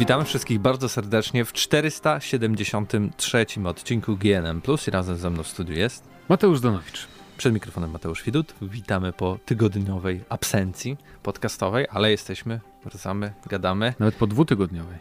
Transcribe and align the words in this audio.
Witamy 0.00 0.24
wszystkich 0.24 0.58
bardzo 0.58 0.88
serdecznie 0.88 1.44
w 1.44 1.52
473 1.52 3.46
odcinku 3.64 4.16
GNM 4.16 4.60
Plus 4.62 4.88
i 4.88 4.90
razem 4.90 5.16
ze 5.16 5.30
mną 5.30 5.42
w 5.42 5.48
studiu 5.48 5.74
jest 5.74 6.04
Mateusz 6.28 6.60
Donowicz. 6.60 7.08
Przed 7.36 7.54
mikrofonem 7.54 7.90
Mateusz 7.90 8.24
Widut. 8.24 8.54
Witamy 8.62 9.12
po 9.12 9.38
tygodniowej 9.44 10.20
absencji 10.28 10.96
podcastowej, 11.22 11.86
ale 11.90 12.10
jesteśmy, 12.10 12.60
wracamy, 12.84 13.32
gadamy. 13.46 13.94
Nawet 13.98 14.14
po 14.14 14.26
dwutygodniowej. 14.26 14.98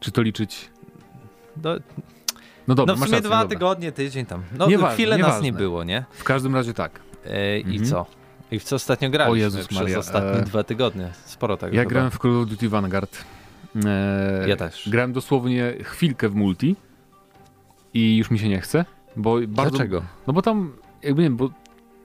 Czy 0.00 0.12
to 0.12 0.22
liczyć? 0.22 0.70
Do, 1.56 1.76
no 2.68 2.74
dobra, 2.74 2.94
no 2.98 3.04
w 3.04 3.08
sumie 3.08 3.20
dwa 3.20 3.44
tygodnie, 3.44 3.92
tydzień 3.92 4.26
tam. 4.26 4.42
No 4.58 4.66
Nieważne, 4.66 4.94
chwilę 4.94 5.10
nas 5.18 5.26
nieważne. 5.26 5.42
nie 5.44 5.52
było, 5.52 5.84
nie? 5.84 6.04
W 6.10 6.24
każdym 6.24 6.54
razie 6.54 6.74
tak. 6.74 7.00
E, 7.26 7.58
I 7.58 7.62
Mhm. 7.78 7.84
co? 7.90 8.06
I 8.50 8.58
w 8.58 8.64
co 8.64 8.76
ostatnio 8.76 9.10
graliśmy 9.10 9.32
O 9.32 9.36
Jezus 9.36 9.66
przez 9.66 9.78
Maria, 9.80 9.98
ostatnie 9.98 10.30
e, 10.40 10.42
dwa 10.42 10.64
tygodnie? 10.64 11.12
Sporo 11.24 11.56
tego 11.56 11.76
Ja 11.76 11.80
chyba. 11.82 11.90
grałem 11.90 12.10
w 12.10 12.18
Call 12.18 12.36
of 12.42 12.48
Duty 12.48 12.68
Vanguard. 12.68 13.18
E, 13.84 14.48
Ja 14.48 14.56
też. 14.56 14.88
Grałem 14.88 15.12
dosłownie 15.12 15.74
chwilkę 15.82 16.28
w 16.28 16.34
multi 16.34 16.76
i 17.94 18.16
już 18.16 18.30
mi 18.30 18.38
się 18.38 18.48
nie 18.48 18.60
chce, 18.60 18.84
bo 19.16 19.36
bardzo... 19.48 19.70
Dlaczego? 19.70 20.02
No 20.26 20.32
bo 20.32 20.42
tam, 20.42 20.72
jakby 21.02 21.22
nie 21.22 21.28
wiem, 21.28 21.36
bo 21.36 21.48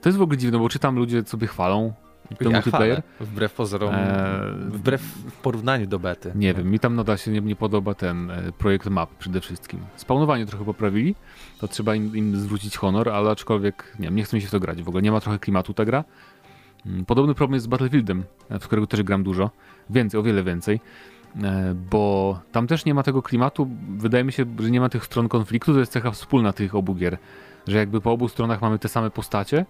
to 0.00 0.08
jest 0.08 0.18
w 0.18 0.22
ogóle 0.22 0.38
dziwne, 0.38 0.58
bo 0.58 0.68
czytam 0.68 0.96
ludzie 0.96 1.22
sobie 1.24 1.46
chwalą 1.46 1.92
ten 2.38 2.50
Ja 2.50 2.56
multiplayer. 2.56 3.02
chwalę. 3.02 3.30
Wbrew 3.30 3.52
pozorom, 3.54 3.94
E, 3.94 4.40
wbrew 4.68 5.00
w 5.02 5.32
porównaniu 5.32 5.86
do 5.86 5.98
bety. 5.98 6.32
Nie 6.34 6.54
wiem, 6.54 6.70
mi 6.70 6.78
tam 6.78 6.96
nadal 6.96 7.18
się 7.18 7.30
nie, 7.30 7.40
nie 7.40 7.56
podoba 7.56 7.94
ten 7.94 8.30
e, 8.30 8.52
projekt 8.58 8.86
map 8.90 9.10
przede 9.18 9.40
wszystkim. 9.40 9.80
Spawnowanie 9.96 10.46
trochę 10.46 10.64
poprawili, 10.64 11.14
to 11.60 11.68
trzeba 11.68 11.94
im, 11.94 12.16
im 12.16 12.36
zwrócić 12.36 12.76
honor, 12.76 13.08
ale 13.08 13.30
aczkolwiek 13.30 13.96
nie 13.98 14.10
nie 14.10 14.24
chce 14.24 14.36
mi 14.36 14.40
się 14.40 14.48
w 14.48 14.50
to 14.50 14.60
grać. 14.60 14.82
W 14.82 14.88
ogóle 14.88 15.02
nie 15.02 15.12
ma 15.12 15.20
trochę 15.20 15.38
klimatu 15.38 15.74
ta 15.74 15.84
gra. 15.84 16.04
Mm, 16.86 17.04
Podobny 17.04 17.34
problem 17.34 17.54
jest 17.54 17.64
z 17.64 17.68
Battlefieldem, 17.68 18.24
w 18.50 18.66
którego 18.66 18.86
też 18.86 19.02
gram 19.02 19.22
dużo. 19.22 19.50
Więcej, 19.90 20.20
o 20.20 20.22
wiele 20.22 20.42
więcej. 20.42 20.80
E, 21.42 21.74
Bo 21.90 22.40
tam 22.52 22.66
też 22.66 22.84
nie 22.84 22.94
ma 22.94 23.02
tego 23.02 23.22
klimatu. 23.22 23.68
Wydaje 23.96 24.24
mi 24.24 24.32
się, 24.32 24.44
że 24.58 24.70
nie 24.70 24.80
ma 24.80 24.88
tych 24.88 25.04
stron 25.04 25.28
konfliktu. 25.28 25.72
To 25.72 25.78
jest 25.80 25.92
cecha 25.92 26.10
wspólna 26.10 26.52
tych 26.52 26.74
obu 26.74 26.94
gier. 26.94 27.18
Że 27.68 27.78
jakby 27.78 28.00
po 28.00 28.12
obu 28.12 28.28
stronach 28.28 28.62
mamy 28.62 28.78
te 28.78 28.88
same 28.88 29.10
postacie. 29.10 29.66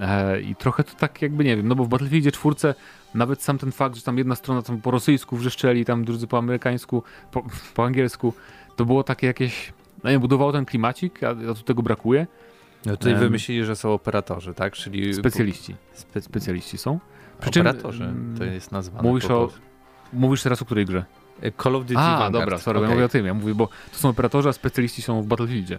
E, 0.00 0.40
I 0.40 0.56
trochę 0.56 0.84
to 0.84 0.94
tak 0.94 1.22
jakby 1.22 1.44
nie 1.44 1.56
wiem, 1.56 1.68
no 1.68 1.74
bo 1.74 1.84
w 1.84 1.88
Battlefieldzie 1.88 2.32
czwórce 2.32 2.74
nawet 3.14 3.42
sam 3.42 3.58
ten 3.58 3.72
fakt, 3.72 3.96
że 3.96 4.02
tam 4.02 4.18
jedna 4.18 4.34
strona 4.34 4.62
tam 4.62 4.80
po 4.80 4.90
rosyjsku 4.90 5.36
wrzeszczeli, 5.36 5.84
tam 5.84 6.04
drudzy 6.04 6.26
po 6.26 6.38
amerykańsku, 6.38 7.02
po, 7.30 7.44
po 7.74 7.84
angielsku, 7.84 8.34
to 8.76 8.84
było 8.84 9.04
takie 9.04 9.26
jakieś, 9.26 9.72
no 10.04 10.10
nie 10.10 10.18
budowało 10.18 10.52
ten 10.52 10.64
klimacik, 10.64 11.22
a, 11.22 11.30
a 11.50 11.54
tu 11.54 11.62
tego 11.62 11.82
brakuje. 11.82 12.26
No 12.86 12.96
tutaj 12.96 13.12
Em, 13.12 13.18
wymyślili, 13.18 13.64
że 13.64 13.76
są 13.76 13.92
operatorzy, 13.92 14.54
tak? 14.54 14.72
Czyli 14.72 15.14
Specjaliści, 15.14 15.74
Spe... 15.92 16.20
specjaliści 16.20 16.78
są. 16.78 16.98
Przy 17.40 17.50
czym, 17.50 17.66
Operatorzy, 17.66 18.04
mm, 18.04 18.38
to 18.38 18.44
jest 18.44 18.72
nazwane. 18.72 19.08
Mówisz 19.08 19.24
o. 19.24 19.48
mówisz 20.12 20.42
teraz 20.42 20.62
o 20.62 20.64
której 20.64 20.86
grze? 20.86 21.04
Call 21.62 21.76
of 21.76 21.82
Duty 21.82 21.98
A, 21.98 22.18
Vanguard. 22.18 22.32
dobra, 22.32 22.58
sorry, 22.58 22.80
ja 22.80 22.84
Okej. 22.84 22.94
mówię 22.94 23.04
o 23.04 23.08
tym, 23.08 23.26
ja 23.26 23.34
mówię, 23.34 23.54
bo 23.54 23.68
to 23.92 23.98
są 23.98 24.08
operatorzy, 24.08 24.48
a 24.48 24.52
specjaliści 24.52 25.02
są 25.02 25.22
w 25.22 25.26
Battlefieldzie. 25.26 25.78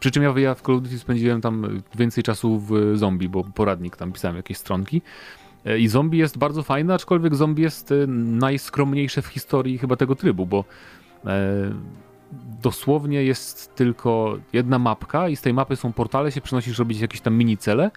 Przy 0.00 0.10
czym 0.10 0.22
ja, 0.22 0.34
ja 0.36 0.54
w 0.54 0.62
Call 0.62 0.74
of 0.74 0.82
Duty 0.82 0.98
spędziłem 0.98 1.40
tam 1.40 1.82
więcej 1.94 2.24
czasu 2.24 2.58
w 2.58 2.92
zombie, 2.94 3.28
bo 3.28 3.44
poradnik 3.44 3.96
tam 3.96 4.12
pisałem 4.12 4.36
jakieś 4.36 4.56
stronki. 4.56 5.02
E, 5.64 5.78
I 5.78 5.88
zombie 5.88 6.18
jest 6.18 6.38
bardzo 6.38 6.62
fajne, 6.62 6.94
aczkolwiek 6.94 7.34
zombie 7.34 7.62
jest 7.62 7.92
e, 7.92 8.06
najskromniejsze 8.06 9.22
w 9.22 9.26
historii 9.26 9.78
chyba 9.78 9.96
tego 9.96 10.14
trybu, 10.16 10.46
bo 10.46 10.64
e, 11.26 11.30
dosłownie 12.62 13.24
jest 13.24 13.74
tylko 13.74 14.38
jedna 14.52 14.78
mapka 14.78 15.28
i 15.28 15.36
z 15.36 15.40
tej 15.40 15.54
mapy 15.54 15.76
są 15.76 15.92
portale, 15.92 16.32
się 16.32 16.40
przenosisz 16.40 16.78
robić 16.78 17.00
jakieś 17.00 17.20
tam 17.20 17.34
mini 17.34 17.56
cele 17.58 17.90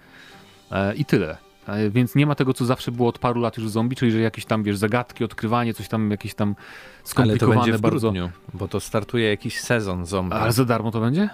e, 0.70 0.94
i 0.94 1.04
tyle. 1.04 1.36
E, 1.68 1.90
Więc 1.90 2.14
nie 2.14 2.26
ma 2.26 2.34
tego, 2.34 2.54
co 2.54 2.64
zawsze 2.64 2.92
było 2.92 3.08
od 3.08 3.18
paru 3.18 3.40
lat 3.40 3.58
już 3.58 3.68
zombie, 3.70 3.96
czyli 3.96 4.12
że 4.12 4.20
jakieś 4.20 4.44
tam, 4.44 4.62
wiesz, 4.62 4.76
zagadki, 4.76 5.24
odkrywanie, 5.24 5.74
coś 5.74 5.88
tam, 5.88 6.10
jakieś 6.10 6.34
tam 6.34 6.48
Ale 6.48 6.56
to 7.02 7.08
skomplikowane 7.08 7.60
będzie 7.60 7.78
w 7.78 7.80
bardzo. 7.80 8.00
grudniu, 8.12 8.30
bo 8.54 8.68
to 8.68 8.80
startuje 8.80 9.28
jakiś 9.28 9.60
sezon 9.60 10.06
zombie. 10.06 10.34
Ale 10.36 10.52
za 10.52 10.64
darmo 10.64 10.90
to 10.90 11.00
będzie? 11.00 11.28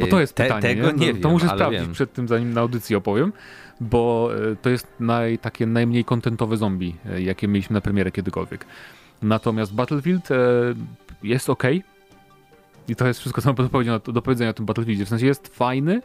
Bo 0.00 0.06
to 0.06 0.20
jest 0.20 0.34
Te- 0.34 0.42
pytanie. 0.44 0.62
Tego 0.62 0.90
nie, 0.92 0.98
nie 0.98 1.06
wiem, 1.12 1.22
To 1.22 1.30
muszę 1.30 1.48
sprawdzić 1.48 1.80
wiem. 1.80 1.92
przed 1.92 2.12
tym, 2.12 2.28
zanim 2.28 2.52
na 2.52 2.60
audycji 2.60 2.96
opowiem, 2.96 3.32
bo 3.80 4.30
e, 4.52 4.56
to 4.56 4.70
jest 4.70 4.86
naj, 5.00 5.38
takie 5.38 5.66
najmniej 5.66 6.04
kontentowe 6.04 6.56
zombie, 6.56 6.96
e, 7.10 7.22
jakie 7.22 7.48
mieliśmy 7.48 7.74
na 7.74 7.80
premierę 7.80 8.10
kiedykolwiek. 8.12 8.66
Natomiast 9.22 9.74
Battlefield 9.74 10.28
jest 11.22 11.50
ok. 11.50 11.62
I 12.88 12.96
to 12.96 13.06
jest 13.06 13.20
wszystko, 13.20 13.42
co 13.42 13.48
mam 13.48 13.56
do 13.56 13.68
powiedzenia, 13.68 13.98
do 13.98 14.22
powiedzenia 14.22 14.50
o 14.50 14.54
tym 14.54 14.66
Battlefieldzie. 14.66 15.04
W 15.06 15.08
sensie 15.08 15.26
jest 15.26 15.48
fajny, 15.56 16.02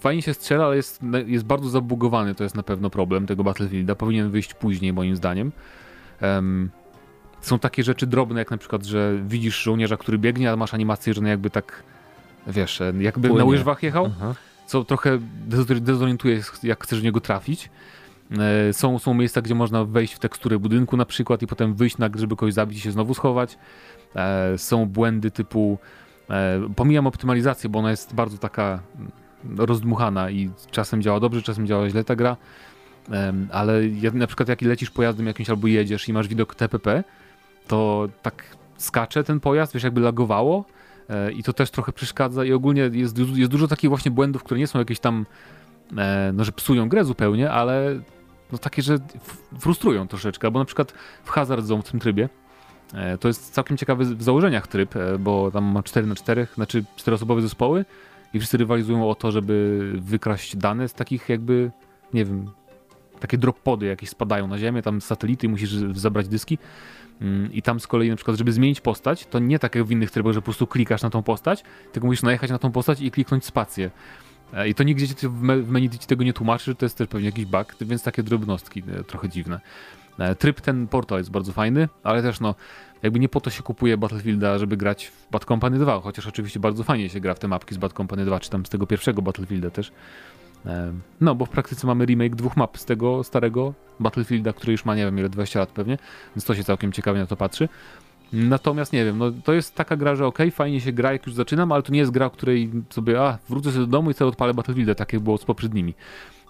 fajnie 0.00 0.22
się 0.22 0.34
strzela, 0.34 0.64
ale 0.64 0.76
jest, 0.76 1.00
jest 1.26 1.44
bardzo 1.44 1.68
zabugowany. 1.68 2.34
To 2.34 2.42
jest 2.44 2.54
na 2.56 2.62
pewno 2.62 2.90
problem 2.90 3.26
tego 3.26 3.44
Battlefielda. 3.44 3.94
Powinien 3.94 4.30
wyjść 4.30 4.54
później, 4.54 4.92
moim 4.92 5.16
zdaniem. 5.16 5.52
Em, 6.20 6.70
są 7.40 7.58
takie 7.58 7.84
rzeczy 7.84 8.06
drobne, 8.06 8.38
jak 8.38 8.50
na 8.50 8.56
przykład, 8.58 8.84
że 8.84 9.18
widzisz 9.26 9.62
żołnierza, 9.62 9.96
który 9.96 10.18
biegnie, 10.18 10.50
a 10.52 10.56
masz 10.56 10.74
animację, 10.74 11.14
że 11.14 11.20
no 11.20 11.28
jakby 11.28 11.50
tak, 11.50 11.82
wiesz, 12.46 12.80
e, 12.80 12.92
jakby 13.00 13.28
na 13.28 13.34
Płynie. 13.34 13.50
łyżwach 13.50 13.82
jechał 13.82 14.06
Aha. 14.06 14.34
co 14.66 14.84
trochę 14.84 15.18
dezor- 15.48 15.80
dezorientuje, 15.80 16.40
jak 16.62 16.84
chcesz 16.84 17.00
w 17.00 17.04
niego 17.04 17.20
trafić. 17.20 17.70
E, 18.68 18.72
Są, 18.72 18.98
są 18.98 19.14
miejsca, 19.14 19.42
gdzie 19.42 19.54
można 19.54 19.84
wejść 19.84 20.14
w 20.14 20.18
teksturę 20.18 20.58
budynku 20.58 20.96
na 20.96 21.04
przykład 21.04 21.42
i 21.42 21.46
potem 21.46 21.74
wyjść, 21.74 21.98
na, 21.98 22.10
żeby 22.14 22.36
kogoś 22.36 22.54
zabić 22.54 22.78
i 22.78 22.80
się 22.80 22.92
znowu 22.92 23.14
schować. 23.14 23.58
E, 24.16 24.58
Są 24.58 24.86
błędy 24.86 25.30
typu, 25.30 25.78
pomijam 26.76 27.06
optymalizację, 27.06 27.70
bo 27.70 27.78
ona 27.78 27.90
jest 27.90 28.14
bardzo 28.14 28.38
taka 28.38 28.80
rozdmuchana 29.56 30.30
i 30.30 30.50
czasem 30.70 31.02
działa 31.02 31.20
dobrze, 31.20 31.42
czasem 31.42 31.66
działa 31.66 31.88
źle 31.88 32.04
ta 32.04 32.16
gra, 32.16 32.36
ale 33.52 33.82
na 34.12 34.26
przykład 34.26 34.48
jak 34.48 34.62
lecisz 34.62 34.90
pojazdem 34.90 35.26
jakimś 35.26 35.50
albo 35.50 35.66
jedziesz 35.66 36.08
i 36.08 36.12
masz 36.12 36.28
widok 36.28 36.54
TPP, 36.54 37.04
to 37.66 38.08
tak 38.22 38.56
skacze 38.76 39.24
ten 39.24 39.40
pojazd, 39.40 39.74
wiesz, 39.74 39.82
jakby 39.82 40.00
lagowało 40.00 40.64
e, 41.08 41.32
i 41.32 41.42
to 41.42 41.52
też 41.52 41.70
trochę 41.70 41.92
przeszkadza 41.92 42.44
i 42.44 42.52
ogólnie 42.52 42.90
jest, 42.92 43.18
jest 43.18 43.50
dużo 43.50 43.68
takich 43.68 43.90
właśnie 43.90 44.10
błędów, 44.10 44.42
które 44.42 44.60
nie 44.60 44.66
są 44.66 44.78
jakieś 44.78 44.98
tam, 45.00 45.26
e, 45.96 46.32
no 46.34 46.44
że 46.44 46.52
psują 46.52 46.88
grę 46.88 47.04
zupełnie, 47.04 47.50
ale 47.50 48.00
no 48.52 48.58
takie, 48.58 48.82
że 48.82 48.98
frustrują 49.58 50.08
troszeczkę, 50.08 50.50
bo 50.50 50.58
na 50.58 50.64
przykład 50.64 50.92
w 51.24 51.30
Hazard 51.30 51.64
Zone 51.64 51.82
w 51.82 51.90
tym 51.90 52.00
trybie 52.00 52.28
e, 52.94 53.18
to 53.18 53.28
jest 53.28 53.54
całkiem 53.54 53.76
ciekawy 53.76 54.04
w 54.04 54.22
założeniach 54.22 54.66
tryb, 54.66 54.94
bo 55.18 55.50
tam 55.50 55.64
ma 55.64 55.82
4 55.82 56.06
na 56.06 56.14
4, 56.14 56.46
znaczy 56.54 56.84
czteroosobowe 56.96 57.42
zespoły 57.42 57.84
i 58.34 58.38
wszyscy 58.38 58.56
rywalizują 58.56 59.10
o 59.10 59.14
to, 59.14 59.32
żeby 59.32 59.92
wykraść 59.94 60.56
dane 60.56 60.88
z 60.88 60.94
takich 60.94 61.28
jakby, 61.28 61.70
nie 62.14 62.24
wiem, 62.24 62.50
takie 63.20 63.38
drop 63.38 63.60
pody 63.60 63.86
jakieś 63.86 64.08
spadają 64.08 64.46
na 64.46 64.58
ziemię, 64.58 64.82
tam 64.82 65.00
satelity 65.00 65.48
musisz 65.48 65.70
zabrać 65.94 66.28
dyski. 66.28 66.58
Mm, 67.20 67.52
I 67.52 67.62
tam 67.62 67.80
z 67.80 67.86
kolei 67.86 68.10
na 68.10 68.16
przykład, 68.16 68.36
żeby 68.36 68.52
zmienić 68.52 68.80
postać, 68.80 69.26
to 69.26 69.38
nie 69.38 69.58
tak 69.58 69.74
jak 69.74 69.84
w 69.84 69.90
innych 69.90 70.10
trybach, 70.10 70.32
że 70.32 70.40
po 70.40 70.44
prostu 70.44 70.66
klikasz 70.66 71.02
na 71.02 71.10
tą 71.10 71.22
postać, 71.22 71.64
tylko 71.92 72.06
musisz 72.06 72.22
najechać 72.22 72.50
na 72.50 72.58
tą 72.58 72.72
postać 72.72 73.00
i 73.00 73.10
kliknąć 73.10 73.44
spację. 73.44 73.90
E, 74.52 74.68
I 74.68 74.74
to 74.74 74.82
nigdzie 74.84 75.06
w 75.28 75.70
menu 75.70 75.90
ci 75.90 76.06
tego 76.06 76.24
nie 76.24 76.32
tłumaczy, 76.32 76.74
to 76.74 76.84
jest 76.84 76.98
też 76.98 77.08
pewnie 77.08 77.26
jakiś 77.26 77.44
bug, 77.44 77.74
więc 77.80 78.02
takie 78.02 78.22
drobnostki 78.22 78.82
e, 79.00 79.04
trochę 79.04 79.28
dziwne. 79.28 79.60
E, 80.18 80.34
Tryb 80.34 80.60
ten 80.60 80.88
portal 80.88 81.18
jest 81.18 81.30
bardzo 81.30 81.52
fajny, 81.52 81.88
ale 82.02 82.22
też 82.22 82.40
no, 82.40 82.54
jakby 83.02 83.20
nie 83.20 83.28
po 83.28 83.40
to 83.40 83.50
się 83.50 83.62
kupuje 83.62 83.96
Battlefielda, 83.96 84.58
żeby 84.58 84.76
grać 84.76 85.06
w 85.06 85.30
Bad 85.30 85.44
Company 85.44 85.78
2, 85.78 86.00
chociaż 86.00 86.26
oczywiście 86.26 86.60
bardzo 86.60 86.84
fajnie 86.84 87.08
się 87.08 87.20
gra 87.20 87.34
w 87.34 87.38
te 87.38 87.48
mapki 87.48 87.74
z 87.74 87.78
Bad 87.78 87.92
Company 87.92 88.24
2, 88.24 88.40
czy 88.40 88.50
tam 88.50 88.66
z 88.66 88.68
tego 88.68 88.86
pierwszego 88.86 89.22
Battlefielda 89.22 89.70
też. 89.70 89.92
No, 91.20 91.34
bo 91.34 91.46
w 91.46 91.50
praktyce 91.50 91.86
mamy 91.86 92.04
remake 92.06 92.36
dwóch 92.36 92.56
map 92.56 92.78
z 92.78 92.84
tego 92.84 93.24
starego 93.24 93.74
Battlefielda, 94.00 94.52
który 94.52 94.72
już 94.72 94.84
ma, 94.84 94.96
nie 94.96 95.04
wiem, 95.04 95.18
ile 95.18 95.28
20 95.28 95.58
lat 95.60 95.68
pewnie, 95.68 95.98
więc 96.36 96.44
to 96.44 96.54
się 96.54 96.64
całkiem 96.64 96.92
ciekawie 96.92 97.20
na 97.20 97.26
to 97.26 97.36
patrzy. 97.36 97.68
Natomiast 98.32 98.92
nie 98.92 99.04
wiem, 99.04 99.18
no 99.18 99.30
to 99.44 99.52
jest 99.52 99.74
taka 99.74 99.96
gra, 99.96 100.14
że 100.14 100.26
okej, 100.26 100.50
fajnie 100.50 100.80
się 100.80 100.92
gra, 100.92 101.12
jak 101.12 101.26
już 101.26 101.34
zaczynam, 101.34 101.72
ale 101.72 101.82
to 101.82 101.92
nie 101.92 101.98
jest 101.98 102.10
gra, 102.10 102.30
której 102.30 102.70
sobie, 102.90 103.22
a, 103.22 103.38
wrócę 103.48 103.72
sobie 103.72 103.80
do 103.80 103.90
domu 103.90 104.10
i 104.10 104.14
sobie 104.14 104.28
odpalę 104.28 104.54
Battlefielda, 104.54 104.94
tak 104.94 105.12
jak 105.12 105.22
było 105.22 105.38
z 105.38 105.44
poprzednimi. 105.44 105.94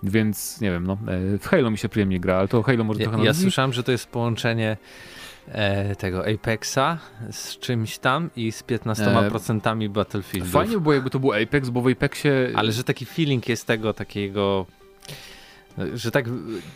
Więc 0.02 0.60
nie 0.60 0.70
wiem, 0.70 0.86
no, 0.86 0.92
e, 0.92 1.38
w 1.38 1.46
Halo 1.46 1.70
mi 1.70 1.78
się 1.78 1.88
przyjemnie 1.88 2.20
gra, 2.20 2.36
ale 2.36 2.48
to 2.48 2.62
Halo 2.62 2.84
może 2.84 3.00
Ja, 3.00 3.08
trochę 3.08 3.24
ja 3.24 3.34
słyszałem, 3.34 3.72
że 3.72 3.82
to 3.82 3.92
jest 3.92 4.06
połączenie 4.06 4.76
e, 5.52 5.96
tego 5.96 6.24
Apexa 6.26 6.98
z 7.30 7.58
czymś 7.58 7.98
tam 7.98 8.30
i 8.36 8.52
z 8.52 8.62
15% 8.62 9.88
Battlefieldów. 9.88 10.52
Fajnie 10.52 10.74
by 10.74 10.80
było, 10.80 10.94
jakby 10.94 11.10
to 11.10 11.18
był 11.18 11.32
Apex, 11.32 11.68
bo 11.70 11.82
w 11.82 11.88
Apexie... 11.88 12.50
Ale 12.54 12.72
że 12.72 12.84
taki 12.84 13.06
feeling 13.06 13.48
jest 13.48 13.66
tego 13.66 13.94
takiego, 13.94 14.66
że 15.94 16.10
tak 16.10 16.24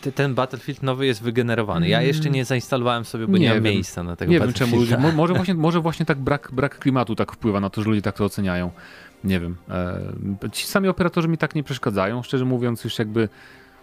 te- 0.01 0.13
ten 0.13 0.35
Battlefield 0.35 0.83
nowy 0.83 1.07
jest 1.07 1.23
wygenerowany. 1.23 1.89
Ja 1.89 2.03
jeszcze 2.03 2.31
nie 2.31 2.45
zainstalowałem 2.45 3.05
sobie, 3.05 3.27
bo 3.27 3.33
nie, 3.33 3.39
Nie 3.39 3.55
mam 3.55 3.63
wiem. 3.63 3.75
miejsca 3.75 4.03
na 4.03 4.17
tego 4.17 4.33
Nie 4.33 4.41
wiem 4.41 4.53
czemu 4.53 4.77
ludzie, 4.77 4.91
Battlefielda. 4.91 5.17
mo- 5.17 5.23
może 5.23 5.35
właśnie, 5.35 5.55
może 5.69 5.81
właśnie 5.81 6.07
tak 6.07 6.19
brak, 6.19 6.49
brak 6.53 6.79
klimatu 6.79 7.15
tak 7.17 7.33
wpływa 7.33 7.61
na 7.61 7.71
to, 7.71 7.83
że 7.83 7.89
ludzie 7.89 8.03
tak 8.03 8.17
to 8.17 8.25
oceniają. 8.25 8.71
Nie 9.25 9.41
wiem. 9.41 9.57
E, 10.45 10.51
ci 10.53 10.67
sami 10.67 10.89
operatorzy 10.89 11.29
mi 11.29 11.39
tak 11.39 11.55
nie 11.55 11.63
przeszkadzają, 11.63 12.23
szczerze 12.23 12.45
mówiąc, 12.45 12.85
już 12.85 12.99
jakby 12.99 13.29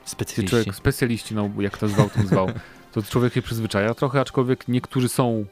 Specjaliści. 0.05 0.49
człowiek, 0.49 0.75
specjaliści, 0.75 1.35
no 1.35 1.49
jak 1.59 1.77
to 1.77 1.87
zwał, 1.87 2.09
tym 2.09 2.27
zwał, 2.27 2.47
to 2.91 3.03
człowiek 3.03 3.33
się 3.33 3.41
przyzwyczaja 3.41 3.93
trochę, 3.93 4.19
aczkolwiek 4.21 4.67
niektórzy 4.67 5.09
są 5.09 5.45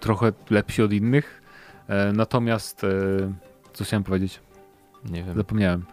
trochę 0.00 0.32
lepsi 0.50 0.82
od 0.82 0.92
innych. 0.92 1.42
E, 1.88 2.12
natomiast, 2.12 2.84
e, 2.84 2.88
co 3.72 3.84
chciałem 3.84 4.04
powiedzieć? 4.04 4.40
Nie 5.04 5.22
wiem. 5.24 5.36
Zapomniałem. 5.36 5.84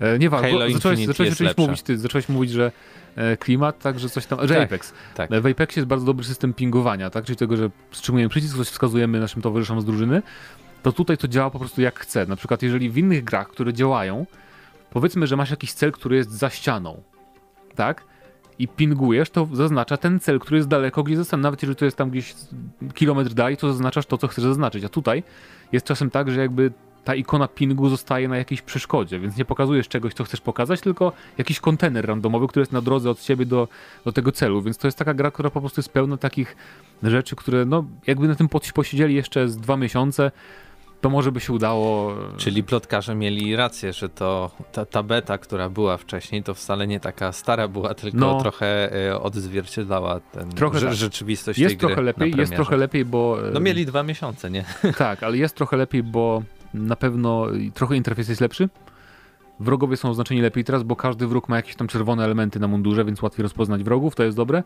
E, 0.00 0.18
nie 0.18 0.30
bo 0.30 0.38
zacząłeś, 0.72 1.06
zacząłeś, 1.06 1.56
mówić, 1.56 1.82
ty, 1.82 1.98
zacząłeś 1.98 2.28
mówić, 2.28 2.50
że 2.50 2.72
e, 3.16 3.36
klimat, 3.36 3.78
tak, 3.78 3.98
że 3.98 4.08
coś 4.08 4.26
tam, 4.26 4.38
że 4.48 4.54
Tak, 4.54 4.64
Apex. 4.64 4.92
tak. 5.14 5.32
E, 5.32 5.40
W 5.40 5.46
Apexie 5.46 5.80
jest 5.80 5.88
bardzo 5.88 6.06
dobry 6.06 6.24
system 6.24 6.54
pingowania, 6.54 7.10
tak, 7.10 7.24
czyli 7.24 7.36
tego, 7.36 7.56
że 7.56 7.70
wstrzymujemy 7.90 8.28
przycisk, 8.28 8.56
coś 8.56 8.68
wskazujemy 8.68 9.20
naszym 9.20 9.42
towarzyszom 9.42 9.80
z 9.80 9.84
drużyny, 9.84 10.22
to 10.82 10.92
tutaj 10.92 11.16
to 11.18 11.28
działa 11.28 11.50
po 11.50 11.58
prostu 11.58 11.80
jak 11.80 12.00
chce. 12.00 12.26
Na 12.26 12.36
przykład 12.36 12.62
jeżeli 12.62 12.90
w 12.90 12.98
innych 12.98 13.24
grach, 13.24 13.48
które 13.48 13.72
działają, 13.72 14.26
powiedzmy, 14.90 15.26
że 15.26 15.36
masz 15.36 15.50
jakiś 15.50 15.72
cel, 15.72 15.92
który 15.92 16.16
jest 16.16 16.30
za 16.30 16.50
ścianą, 16.50 17.02
tak, 17.74 18.04
i 18.58 18.68
pingujesz, 18.68 19.30
to 19.30 19.48
zaznacza 19.52 19.96
ten 19.96 20.20
cel, 20.20 20.40
który 20.40 20.56
jest 20.56 20.68
daleko 20.68 21.02
gdzieś 21.02 21.26
ścianą. 21.26 21.42
Nawet 21.42 21.62
jeżeli 21.62 21.76
to 21.76 21.84
jest 21.84 21.96
tam 21.96 22.10
gdzieś 22.10 22.34
kilometr 22.94 23.34
dalej, 23.34 23.56
to 23.56 23.68
zaznaczasz 23.68 24.06
to, 24.06 24.18
co 24.18 24.28
chcesz 24.28 24.44
zaznaczyć. 24.44 24.84
A 24.84 24.88
tutaj 24.88 25.22
jest 25.72 25.86
czasem 25.86 26.10
tak, 26.10 26.30
że 26.30 26.40
jakby 26.40 26.72
ta 27.04 27.14
ikona 27.14 27.48
pingu 27.48 27.88
zostaje 27.88 28.28
na 28.28 28.36
jakiejś 28.36 28.62
przeszkodzie, 28.62 29.20
więc 29.20 29.36
nie 29.36 29.44
pokazujesz 29.44 29.88
czegoś, 29.88 30.14
co 30.14 30.24
chcesz 30.24 30.40
pokazać, 30.40 30.80
tylko 30.80 31.12
jakiś 31.38 31.60
kontener 31.60 32.06
randomowy, 32.06 32.48
który 32.48 32.62
jest 32.62 32.72
na 32.72 32.80
drodze 32.80 33.10
od 33.10 33.20
ciebie 33.20 33.46
do, 33.46 33.68
do 34.04 34.12
tego 34.12 34.32
celu. 34.32 34.62
Więc 34.62 34.78
to 34.78 34.88
jest 34.88 34.98
taka 34.98 35.14
gra, 35.14 35.30
która 35.30 35.50
po 35.50 35.60
prostu 35.60 35.80
jest 35.80 35.92
pełna 35.92 36.16
takich 36.16 36.56
rzeczy, 37.02 37.36
które 37.36 37.64
no 37.64 37.84
jakby 38.06 38.28
na 38.28 38.34
tym 38.34 38.48
posiedzieli 38.74 39.14
jeszcze 39.14 39.48
z 39.48 39.56
dwa 39.56 39.76
miesiące, 39.76 40.30
to 41.04 41.10
może 41.10 41.32
by 41.32 41.40
się 41.40 41.52
udało. 41.52 42.12
Czyli 42.36 42.62
plotkarze 42.64 43.14
mieli 43.14 43.56
rację, 43.56 43.92
że 43.92 44.08
to 44.08 44.50
ta, 44.72 44.84
ta 44.86 45.02
beta, 45.02 45.38
która 45.38 45.68
była 45.68 45.96
wcześniej, 45.96 46.42
to 46.42 46.54
wcale 46.54 46.86
nie 46.86 47.00
taka 47.00 47.32
stara 47.32 47.68
była, 47.68 47.94
tylko 47.94 48.18
No. 48.18 48.40
trochę 48.40 48.92
e, 49.10 49.20
odzwierciedlała 49.20 50.20
ten, 50.20 50.50
Trochę 50.50 50.78
rze- 50.78 50.86
tak. 50.86 50.94
rzeczywistość 50.94 51.58
Jest 51.58 51.70
tej 51.70 51.76
gry 51.76 51.86
trochę 51.86 52.02
na 52.02 52.06
lepiej, 52.06 52.34
jest 52.36 52.52
trochę 52.54 52.76
lepiej, 52.76 53.04
bo. 53.04 53.36
No 53.52 53.60
mieli 53.60 53.86
dwa 53.86 54.02
miesiące, 54.02 54.50
nie? 54.50 54.64
Tak, 54.98 55.22
ale 55.22 55.36
jest 55.36 55.56
trochę 55.56 55.76
lepiej, 55.76 56.02
bo 56.02 56.42
na 56.74 56.96
pewno 56.96 57.46
trochę 57.74 57.96
interfejs 57.96 58.28
jest 58.28 58.40
lepszy. 58.40 58.68
Wrogowie 59.60 59.96
są 59.96 60.10
oznaczeni 60.10 60.40
lepiej 60.40 60.64
teraz, 60.64 60.82
bo 60.82 60.96
każdy 60.96 61.26
wróg 61.26 61.48
ma 61.48 61.56
jakieś 61.56 61.76
tam 61.76 61.86
czerwone 61.88 62.24
elementy 62.24 62.60
na 62.60 62.68
mundurze, 62.68 63.04
więc 63.04 63.22
łatwiej 63.22 63.42
rozpoznać 63.42 63.82
wrogów, 63.84 64.14
to 64.14 64.24
jest 64.24 64.36
dobre. 64.36 64.62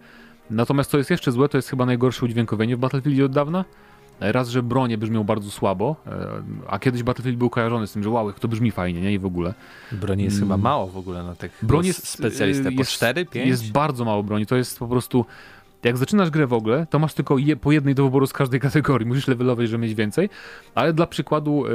Natomiast 0.51 0.91
co 0.91 0.99
jest 0.99 1.11
jeszcze 1.11 1.33
złe, 1.33 1.49
to 1.49 1.59
jest 1.59 1.69
chyba 1.71 1.87
najgorsze 1.87 2.25
udźwiękowienie 2.27 2.77
w 2.77 2.79
Battlefieldzie 2.79 3.25
od 3.25 3.33
dawna. 3.33 3.65
Raz, 4.21 4.49
że 4.49 4.63
bronie 4.63 4.99
brzmią 4.99 5.25
bardzo 5.25 5.51
słabo, 5.51 5.97
e, 6.07 6.27
a 6.69 6.79
kiedyś 6.79 7.03
Battlefield 7.03 7.39
był 7.39 7.51
kojarzony 7.51 7.87
z 7.87 7.93
tym, 7.93 8.03
że 8.03 8.11
wow, 8.11 8.33
to 8.33 8.49
brzmi 8.49 8.71
fajnie, 8.71 9.01
nie? 9.01 9.13
I 9.13 9.19
w 9.19 9.27
ogóle. 9.27 9.55
Broni 9.93 10.25
jest 10.25 10.37
Mm. 10.37 10.49
chyba 10.49 10.57
mało 10.57 10.87
w 10.87 10.97
ogóle 10.97 11.23
na 11.23 11.35
tych 11.35 11.59
Broń 11.63 11.87
jest 11.87 12.09
specjalistę. 12.09 12.69
y, 12.69 12.73
Po 12.73 12.79
jest- 12.81 12.91
4, 12.93 13.27
5? 13.27 13.49
Jest 13.49 13.73
bardzo 13.73 14.05
mało 14.05 14.23
broni, 14.23 14.47
to 14.47 14.57
jest 14.57 14.79
po 14.79 14.87
prostu... 14.89 15.25
Jak 15.85 15.97
zaczynasz 15.97 16.31
grę 16.31 16.47
w 16.47 16.53
ogóle, 16.53 16.87
to 16.91 16.99
masz 16.99 17.15
tylko 17.15 17.39
je, 17.39 17.57
po 17.57 17.73
jednej 17.73 17.95
do 17.95 18.05
wyboru 18.05 18.27
z 18.27 18.33
każdej 18.33 18.61
kategorii. 18.71 19.07
Musisz 19.09 19.29
levelować, 19.29 19.69
żeby 19.69 19.83
mieć 19.83 19.95
więcej. 19.95 20.31
Ale 20.75 20.93
dla 20.93 21.07
przykładu 21.07 21.67
y, 21.67 21.71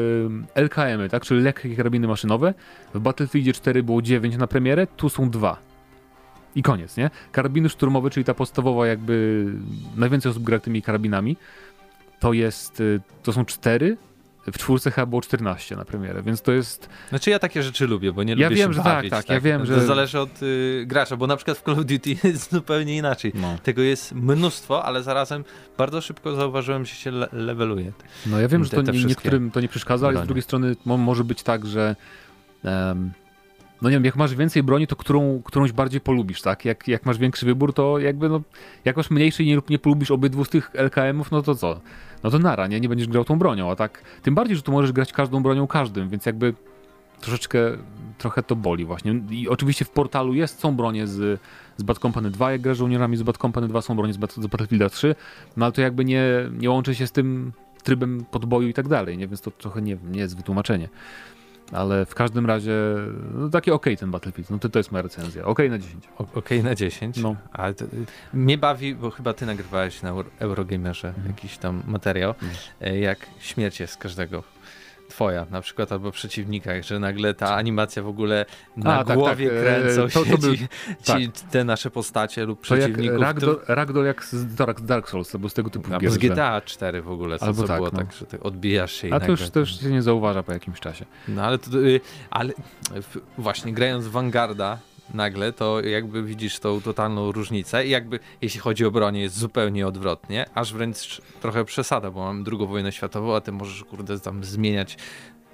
LKM-y, 0.55 1.09
tak, 1.09 1.23
czyli 1.23 1.41
lekkie 1.41 1.75
karabiny 1.75 2.07
maszynowe. 2.07 2.53
W 2.93 2.99
Battlefieldzie 2.99 3.53
4 3.53 3.83
było 3.83 4.01
9 4.01 4.37
na 4.37 4.47
premierę, 4.47 4.87
tu 4.87 5.09
są 5.09 5.29
2. 5.29 5.57
I 6.55 6.63
koniec, 6.63 6.97
nie? 6.97 7.09
Karabiny 7.31 7.69
szturmowe, 7.69 8.09
czyli 8.09 8.23
ta 8.23 8.33
podstawowa 8.33 8.87
jakby... 8.87 9.45
Najwięcej 9.97 10.29
osób 10.31 10.43
gra 10.43 10.59
tymi 10.59 10.81
karabinami. 10.81 11.37
To 12.23 12.33
jest... 12.33 12.79
y, 12.79 12.99
To 13.23 13.33
są 13.33 13.45
4. 13.45 13.97
W 14.51 14.57
czwórce 14.57 14.91
chyba 14.91 15.05
było 15.05 15.21
14 15.21 15.75
na 15.75 15.85
premierę, 15.85 16.21
więc 16.23 16.41
to 16.41 16.51
jest... 16.51 16.89
Znaczy 17.09 17.29
ja 17.29 17.39
takie 17.39 17.63
rzeczy 17.63 17.87
lubię, 17.87 18.13
bo 18.13 18.23
nie 18.23 18.33
Ja 18.33 18.49
lubię 18.49 18.55
wiem, 18.55 18.69
się 18.69 18.73
że 18.73 18.83
tak, 18.83 18.95
bawić. 18.95 19.11
tak, 19.11 19.29
ja 19.29 19.39
wiem, 19.41 19.59
To 19.61 19.65
że- 19.65 19.85
zależy 19.85 20.19
od 20.19 20.43
y, 20.43 20.83
gracza, 20.87 21.17
bo 21.17 21.27
na 21.27 21.35
przykład 21.35 21.57
w 21.57 21.61
Call 21.63 21.73
of 21.79 21.85
Duty 21.85 22.09
jest 22.27 22.51
zupełnie 22.51 22.97
inaczej. 22.97 23.31
No. 23.35 23.55
Tego 23.63 23.81
jest 23.81 24.11
mnóstwo, 24.15 24.85
ale 24.85 25.03
zarazem 25.03 25.43
bardzo 25.77 26.01
szybko 26.01 26.35
zauważyłem, 26.35 26.85
że 26.85 26.95
się 26.95 27.11
le 27.11 27.27
leveluje. 27.33 27.91
No 28.25 28.39
ja 28.41 28.47
wiem, 28.47 28.63
że 28.63 28.69
to 28.69 28.83
te 28.83 28.91
niektórym 28.91 29.51
to 29.51 29.59
nie 29.61 29.67
przeszkadza, 29.67 30.07
ale 30.07 30.23
z 30.23 30.25
drugiej 30.25 30.41
strony 30.43 30.75
mo 30.85 30.97
może 30.97 31.23
być 31.23 31.43
tak, 31.43 31.65
że 31.65 31.95
em, 32.63 33.11
no 33.81 33.89
nie 33.89 33.95
wiem, 33.95 34.05
jak 34.05 34.15
masz 34.15 34.35
więcej 34.35 34.63
broni, 34.63 34.87
to 34.87 34.95
którą, 34.95 35.41
którąś 35.45 35.71
bardziej 35.71 36.01
polubisz, 36.01 36.41
tak? 36.41 36.65
Jak, 36.65 36.87
jak 36.87 37.05
masz 37.05 37.17
większy 37.17 37.45
wybór, 37.45 37.73
to 37.73 37.99
jakby 37.99 38.29
no, 38.29 38.41
jak 38.85 38.97
masz 38.97 39.09
mniejszy 39.11 39.43
i 39.43 39.47
nie, 39.47 39.59
nie 39.69 39.79
polubisz 39.79 40.11
obydwu 40.11 40.45
z 40.45 40.49
tych 40.49 40.71
LKM-ów, 40.73 41.31
no 41.31 41.41
to 41.41 41.55
co? 41.55 41.81
No 42.23 42.29
to 42.29 42.39
nara, 42.39 42.67
nie? 42.67 42.79
Nie 42.79 42.89
będziesz 42.89 43.07
grał 43.07 43.25
tą 43.25 43.39
bronią, 43.39 43.71
a 43.71 43.75
tak 43.75 44.03
tym 44.21 44.35
bardziej, 44.35 44.55
że 44.55 44.61
tu 44.61 44.71
możesz 44.71 44.91
grać 44.91 45.13
każdą 45.13 45.43
bronią 45.43 45.67
każdym, 45.67 46.09
więc 46.09 46.25
jakby 46.25 46.53
troszeczkę, 47.21 47.59
trochę 48.17 48.43
to 48.43 48.55
boli 48.55 48.85
właśnie. 48.85 49.21
I 49.29 49.49
oczywiście 49.49 49.85
w 49.85 49.89
portalu 49.89 50.33
jest, 50.33 50.59
są 50.59 50.75
bronie 50.75 51.07
z, 51.07 51.39
z 51.77 51.83
Bad 51.83 51.99
Company 51.99 52.31
2, 52.31 52.51
jak 52.51 52.61
grasz 52.61 52.77
żołnierzami 52.77 53.17
z 53.17 53.23
Bad 53.23 53.37
Company 53.37 53.67
2, 53.67 53.81
są 53.81 53.95
bronie 53.95 54.13
z, 54.13 54.17
Bat- 54.17 54.41
z 54.41 54.47
Battlefielda 54.47 54.89
3, 54.89 55.15
no 55.57 55.65
ale 55.65 55.71
to 55.71 55.81
jakby 55.81 56.05
nie, 56.05 56.23
nie 56.59 56.69
łączy 56.69 56.95
się 56.95 57.07
z 57.07 57.11
tym 57.11 57.51
trybem 57.83 58.25
podboju 58.31 58.67
i 58.67 58.73
tak 58.73 58.87
dalej, 58.87 59.17
nie? 59.17 59.27
Więc 59.27 59.41
to 59.41 59.51
trochę 59.51 59.81
nie, 59.81 59.97
nie 60.11 60.19
jest 60.19 60.37
wytłumaczenie. 60.37 60.89
Ale 61.73 62.05
w 62.05 62.15
każdym 62.15 62.45
razie, 62.45 62.73
no 63.33 63.49
taki 63.49 63.71
okej 63.71 63.97
ten 63.97 64.11
Battlefield, 64.11 64.49
no 64.49 64.59
to, 64.59 64.69
to 64.69 64.79
jest 64.79 64.91
moja 64.91 65.01
recenzja. 65.01 65.45
Okej 65.45 65.69
na 65.69 65.79
10. 65.79 66.09
O- 66.17 66.27
Okej 66.33 66.63
na 66.63 66.75
10. 66.75 67.17
No. 67.17 67.35
Ale 67.51 67.73
to, 67.73 67.85
mnie 68.33 68.57
bawi, 68.57 68.95
bo 68.95 69.11
chyba 69.11 69.33
ty 69.33 69.45
nagrywałeś 69.45 70.01
na 70.01 70.09
Euro- 70.09 70.29
Eurogamerze 70.39 71.07
Mhm. 71.07 71.27
jakiś 71.27 71.57
tam 71.57 71.83
materiał, 71.87 72.33
e, 72.81 72.99
jak 72.99 73.19
śmierć 73.39 73.79
jest 73.79 73.97
każdego. 73.97 74.43
Twoja 75.13 75.45
na 75.51 75.61
przykład, 75.61 75.91
albo 75.91 76.11
przeciwnika, 76.11 76.81
że 76.81 76.99
nagle 76.99 77.33
ta 77.33 77.55
animacja 77.55 78.03
w 78.03 78.07
ogóle 78.07 78.45
na 78.77 78.99
A, 78.99 79.03
tak, 79.03 79.17
głowie 79.17 79.49
tak, 79.49 79.57
e, 79.57 79.61
kręcą 79.61 80.01
to- 80.01 80.09
się 80.25 80.31
to 80.31 80.37
był- 80.37 80.55
ci, 80.57 80.67
tak. 81.05 81.19
ci, 81.19 81.31
te 81.51 81.63
nasze 81.63 81.89
postacie 81.91 82.45
lub 82.45 82.67
To 82.67 82.75
jak 82.75 82.83
przeciwników. 82.91 83.21
Ragdoll, 83.21 83.59
Ragdoll 83.67 84.05
jak 84.05 84.25
z 84.25 84.55
Dark, 84.85 85.09
Souls, 85.09 85.35
albo 85.35 85.49
z 85.49 85.53
tego 85.53 85.69
typu 85.69 85.85
Albo 85.87 85.99
gier. 85.99 86.11
z 86.11 86.17
GTA 86.17 86.61
4 86.61 87.01
w 87.01 87.09
ogóle, 87.11 87.39
co, 87.39 87.45
Albo 87.45 87.61
co 87.61 87.67
tak, 87.67 87.77
było 87.77 87.89
no. 87.93 87.97
tak, 87.99 88.13
że 88.13 88.25
ty 88.25 88.39
odbijasz 88.39 88.93
się 88.93 89.07
i 89.07 89.11
A 89.11 89.13
to 89.13 89.19
nagle... 89.27 89.31
już, 89.43 89.49
to 89.49 89.59
już 89.59 89.79
się 89.79 89.89
nie 89.91 90.01
zauważa 90.01 90.43
po 90.43 90.53
jakimś 90.53 90.79
czasie. 90.79 91.05
No 91.27 91.43
ale, 91.43 91.57
to, 91.57 91.77
y, 91.77 92.01
ale 92.29 92.53
właśnie 93.37 93.73
grając 93.73 94.05
w 94.05 94.11
Vanguarda 94.11 94.77
nagle, 95.13 95.53
to 95.53 95.81
jakby 95.81 96.23
widzisz 96.23 96.59
tą 96.59 96.81
totalną 96.81 97.31
różnicę 97.31 97.85
i 97.85 97.89
jakby 97.89 98.19
jeśli 98.41 98.59
chodzi 98.59 98.85
o 98.85 98.91
bronię 98.91 99.21
jest 99.21 99.37
zupełnie 99.37 99.87
odwrotnie, 99.87 100.45
aż 100.55 100.73
wręcz 100.73 101.21
trochę 101.41 101.65
przesada, 101.65 102.11
bo 102.11 102.19
mamy 102.23 102.43
drugą 102.43 102.65
wojnę 102.65 102.91
światową, 102.91 103.35
a 103.35 103.41
ty 103.41 103.51
możesz 103.51 103.83
kurde 103.83 104.19
tam 104.19 104.43
zmieniać 104.43 104.97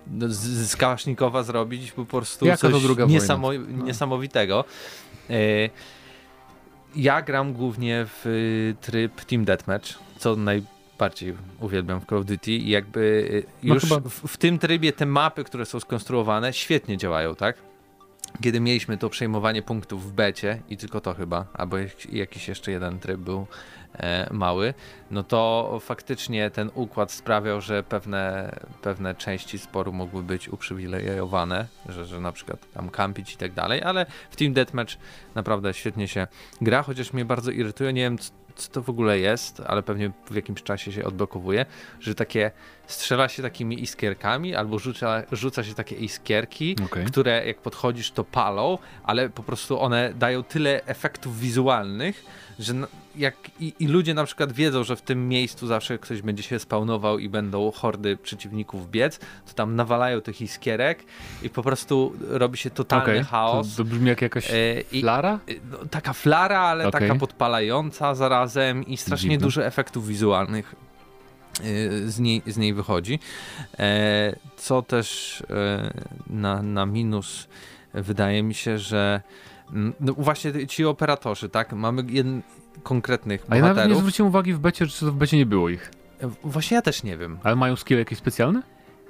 no, 0.07 0.29
z, 0.29 0.37
z 0.39 0.75
Kałasznikowa 0.75 1.43
zrobić 1.43 1.91
po 1.91 2.05
prostu 2.05 2.45
Jaka 2.45 2.57
coś 2.57 2.83
niesamo- 3.07 3.83
niesamowitego. 3.83 4.65
E, 5.29 5.35
ja 6.95 7.21
gram 7.21 7.53
głównie 7.53 8.05
w 8.05 8.25
y, 8.25 8.75
tryb 8.81 9.25
Team 9.25 9.45
Deathmatch, 9.45 9.89
co 10.17 10.35
najbardziej 10.35 11.33
uwielbiam 11.59 12.01
w 12.01 12.05
Call 12.05 12.19
of 12.19 12.25
Duty 12.25 12.51
i 12.51 12.69
jakby 12.69 12.99
y, 12.99 13.43
No 13.63 13.73
już 13.73 13.83
chyba- 13.83 14.09
w, 14.09 14.27
w 14.27 14.37
tym 14.37 14.59
trybie 14.59 14.93
te 14.93 15.05
mapy, 15.05 15.43
które 15.43 15.65
są 15.65 15.79
skonstruowane, 15.79 16.53
świetnie 16.53 16.97
działają, 16.97 17.35
tak? 17.35 17.68
Kiedy 18.41 18.59
mieliśmy 18.59 18.97
to 18.97 19.09
przejmowanie 19.09 19.61
punktów 19.61 20.09
w 20.09 20.11
becie 20.13 20.61
i 20.69 20.77
tylko 20.77 21.01
to 21.01 21.13
chyba, 21.13 21.45
albo 21.53 21.77
jak- 21.77 22.13
jakiś 22.13 22.47
jeszcze 22.47 22.71
jeden 22.71 22.99
tryb 22.99 23.17
był 23.19 23.47
e, 23.93 24.27
mały, 24.33 24.73
no 25.11 25.23
to 25.23 25.77
faktycznie 25.81 26.49
ten 26.51 26.69
układ 26.75 27.11
sprawiał, 27.11 27.61
że 27.61 27.83
pewne, 27.83 28.51
pewne 28.81 29.15
części 29.15 29.59
sporu 29.59 29.93
mogły 29.93 30.23
być 30.23 30.49
uprzywilejowane, 30.49 31.67
że, 31.89 32.05
że 32.05 32.19
na 32.19 32.31
przykład 32.31 32.71
tam 32.73 32.89
kampić 32.89 33.33
i 33.33 33.37
tak 33.37 33.53
dalej, 33.53 33.81
ale 33.83 34.05
w 34.29 34.35
Team 34.35 34.53
Deathmatch 34.53 34.93
naprawdę 35.35 35.73
świetnie 35.73 36.07
się 36.07 36.27
gra, 36.61 36.83
chociaż 36.83 37.13
mnie 37.13 37.25
bardzo 37.25 37.51
irytuje, 37.51 37.93
nie 37.93 38.01
wiem 38.01 38.17
co 38.59 38.71
to 38.71 38.81
w 38.81 38.89
ogóle 38.89 39.19
jest, 39.19 39.61
ale 39.67 39.83
pewnie 39.83 40.11
w 40.31 40.35
jakimś 40.35 40.63
czasie 40.63 40.91
się 40.91 41.05
odblokowuje, 41.05 41.65
że 41.99 42.15
takie 42.15 42.51
strzela 42.87 43.27
się 43.27 43.43
takimi 43.43 43.83
iskierkami 43.83 44.55
albo 44.55 44.79
rzuca, 44.79 45.23
rzuca 45.31 45.63
się 45.63 45.73
takie 45.73 45.95
iskierki, 45.95 46.75
Okej. 46.85 47.05
które 47.05 47.45
jak 47.47 47.57
podchodzisz 47.61 48.11
to 48.11 48.23
palą, 48.23 48.77
ale 49.03 49.29
po 49.29 49.43
prostu 49.43 49.79
one 49.81 50.13
dają 50.13 50.43
tyle 50.43 50.85
efektów 50.85 51.39
wizualnych, 51.39 52.25
że 52.59 52.73
jak 53.15 53.35
i, 53.59 53.73
i 53.79 53.87
ludzie 53.87 54.13
na 54.13 54.23
przykład 54.25 54.51
wiedzą, 54.51 54.83
że 54.83 54.95
w 54.95 55.01
tym 55.01 55.29
miejscu 55.29 55.67
zawsze 55.67 55.97
ktoś 55.97 56.21
będzie 56.21 56.43
się 56.43 56.59
spawnował 56.59 57.19
i 57.19 57.29
będą 57.29 57.71
hordy 57.71 58.17
przeciwników 58.17 58.91
biec, 58.91 59.19
to 59.19 59.53
tam 59.55 59.75
nawalają 59.75 60.21
tych 60.21 60.41
iskierek 60.41 61.03
i 61.43 61.49
po 61.49 61.63
prostu 61.63 62.13
robi 62.29 62.57
się 62.57 62.69
totalny 62.69 63.03
Okej. 63.03 63.23
chaos. 63.23 63.71
To, 63.71 63.77
to 63.77 63.89
brzmi 63.89 64.07
jak 64.07 64.21
jakaś 64.21 64.51
E, 64.51 64.81
i, 64.91 65.01
flara? 65.01 65.39
no, 65.71 65.77
taka 65.91 66.13
flara, 66.13 66.59
ale 66.59 66.87
Okej. 66.87 67.01
taka 67.01 67.19
podpalająca 67.19 68.15
i 68.87 68.97
strasznie 68.97 69.29
Dziwne. 69.29 69.43
dużo 69.45 69.65
efektów 69.65 70.07
wizualnych 70.07 70.75
y, 71.65 72.11
z 72.11 72.19
niej, 72.19 72.41
z 72.47 72.57
niej 72.57 72.73
wychodzi. 72.73 73.19
E, 73.79 74.35
co 74.57 74.81
też 74.81 75.41
e, 75.49 75.91
na, 76.29 76.61
na 76.61 76.85
minus 76.85 77.47
wydaje 77.93 78.43
mi 78.43 78.53
się, 78.53 78.77
że 78.77 79.21
mm, 79.71 79.93
no 79.99 80.13
właśnie 80.13 80.67
ci 80.67 80.85
operatorzy, 80.85 81.49
tak? 81.49 81.73
Mamy 81.73 82.03
jeden, 82.09 82.41
konkretnych 82.83 83.45
A 83.49 83.55
ja 83.55 83.61
nawet 83.61 83.75
nie 83.75 83.79
bohaterów. 83.79 83.99
zwróciłem 83.99 84.29
uwagi 84.29 84.53
w 84.53 84.59
becie, 84.59 84.87
czy 84.87 84.99
to 85.05 85.11
w 85.11 85.15
becie 85.15 85.37
nie 85.37 85.45
było 85.45 85.69
ich. 85.69 85.91
E, 86.21 86.27
Właśnie 86.43 86.75
ja 86.75 86.81
też 86.81 87.03
nie 87.03 87.17
wiem. 87.17 87.39
Ale 87.43 87.55
mają 87.55 87.75
skill 87.75 87.97
jakieś 87.97 88.17
specjalne? 88.17 88.61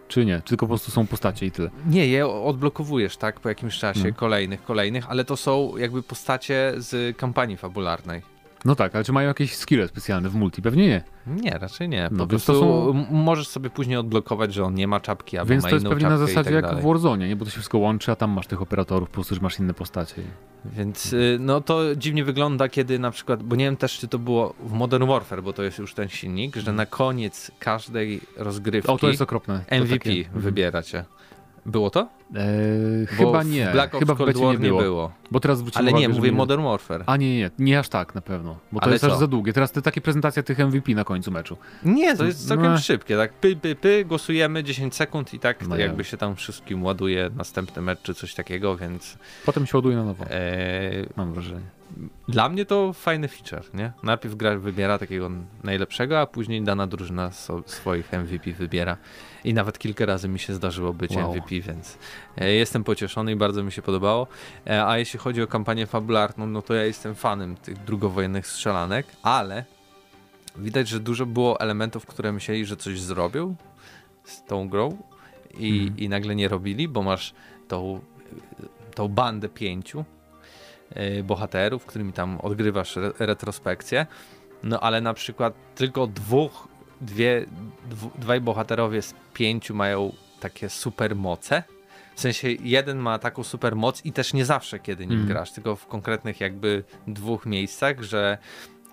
Czy 0.07 0.25
nie? 0.25 0.35
Czy 0.35 0.49
tylko 0.49 0.65
po 0.65 0.69
prostu 0.69 0.91
są 0.91 1.07
postacie 1.07 1.45
i 1.45 1.51
tyle? 1.51 1.69
Nie, 1.87 2.07
je 2.07 2.27
odblokowujesz, 2.27 3.17
tak, 3.17 3.39
po 3.39 3.49
jakimś 3.49 3.77
czasie, 3.77 3.99
Mhm. 3.99 4.15
kolejnych, 4.15 4.63
kolejnych, 4.63 5.09
ale 5.09 5.25
to 5.25 5.37
są 5.37 5.77
jakby 5.77 6.03
postacie 6.03 6.73
z 6.77 7.17
kampanii 7.17 7.57
fabularnej. 7.57 8.21
No 8.65 8.75
tak, 8.75 8.95
ale 8.95 9.03
czy 9.03 9.11
mają 9.11 9.27
jakieś 9.27 9.55
skille 9.55 9.87
specjalne 9.87 10.29
w 10.29 10.35
multi? 10.35 10.61
Pewnie 10.61 10.87
nie. 10.87 11.03
Nie, 11.27 11.51
raczej 11.51 11.89
nie. 11.89 12.09
Po 12.09 12.15
No, 12.15 12.27
więc 12.27 12.29
prostu 12.29 12.53
to 12.53 12.59
są- 12.59 13.05
możesz 13.11 13.47
sobie 13.47 13.69
później 13.69 13.97
odblokować, 13.97 14.53
że 14.53 14.63
on 14.63 14.73
nie 14.73 14.87
ma 14.87 14.99
czapki, 14.99 15.37
albo 15.37 15.49
Więc 15.49 15.63
ma 15.63 15.69
to 15.69 15.75
jest 15.75 15.87
pewnie 15.87 16.09
na 16.09 16.17
zasadzie 16.17 16.51
tak 16.51 16.63
jak 16.71 16.79
w 16.79 16.83
Warzone, 16.87 17.27
nie? 17.27 17.35
Bo 17.35 17.45
to 17.45 17.51
się 17.51 17.55
wszystko 17.55 17.77
łączy, 17.77 18.11
a 18.11 18.15
tam 18.15 18.31
masz 18.31 18.47
tych 18.47 18.61
operatorów, 18.61 19.09
po 19.09 19.13
prostu, 19.13 19.35
że 19.35 19.41
masz 19.41 19.59
inne 19.59 19.73
postacie. 19.73 20.21
Więc 20.65 21.13
y, 21.13 21.37
no 21.39 21.61
to 21.61 21.95
dziwnie 21.95 22.23
wygląda, 22.23 22.69
kiedy 22.69 22.99
na 22.99 23.11
przykład, 23.11 23.43
bo 23.43 23.55
nie 23.55 23.65
wiem 23.65 23.77
też, 23.77 23.97
czy 23.99 24.07
to 24.07 24.19
było 24.19 24.53
w 24.63 24.71
Modern 24.71 25.07
Warfare, 25.07 25.43
bo 25.43 25.53
to 25.53 25.63
jest 25.63 25.77
już 25.77 25.93
ten 25.93 26.09
silnik, 26.09 26.55
że 26.55 26.73
na 26.73 26.85
koniec 26.85 27.51
każdej 27.59 28.21
rozgrywki 28.37 28.91
O, 28.91 28.97
to 28.97 29.07
jest 29.07 29.21
okropne. 29.21 29.63
To 29.69 29.75
MVP 29.75 29.99
takie- 29.99 30.25
mhm. 30.25 30.41
wybieracie. 30.41 31.05
Było 31.65 31.89
to? 31.89 32.07
Eee, 32.35 33.05
chyba 33.07 33.43
w 33.43 33.45
nie. 33.45 33.69
Black 33.71 33.93
Ops 33.95 33.99
chyba 33.99 34.13
w 34.15 34.17
Cold 34.17 34.29
becie 34.29 34.45
War 34.45 34.59
nie 34.59 34.69
było. 34.69 35.11
Bo 35.31 35.39
teraz 35.39 35.63
Ale 35.75 35.85
nie, 35.93 35.99
uwagę, 35.99 36.13
że 36.13 36.19
mówię 36.19 36.31
Modern 36.31 36.63
Warfare. 36.63 37.03
A 37.05 37.17
nie, 37.17 37.37
nie, 37.37 37.51
nie 37.59 37.79
aż 37.79 37.89
tak 37.89 38.15
na 38.15 38.21
pewno. 38.21 38.57
Bo 38.71 38.79
to 38.79 38.83
Ale 38.85 38.93
jest 38.93 39.03
aż 39.05 39.11
co? 39.11 39.17
za 39.19 39.27
długie. 39.27 39.53
Teraz 39.53 39.71
to 39.71 39.81
takie 39.81 40.01
prezentacja 40.01 40.43
tych 40.43 40.59
MVP 40.59 40.91
na 40.95 41.03
końcu 41.03 41.31
meczu. 41.31 41.57
Nie, 41.83 42.17
to 42.17 42.25
jest 42.25 42.47
całkiem 42.47 42.71
No. 42.71 42.77
szybkie, 42.77 43.17
tak 43.17 43.33
py, 43.33 43.55
py, 43.55 43.75
py, 43.75 44.05
głosujemy 44.05 44.63
10 44.63 44.95
sekund 44.95 45.33
i 45.33 45.39
tak 45.39 45.67
No 45.67 45.77
jakby 45.77 46.03
ja. 46.03 46.09
się 46.09 46.17
tam 46.17 46.35
wszystkim 46.35 46.83
ładuje 46.83 47.29
następny 47.37 47.81
mecz 47.81 48.01
czy 48.01 48.13
coś 48.13 48.33
takiego, 48.33 48.77
więc 48.77 49.17
Potem 49.45 49.65
się 49.65 49.77
ładuje 49.77 49.95
na 49.95 50.03
nowo. 50.03 50.25
e, 50.29 50.91
Mam 51.15 51.33
wrażenie. 51.33 51.61
Dla 52.27 52.49
mnie 52.49 52.65
to 52.65 52.93
fajny 52.93 53.27
feature, 53.27 53.73
nie? 53.73 53.91
Najpierw 54.03 54.35
gracz 54.35 54.59
wybiera 54.59 54.97
takiego 54.97 55.29
najlepszego, 55.63 56.19
a 56.19 56.25
później 56.27 56.61
dana 56.61 56.87
drużyna 56.87 57.31
so, 57.31 57.63
swoich 57.65 58.11
MVP 58.13 58.53
wybiera. 58.53 58.97
I 59.43 59.53
nawet 59.53 59.79
kilka 59.79 60.05
razy 60.05 60.29
mi 60.29 60.39
się 60.39 60.53
zdarzyło 60.53 60.93
być 60.93 61.15
Wow. 61.15 61.31
MVP, 61.33 61.49
więc 61.61 61.97
e, 62.37 62.51
jestem 62.53 62.83
pocieszony 62.83 63.31
i 63.31 63.35
bardzo 63.35 63.63
mi 63.63 63.71
się 63.71 63.81
podobało. 63.81 64.27
E, 64.67 64.85
a 64.85 64.97
jeśli 64.97 65.19
chodzi 65.19 65.41
o 65.41 65.47
kampanię 65.47 65.87
fabularną, 65.87 66.47
no 66.47 66.61
to 66.61 66.73
ja 66.73 66.83
jestem 66.85 67.15
fanem 67.15 67.55
tych 67.55 67.83
drugowojennych 67.83 68.47
strzelanek, 68.47 69.07
ale 69.23 69.65
widać, 70.57 70.87
że 70.87 70.99
dużo 70.99 71.25
było 71.25 71.59
elementów, 71.59 72.05
które 72.05 72.31
myśleli, 72.33 72.65
że 72.65 72.77
coś 72.77 73.01
zrobią 73.01 73.55
z 74.23 74.43
tą 74.43 74.69
grą 74.69 74.97
i, 75.57 75.79
Mhm. 75.79 75.97
i 75.99 76.09
nagle 76.09 76.35
nie 76.35 76.47
robili, 76.47 76.87
bo 76.87 77.03
masz 77.03 77.33
tą, 77.67 77.99
tą 78.95 79.07
bandę 79.07 79.49
pięciu 79.49 80.05
bohaterów, 81.23 81.85
którymi 81.85 82.13
tam 82.13 82.37
odgrywasz 82.41 82.97
re 82.97 83.11
retrospekcję. 83.19 84.05
No 84.63 84.79
ale 84.79 85.01
na 85.01 85.13
przykład 85.13 85.53
tylko 85.75 86.07
dwóch, 86.07 86.67
dwie, 87.01 87.45
dwu, 87.89 88.11
dwaj 88.19 88.41
bohaterowie 88.41 89.01
z 89.01 89.13
pięciu 89.33 89.75
mają 89.75 90.13
takie 90.39 90.69
super 90.69 91.15
moce. 91.15 91.63
W 92.15 92.21
sensie 92.21 92.47
jeden 92.51 92.97
ma 92.97 93.19
taką 93.19 93.43
super 93.43 93.75
moc 93.75 94.05
i 94.05 94.11
też 94.11 94.33
nie 94.33 94.45
zawsze, 94.45 94.79
kiedy 94.79 95.03
nim 95.07 95.19
Mhm. 95.19 95.27
grasz, 95.27 95.51
tylko 95.51 95.75
w 95.75 95.87
konkretnych 95.87 96.39
jakby 96.41 96.83
dwóch 97.07 97.45
miejscach, 97.45 98.01
że 98.01 98.37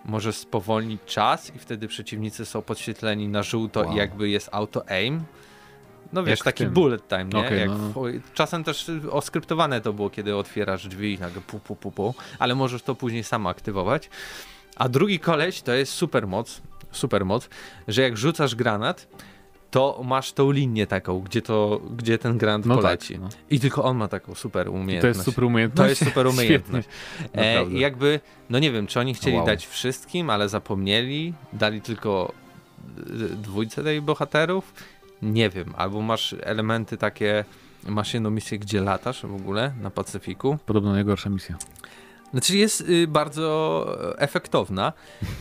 możesz 0.05 0.37
spowolnić 0.37 1.01
czas 1.07 1.55
i 1.57 1.59
wtedy 1.59 1.89
przeciwnicy 1.89 2.47
są 2.47 2.63
podświetleni 2.63 3.29
na 3.29 3.43
żółto 3.43 3.81
Wow. 3.81 3.93
i 3.93 3.97
jakby 3.97 4.29
jest 4.29 4.49
auto 4.53 4.91
aim. 4.91 5.25
No 6.13 6.25
wiesz, 6.25 6.39
taki 6.41 6.67
bullet 6.67 7.09
time, 7.09 7.25
nie? 7.25 7.57
Jak 7.57 7.69
no, 7.69 7.79
no. 7.79 7.93
w, 8.21 8.33
czasem 8.35 8.65
też 8.65 8.89
y, 8.89 9.11
oskryptowane 9.13 9.81
to 9.81 9.93
było, 9.93 10.11
kiedy 10.11 10.37
otwierasz 10.37 10.89
drzwi 10.89 11.15
i 11.15 11.19
nagle 11.19 11.43
pu, 11.43 11.59
pu, 11.59 11.77
pu, 11.77 11.91
pu, 11.91 12.15
ale 12.39 12.55
możesz 12.55 12.83
to 12.83 12.95
później 12.95 13.25
sam 13.25 13.47
aktywować. 13.47 14.11
A 14.77 14.89
drugi 14.89 15.19
koleś 15.21 15.63
to 15.63 15.73
jest 15.73 15.93
super 15.93 16.27
moc, 16.27 16.63
super 16.91 17.25
moc, 17.25 17.49
że 17.89 18.03
jak 18.03 18.17
rzucasz 18.17 18.55
granat, 18.55 19.09
to 19.71 20.01
masz 20.05 20.33
tą 20.33 20.51
linię 20.51 20.87
taką, 20.87 21.21
gdzie, 21.21 21.43
to, 21.43 21.81
gdzie 21.97 22.19
ten 22.19 22.39
granat 22.39 22.67
No 22.67 22.75
poleci. 22.77 23.13
tak. 23.15 23.23
No. 23.23 23.29
I 23.51 23.61
tylko 23.61 23.85
on 23.85 23.97
ma 23.97 24.09
taką 24.09 24.35
super 24.35 24.69
umiejętność. 24.69 25.01
To 25.03 25.07
jest 25.07 25.25
super 25.25 25.45
umiejętność. 25.45 25.99
To 25.99 26.05
jest 26.05 26.05
super 26.05 26.27
umiejętność. 26.35 26.89
E. 27.35 27.65
I 27.65 27.81
jakby, 27.81 28.21
no 28.51 28.59
nie 28.59 28.73
wiem, 28.73 28.87
czy 28.87 29.01
oni 29.01 29.15
chcieli 29.15 29.37
Wow. 29.37 29.47
dać 29.47 29.67
wszystkim, 29.67 30.31
ale 30.31 30.49
zapomnieli, 30.49 31.35
dali 31.53 31.81
tylko 31.81 32.33
y, 32.99 33.13
dwójce 33.37 33.83
tej 33.85 34.03
bohaterów. 34.03 34.75
Nie 35.23 35.51
wiem, 35.51 35.75
albo 35.77 36.01
masz 36.03 36.35
elementy 36.43 36.97
takie, 36.97 37.45
masz 37.89 38.15
jedną 38.15 38.31
misję, 38.31 38.59
gdzie 38.59 38.81
latasz 38.81 39.23
w 39.27 39.35
ogóle 39.35 39.73
na 39.83 39.91
Pacyfiku. 39.91 40.59
Podobno 40.67 40.93
najgorsza 40.93 41.31
misja. 41.31 41.57
Znaczy 42.31 42.57
jest 42.57 42.81
y, 42.81 43.07
bardzo 43.07 43.87
efektowna, 44.19 44.93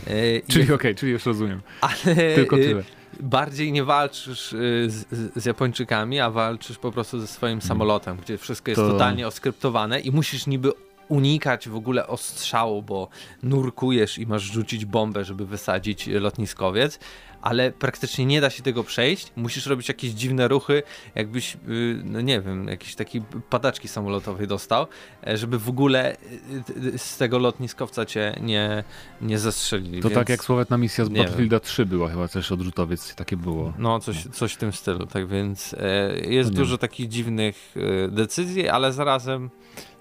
y, 0.08 0.42
Czyli 0.52 0.72
okej, 0.72 0.94
czyli 0.94 1.12
już 1.12 1.26
rozumiem. 1.26 1.60
ale 1.80 2.34
Tylko 2.34 2.56
y, 2.56 2.60
tyle. 2.60 2.82
bardziej 3.20 3.72
nie 3.72 3.84
walczysz 3.84 4.52
y, 4.52 4.86
z, 4.90 5.04
z 5.36 5.44
Japończykami, 5.44 6.20
a 6.20 6.30
walczysz 6.30 6.78
po 6.78 6.92
prostu 6.92 7.20
ze 7.20 7.26
swoim 7.26 7.62
samolotem, 7.62 8.16
gdzie 8.16 8.38
wszystko 8.38 8.70
jest 8.70 8.80
To- 8.80 8.88
totalnie 8.92 9.26
oskryptowane 9.26 10.00
i 10.00 10.10
musisz 10.10 10.46
niby 10.46 10.72
unikać 11.08 11.68
w 11.68 11.76
ogóle 11.76 12.06
ostrzału, 12.06 12.82
bo 12.82 13.08
nurkujesz 13.42 14.18
i 14.18 14.26
masz 14.26 14.42
rzucić 14.42 14.84
bombę, 14.84 15.24
żeby 15.24 15.46
wysadzić 15.46 16.06
lotniskowiec, 16.06 16.98
ale 17.42 17.72
praktycznie 17.72 18.26
nie 18.26 18.40
da 18.40 18.50
się 18.50 18.62
tego 18.62 18.84
przejść. 18.84 19.32
Musisz 19.36 19.66
robić 19.66 19.88
jakieś 19.88 20.10
dziwne 20.10 20.48
ruchy, 20.48 20.82
jakbyś, 21.14 21.54
y, 21.54 22.00
no 22.04 22.20
nie 22.20 22.40
wiem, 22.40 22.68
jakiś 22.68 22.94
taki 22.94 23.22
padaczki 23.50 23.88
samolotowej 23.88 24.46
dostał, 24.46 24.86
e, 25.26 25.36
żeby 25.36 25.58
w 25.58 25.68
ogóle 25.68 26.16
y, 26.16 26.94
y, 26.94 26.98
z 26.98 27.16
tego 27.16 27.38
lotniskowca 27.38 28.04
cię 28.04 28.34
nie, 28.40 28.84
nie 29.20 29.38
zestrzelili. 29.38 30.02
To 30.02 30.08
więc... 30.08 30.18
tak 30.20 30.28
jak 30.28 30.44
słowetna 30.44 30.78
misja 30.78 31.04
z. 31.04 31.08
Battlefielda 31.08 31.60
3 31.60 31.86
była 31.86 32.08
chyba 32.08 32.28
też 32.28 32.52
odrzutowiec, 32.52 33.14
takie 33.14 33.36
było. 33.36 33.72
No, 33.78 34.00
coś, 34.00 34.24
coś 34.32 34.52
w 34.52 34.56
tym 34.56 34.72
stylu, 34.72 35.06
tak 35.06 35.28
więc 35.28 35.74
e, 35.78 36.18
jest 36.28 36.50
No 36.50 36.56
dużo 36.56 36.78
takich 36.78 37.08
dziwnych 37.08 37.74
e, 37.76 38.08
decyzji, 38.08 38.68
ale 38.68 38.92
zarazem, 38.92 39.50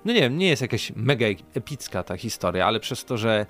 no 0.06 0.13
nie 0.13 0.22
wiem, 0.22 0.38
nie 0.38 0.48
jest 0.48 0.62
jakaś 0.62 0.92
mega 0.96 1.25
epicka 1.54 2.04
ta 2.04 2.18
historia, 2.18 2.65
ale 2.65 2.80
przez 2.80 3.06
to, 3.06 3.18
że 3.18 3.46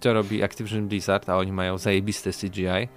to 0.00 0.12
robi 0.12 0.42
Activision 0.42 0.88
Blizzard, 0.88 1.28
a 1.28 1.36
oni 1.36 1.52
mają 1.52 1.78
zajebiste 1.78 2.30
CGI, 2.32 2.88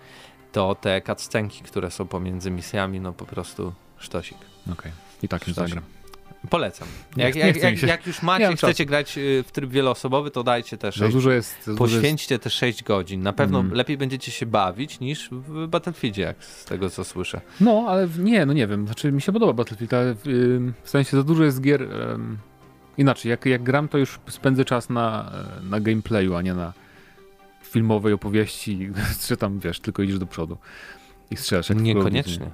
to 0.57 0.75
te 0.75 1.01
cutscenki, 1.01 1.63
które 1.63 1.91
są 1.91 2.07
pomiędzy 2.07 2.51
misjami, 2.51 2.99
no 2.99 3.13
po 3.13 3.25
prostu 3.25 3.73
sztosik. 3.97 4.37
Okej. 4.71 4.91
I 5.23 5.27
tak 5.27 5.47
już 5.47 5.55
zagram. 5.55 5.83
Polecam. 6.49 6.87
Nie- 7.17 7.23
Jak, 7.23 7.35
nie 7.35 7.41
jak, 7.41 7.55
mi 7.55 7.61
jak, 7.61 7.81
jak 7.83 8.07
już 8.07 8.21
Nie 8.21 8.25
macie, 8.25 8.47
mam 8.47 8.55
chcecie 8.57 8.85
grać 8.85 9.17
y, 9.17 9.43
w 9.47 9.51
tryb 9.51 9.69
wieloosobowy, 9.69 10.31
to 10.31 10.43
dajcie 10.43 10.77
te 10.77 10.87
Za 10.87 10.91
6 10.91 11.13
dużo 11.13 11.31
jest. 11.31 11.55
Dużo 11.65 11.71
jest 11.71 11.77
Poświęćcie 11.79 12.39
te 12.39 12.49
6 12.49 12.83
godzin. 12.83 13.21
Na 13.21 13.33
pewno 13.33 13.59
Mhm. 13.59 13.75
lepiej 13.77 13.97
będziecie 13.97 14.31
się 14.31 14.45
bawić 14.45 14.99
niż 14.99 15.29
w 15.31 15.67
Battlefieldzie, 15.67 16.21
jak 16.21 16.43
z 16.43 16.65
tego 16.65 16.89
co 16.89 17.03
słyszę. 17.03 17.41
No, 17.61 17.85
ale 17.87 18.07
nie, 18.19 18.45
no 18.45 18.53
nie 18.53 18.67
wiem. 18.67 18.85
Znaczy, 18.85 19.11
mi 19.11 19.21
się 19.21 19.31
podoba 19.31 19.53
Battlefield, 19.53 19.93
ale 19.93 20.13
w, 20.13 20.21
w 20.83 20.89
sensie 20.89 21.17
za 21.17 21.23
dużo 21.23 21.43
jest 21.43 21.61
gier. 21.61 21.81
ym, 21.81 22.37
inaczej, 22.97 23.29
jak, 23.29 23.45
jak 23.45 23.63
gram, 23.63 23.87
to 23.87 23.97
już 23.97 24.19
spędzę 24.29 24.65
czas 24.65 24.89
na, 24.89 25.31
na 25.63 25.79
gameplayu, 25.79 26.35
a 26.35 26.41
nie 26.41 26.53
na 26.53 26.73
filmowej 27.67 28.13
opowieści, 28.13 28.89
czy 29.27 29.37
tam 29.43 29.59
wiesz, 29.59 29.79
tylko 29.79 30.03
idziesz 30.03 30.19
do 30.19 30.25
przodu 30.25 30.57
i 31.31 31.35
strzelasz. 31.35 31.69
jak. 31.69 31.81
Niekoniecznie. 31.81 32.49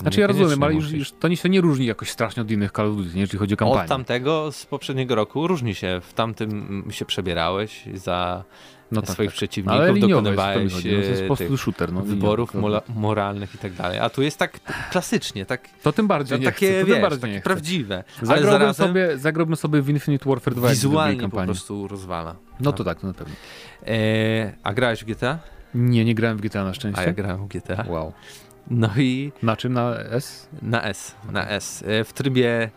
Znaczy 0.00 0.20
ja 0.20 0.26
rozumiem, 0.26 0.62
ale 0.62 0.74
już, 0.74 0.92
już 0.92 1.12
to 1.12 1.34
się 1.34 1.48
nie 1.48 1.60
różni 1.60 1.86
jakoś 1.86 2.10
strasznie 2.10 2.42
od 2.42 2.50
innych 2.50 2.72
Call 2.72 2.86
of 2.86 2.96
Duty, 2.96 3.14
nie, 3.14 3.20
jeżeli 3.20 3.38
chodzi 3.38 3.54
o 3.54 3.56
kampanię. 3.56 3.82
Od 3.82 3.88
tamtego 3.88 4.52
z 4.52 4.66
poprzedniego 4.66 5.14
roku 5.14 5.46
różni 5.46 5.74
się. 5.74 6.00
W 6.02 6.12
tamtym 6.14 6.84
się 6.90 7.04
przebierałeś 7.04 7.84
za 7.94 8.44
no 8.92 9.02
tak, 9.02 9.10
swoich 9.10 9.30
tak. 9.30 9.36
przeciwników, 9.36 9.80
Ale 9.80 9.88
jest, 9.88 10.00
dokonywałeś. 10.00 10.74
No, 10.74 10.80
to 10.80 10.88
jest 10.88 11.20
po 11.20 11.24
e, 11.24 11.26
prostu 11.26 11.48
tych 11.48 11.60
shooter. 11.60 11.92
No, 11.92 12.00
wyborów 12.02 12.54
liniowy, 12.54 12.68
mola- 12.68 12.82
moralnych 12.94 13.54
i 13.54 13.58
tak 13.58 13.72
dalej. 13.72 13.98
A 13.98 14.10
tu 14.10 14.22
jest 14.22 14.38
tak 14.38 14.60
klasycznie, 14.90 15.46
tak 15.46 15.68
To 15.82 15.92
tym 15.92 16.06
bardziej 16.06 16.38
to 16.38 16.40
nie 16.40 16.46
takie, 16.46 16.66
chcę, 16.66 16.80
to 16.80 16.86
wiesz, 16.86 16.94
tym 16.94 17.02
bardziej 17.02 17.20
takie 17.20 17.32
nie 17.32 17.40
prawdziwe. 17.40 18.04
Zagrałbym, 18.22 18.50
zarazem 18.50 18.88
sobie, 18.88 19.18
zagrałbym 19.18 19.56
sobie 19.56 19.82
w 19.82 19.88
Infinite 19.88 20.28
Warfare 20.28 20.54
2 20.54 20.68
jak 20.68 20.76
wizualnie 20.76 21.28
po 21.28 21.42
prostu 21.42 21.88
rozwala. 21.88 22.36
No 22.60 22.72
to 22.72 22.84
tak, 22.84 23.00
to 23.00 23.06
na 23.06 23.14
pewno. 23.14 23.34
E, 23.86 24.52
a 24.62 24.74
grałeś 24.74 25.04
w 25.04 25.06
GTA? 25.06 25.38
Nie, 25.74 26.04
nie 26.04 26.14
grałem 26.14 26.36
w 26.36 26.40
GTA 26.40 26.64
na 26.64 26.74
szczęście. 26.74 27.00
A 27.02 27.04
ja 27.04 27.12
grałem 27.12 27.44
w 27.44 27.48
GTA. 27.48 27.84
Wow. 27.88 28.12
No 28.70 28.90
i 28.96 29.32
Na 29.42 29.56
czym? 29.56 29.72
Na 29.72 29.98
S? 29.98 30.48
na 30.62 30.82
S, 30.82 31.14
na 31.32 31.48
S. 31.48 31.84
E, 31.86 32.04
w 32.04 32.12
trybie 32.12 32.70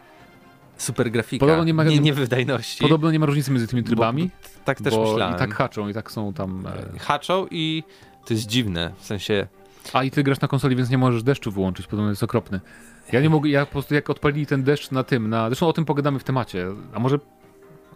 super 0.82 1.12
grafika, 1.12 1.40
Podobno 1.40 1.64
nie 1.64 1.74
ma- 1.74 1.84
nie, 1.84 2.00
nie 2.00 2.14
wydajności. 2.14 2.82
Podobno 2.82 3.12
nie 3.12 3.20
ma 3.20 3.26
różnicy 3.26 3.52
między 3.52 3.68
tymi 3.68 3.84
trybami, 3.84 4.24
Bo, 4.44 4.50
tak 4.66 4.82
też 4.82 4.94
bo 4.94 5.12
myślałem. 5.12 5.36
i 5.36 5.40
tak 5.40 5.54
haczą, 5.56 5.88
i 5.90 5.94
tak 5.94 6.12
są 6.12 6.34
tam... 6.34 6.68
E... 6.96 7.00
haczą 7.00 7.48
i 7.52 7.84
to 8.26 8.34
jest 8.34 8.48
dziwne, 8.48 8.92
w 9.00 9.06
sensie 9.06 9.48
A 9.94 10.04
i 10.04 10.12
ty 10.12 10.24
grasz 10.24 10.42
na 10.42 10.48
konsoli, 10.48 10.76
więc 10.76 10.90
nie 10.90 10.98
możesz 10.98 11.24
deszczu 11.24 11.52
wyłączyć, 11.52 11.88
podobno 11.88 12.10
jest 12.10 12.24
okropny. 12.24 12.60
Ja 13.12 13.22
nie 13.22 13.30
mogę, 13.30 13.50
ja 13.50 13.66
po 13.66 13.72
prostu 13.72 13.96
jak 13.96 14.10
odpalili 14.10 14.46
ten 14.46 14.64
deszcz 14.64 14.92
na 14.92 15.04
tym, 15.04 15.30
na... 15.30 15.50
Zresztą 15.50 15.68
o 15.68 15.74
tym 15.74 15.86
pogadamy 15.86 16.20
w 16.20 16.24
temacie, 16.24 16.68
a 16.94 17.00
może... 17.00 17.20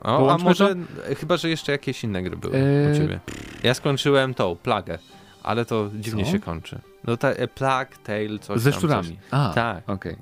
o, 0.02 0.32
a 0.32 0.38
może, 0.38 0.76
chyba, 1.20 1.38
że 1.38 1.50
jeszcze 1.50 1.72
jakieś 1.72 2.04
inne 2.04 2.24
gry 2.24 2.38
były 2.38 2.54
u 2.54 2.58
Eee. 2.58 2.98
ciebie. 2.98 3.20
Ja 3.64 3.74
skończyłem 3.74 4.34
tą, 4.34 4.56
Plagę, 4.56 5.00
ale 5.44 5.66
to 5.66 5.90
dziwnie 5.96 6.26
Co? 6.26 6.32
się 6.32 6.40
kończy. 6.40 6.80
No 7.04 7.18
ta 7.18 7.30
e, 7.30 7.48
Plague, 7.48 7.92
Tale, 8.04 8.40
coś 8.40 8.62
ze 8.62 8.72
szczurami. 8.74 9.18
A. 9.32 9.52
Tak. 9.56 9.90
okej. 9.90 10.16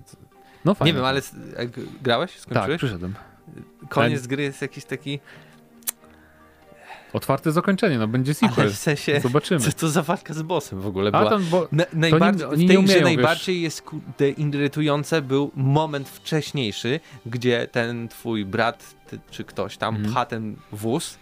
No 0.66 0.74
fajnie. 0.76 0.92
Nie 0.94 0.98
wiem, 0.98 1.06
ale 1.06 1.22
grałeś? 2.02 2.32
Tak, 2.32 2.42
Skończyłeś? 2.42 2.78
przyszedłem. 2.78 3.14
Koniec 3.90 4.28
gry 4.28 4.44
jest 4.44 4.62
jakiś 4.62 4.86
taki, 4.86 5.20
Otwarte 7.14 7.52
zakończenie, 7.52 7.98
no 8.00 8.08
będzie 8.08 8.34
ale 8.42 8.50
sequel. 8.50 8.70
w 8.70 8.78
sensie, 8.78 9.20
Zobaczymy. 9.20 9.60
co 9.60 9.72
to 9.72 9.90
za 9.90 10.04
walka 10.04 10.34
z 10.34 10.42
bossem 10.42 10.82
w 10.82 10.88
ogóle 10.88 11.12
A 11.14 11.18
była? 11.20 11.30
tam, 11.30 11.46
bo... 11.46 11.68
Na, 11.72 11.84
najbardziej, 11.94 12.48
oni 12.48 12.66
w 12.66 12.68
tej 12.68 12.78
umieją, 12.78 12.94
wiesz. 12.94 13.04
najbardziej 13.04 13.62
jest 13.62 13.82
kurde, 13.82 14.30
irytujące 14.30 15.22
był 15.22 15.52
moment 15.56 16.10
wcześniejszy, 16.10 17.00
gdzie 17.26 17.68
ten 17.72 18.08
twój 18.08 18.46
brat 18.46 18.96
ty, 19.08 19.20
czy 19.32 19.44
ktoś 19.44 19.78
tam 19.78 19.96
Mhm. 19.96 20.14
pcha 20.14 20.26
ten 20.26 20.56
wóz, 20.72 21.18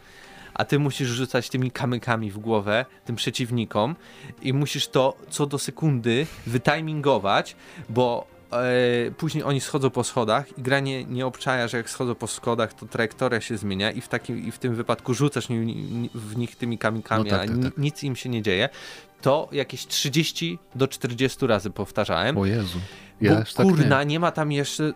a 0.53 0.65
ty 0.65 0.79
musisz 0.79 1.08
rzucać 1.10 1.50
tymi 1.50 1.72
kamykami 1.72 2.31
w 2.31 2.38
głowę 2.38 2.86
tym 3.05 3.15
przeciwnikom 3.15 3.96
i 4.41 4.53
musisz 4.53 4.88
to 4.88 5.17
co 5.29 5.46
do 5.46 5.60
sekundy 5.60 6.27
wytimingować, 6.48 7.55
bo 7.89 8.27
e, 8.51 9.11
później 9.17 9.43
oni 9.43 9.61
schodzą 9.61 9.89
po 9.89 10.03
schodach 10.03 10.57
i 10.57 10.61
gra 10.61 10.79
nie, 10.79 11.03
nie 11.05 11.25
obczaja, 11.25 11.67
że 11.67 11.77
jak 11.77 11.89
schodzą 11.89 12.15
po 12.15 12.27
schodach, 12.27 12.73
to 12.73 12.85
trajektoria 12.85 13.41
się 13.41 13.57
zmienia 13.57 13.91
i 13.91 14.01
w, 14.01 14.07
takim, 14.07 14.45
i 14.47 14.51
w 14.51 14.59
tym 14.59 14.75
wypadku 14.75 15.13
rzucasz 15.13 15.49
ni- 15.49 15.57
ni- 15.65 16.09
w 16.15 16.37
nich 16.37 16.55
tymi 16.55 16.77
kamikami, 16.77 17.23
No 17.23 17.29
tak, 17.29 17.49
a 17.49 17.53
tak, 17.53 17.63
tak. 17.63 17.77
nic 17.77 18.03
im 18.03 18.15
się 18.15 18.29
nie 18.29 18.41
dzieje. 18.41 18.69
To 19.21 19.49
jakieś 19.51 19.87
30 19.87 20.59
do 20.75 20.87
40 20.87 21.47
razy 21.47 21.69
powtarzałem. 21.69 22.37
O 22.37 22.45
Jezu. 22.45 22.79
Bo 23.21 23.25
Ja 23.27 23.37
aż 23.37 23.53
tak 23.53 23.65
kurna, 23.67 23.99
nie. 24.03 24.05
nie. 24.09 24.19
ma 24.19 24.31
tam 24.31 24.51
jeszcze 24.51 24.93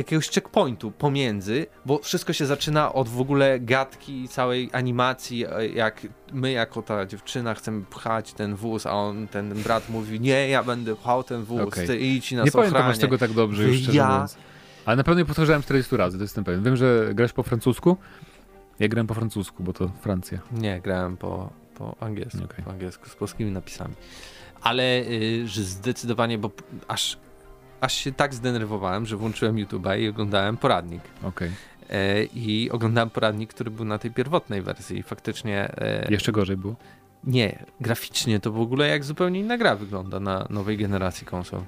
jakiegoś 0.00 0.30
checkpointu 0.30 0.90
pomiędzy, 0.90 1.66
bo 1.86 1.98
wszystko 1.98 2.32
się 2.32 2.46
zaczyna 2.46 2.92
od 2.92 3.08
w 3.08 3.20
ogóle 3.20 3.60
gadki 3.60 4.28
całej 4.28 4.70
animacji, 4.72 5.46
e, 5.46 5.68
jak 5.68 6.06
my 6.32 6.50
jako 6.52 6.82
ta 6.82 7.06
dziewczyna 7.06 7.54
chcemy 7.54 7.84
pchać 7.84 8.32
ten 8.32 8.54
wóz, 8.54 8.86
a 8.86 8.92
on, 8.92 9.28
ten 9.28 9.54
brat 9.62 9.88
mówi, 9.88 10.20
nie, 10.20 10.48
ja 10.48 10.62
będę 10.62 10.96
pchał 10.96 11.22
ten 11.22 11.44
wóz, 11.44 11.60
Okej. 11.60 11.86
ty 11.86 11.98
idź 11.98 12.32
i 12.32 12.36
nas 12.36 12.44
Nie 12.46 12.52
pamiętam 12.52 12.86
aż 12.86 12.98
tego 12.98 13.18
tak 13.18 13.32
dobrze 13.32 13.62
już, 13.64 13.76
szczerze 13.76 13.98
Ja- 13.98 14.08
mówiąc. 14.08 14.36
Ale 14.84 14.96
na 14.96 15.04
pewno 15.04 15.18
je 15.18 15.24
powtarzałem 15.24 15.62
40 15.62 15.96
razy, 15.96 16.18
to 16.18 16.24
jestem 16.24 16.44
pewien. 16.44 16.62
Wiem, 16.62 16.76
że 16.76 17.10
grasz 17.14 17.32
po 17.32 17.42
francusku. 17.42 17.96
Ja 18.78 18.88
grałem 18.88 19.06
po 19.06 19.14
francusku, 19.14 19.62
bo 19.62 19.72
to 19.72 19.90
Francja. 20.00 20.38
Nie, 20.52 20.80
grałem 20.80 21.16
po, 21.16 21.50
po 21.74 21.96
angielsku, 22.00 22.44
Okej. 22.44 22.64
po 22.64 22.70
angielsku, 22.70 23.08
z 23.08 23.14
polskimi 23.14 23.50
napisami. 23.50 23.94
Ale 24.62 25.00
y, 25.00 25.48
że 25.48 25.62
zdecydowanie, 25.62 26.38
bo 26.38 26.50
aż, 26.88 27.18
aż 27.80 27.94
się 27.94 28.12
tak 28.12 28.34
zdenerwowałem, 28.34 29.06
że 29.06 29.16
włączyłem 29.16 29.56
YouTube'a 29.56 29.98
i 30.00 30.08
oglądałem 30.08 30.56
poradnik. 30.56 31.02
Okej. 31.22 31.50
E, 31.90 32.24
I 32.24 32.70
oglądałem 32.70 33.10
poradnik, 33.10 33.54
który 33.54 33.70
był 33.70 33.84
na 33.84 33.98
tej 33.98 34.10
pierwotnej 34.10 34.62
wersji 34.62 34.98
i 34.98 35.02
faktycznie 35.02 35.72
e, 35.78 36.06
Jeszcze 36.10 36.32
gorzej 36.32 36.56
było. 36.56 36.74
nie, 37.24 37.64
graficznie 37.80 38.40
to 38.40 38.52
w 38.52 38.60
ogóle 38.60 38.88
jak 38.88 39.04
zupełnie 39.04 39.40
inna 39.40 39.58
gra 39.58 39.76
wygląda 39.76 40.20
na 40.20 40.46
nowej 40.50 40.76
generacji 40.76 41.26
konsol. 41.26 41.60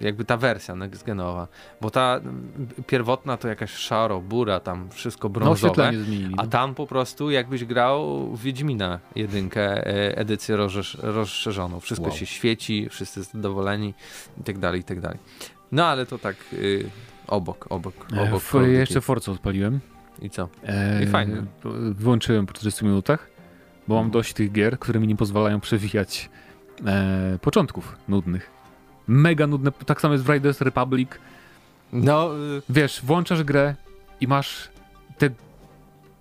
Jakby 0.00 0.24
ta 0.24 0.36
wersja 0.36 0.74
next-genowa, 0.74 1.46
bo 1.80 1.90
ta 1.90 2.16
mm, 2.16 2.68
pierwotna 2.86 3.36
to 3.36 3.48
jakaś 3.48 3.70
szaro, 3.70 4.20
bura, 4.20 4.60
tam 4.60 4.90
wszystko 4.90 5.28
No 5.28 5.32
brązowe. 5.32 5.54
oświetlenie 5.72 5.98
zmienili. 6.04 6.34
A 6.38 6.42
no. 6.42 6.48
tam 6.48 6.74
po 6.74 6.86
prostu 6.86 7.30
jakbyś 7.30 7.64
grał 7.64 8.26
w 8.36 8.42
Wiedźmina 8.42 8.98
jedynkę, 9.16 9.86
e, 9.86 10.16
edycję 10.18 10.56
rozszerz- 10.56 10.98
rozszerzoną. 11.02 11.80
Wszystko 11.80 12.08
Wow. 12.08 12.16
się 12.16 12.26
świeci, 12.26 12.88
wszyscy 12.90 13.22
zadowoleni 13.22 13.94
i 14.40 14.44
tak 14.44 14.58
dalej, 14.58 14.80
i 14.80 14.84
tak 14.84 15.00
dalej. 15.00 15.18
No 15.74 15.86
ale 15.86 16.06
to 16.06 16.18
tak 16.18 16.36
y, 16.52 16.90
obok, 17.26 17.66
obok, 17.70 17.94
E, 18.16 18.22
obok. 18.22 18.42
Duty. 18.52 18.70
jeszcze 18.72 19.00
Forza 19.00 19.32
odpaliłem. 19.32 19.80
I 20.22 20.30
co? 20.30 20.48
E, 20.66 21.04
I 21.04 21.06
fajnie. 21.06 21.42
Wyłączyłem 21.94 22.46
po 22.46 22.52
40 22.52 22.84
minutach, 22.84 23.28
bo 23.88 23.94
mam 23.94 24.10
dość 24.10 24.32
tych 24.32 24.52
gier, 24.52 24.78
które 24.78 25.00
mi 25.00 25.06
nie 25.06 25.16
pozwalają 25.16 25.60
przewijać 25.60 26.30
e, 26.86 27.38
początków 27.40 27.96
nudnych. 28.08 28.50
Mega 29.06 29.46
nudne, 29.46 29.72
tak 29.72 30.00
samo 30.00 30.14
jest 30.14 30.24
w 30.24 30.28
Riders 30.30 30.60
Republic. 30.60 31.10
No, 31.92 32.30
y, 32.58 32.62
Wiesz, 32.68 33.00
włączasz 33.04 33.42
grę 33.42 33.74
i 34.20 34.28
masz 34.28 34.68
te 35.18 35.30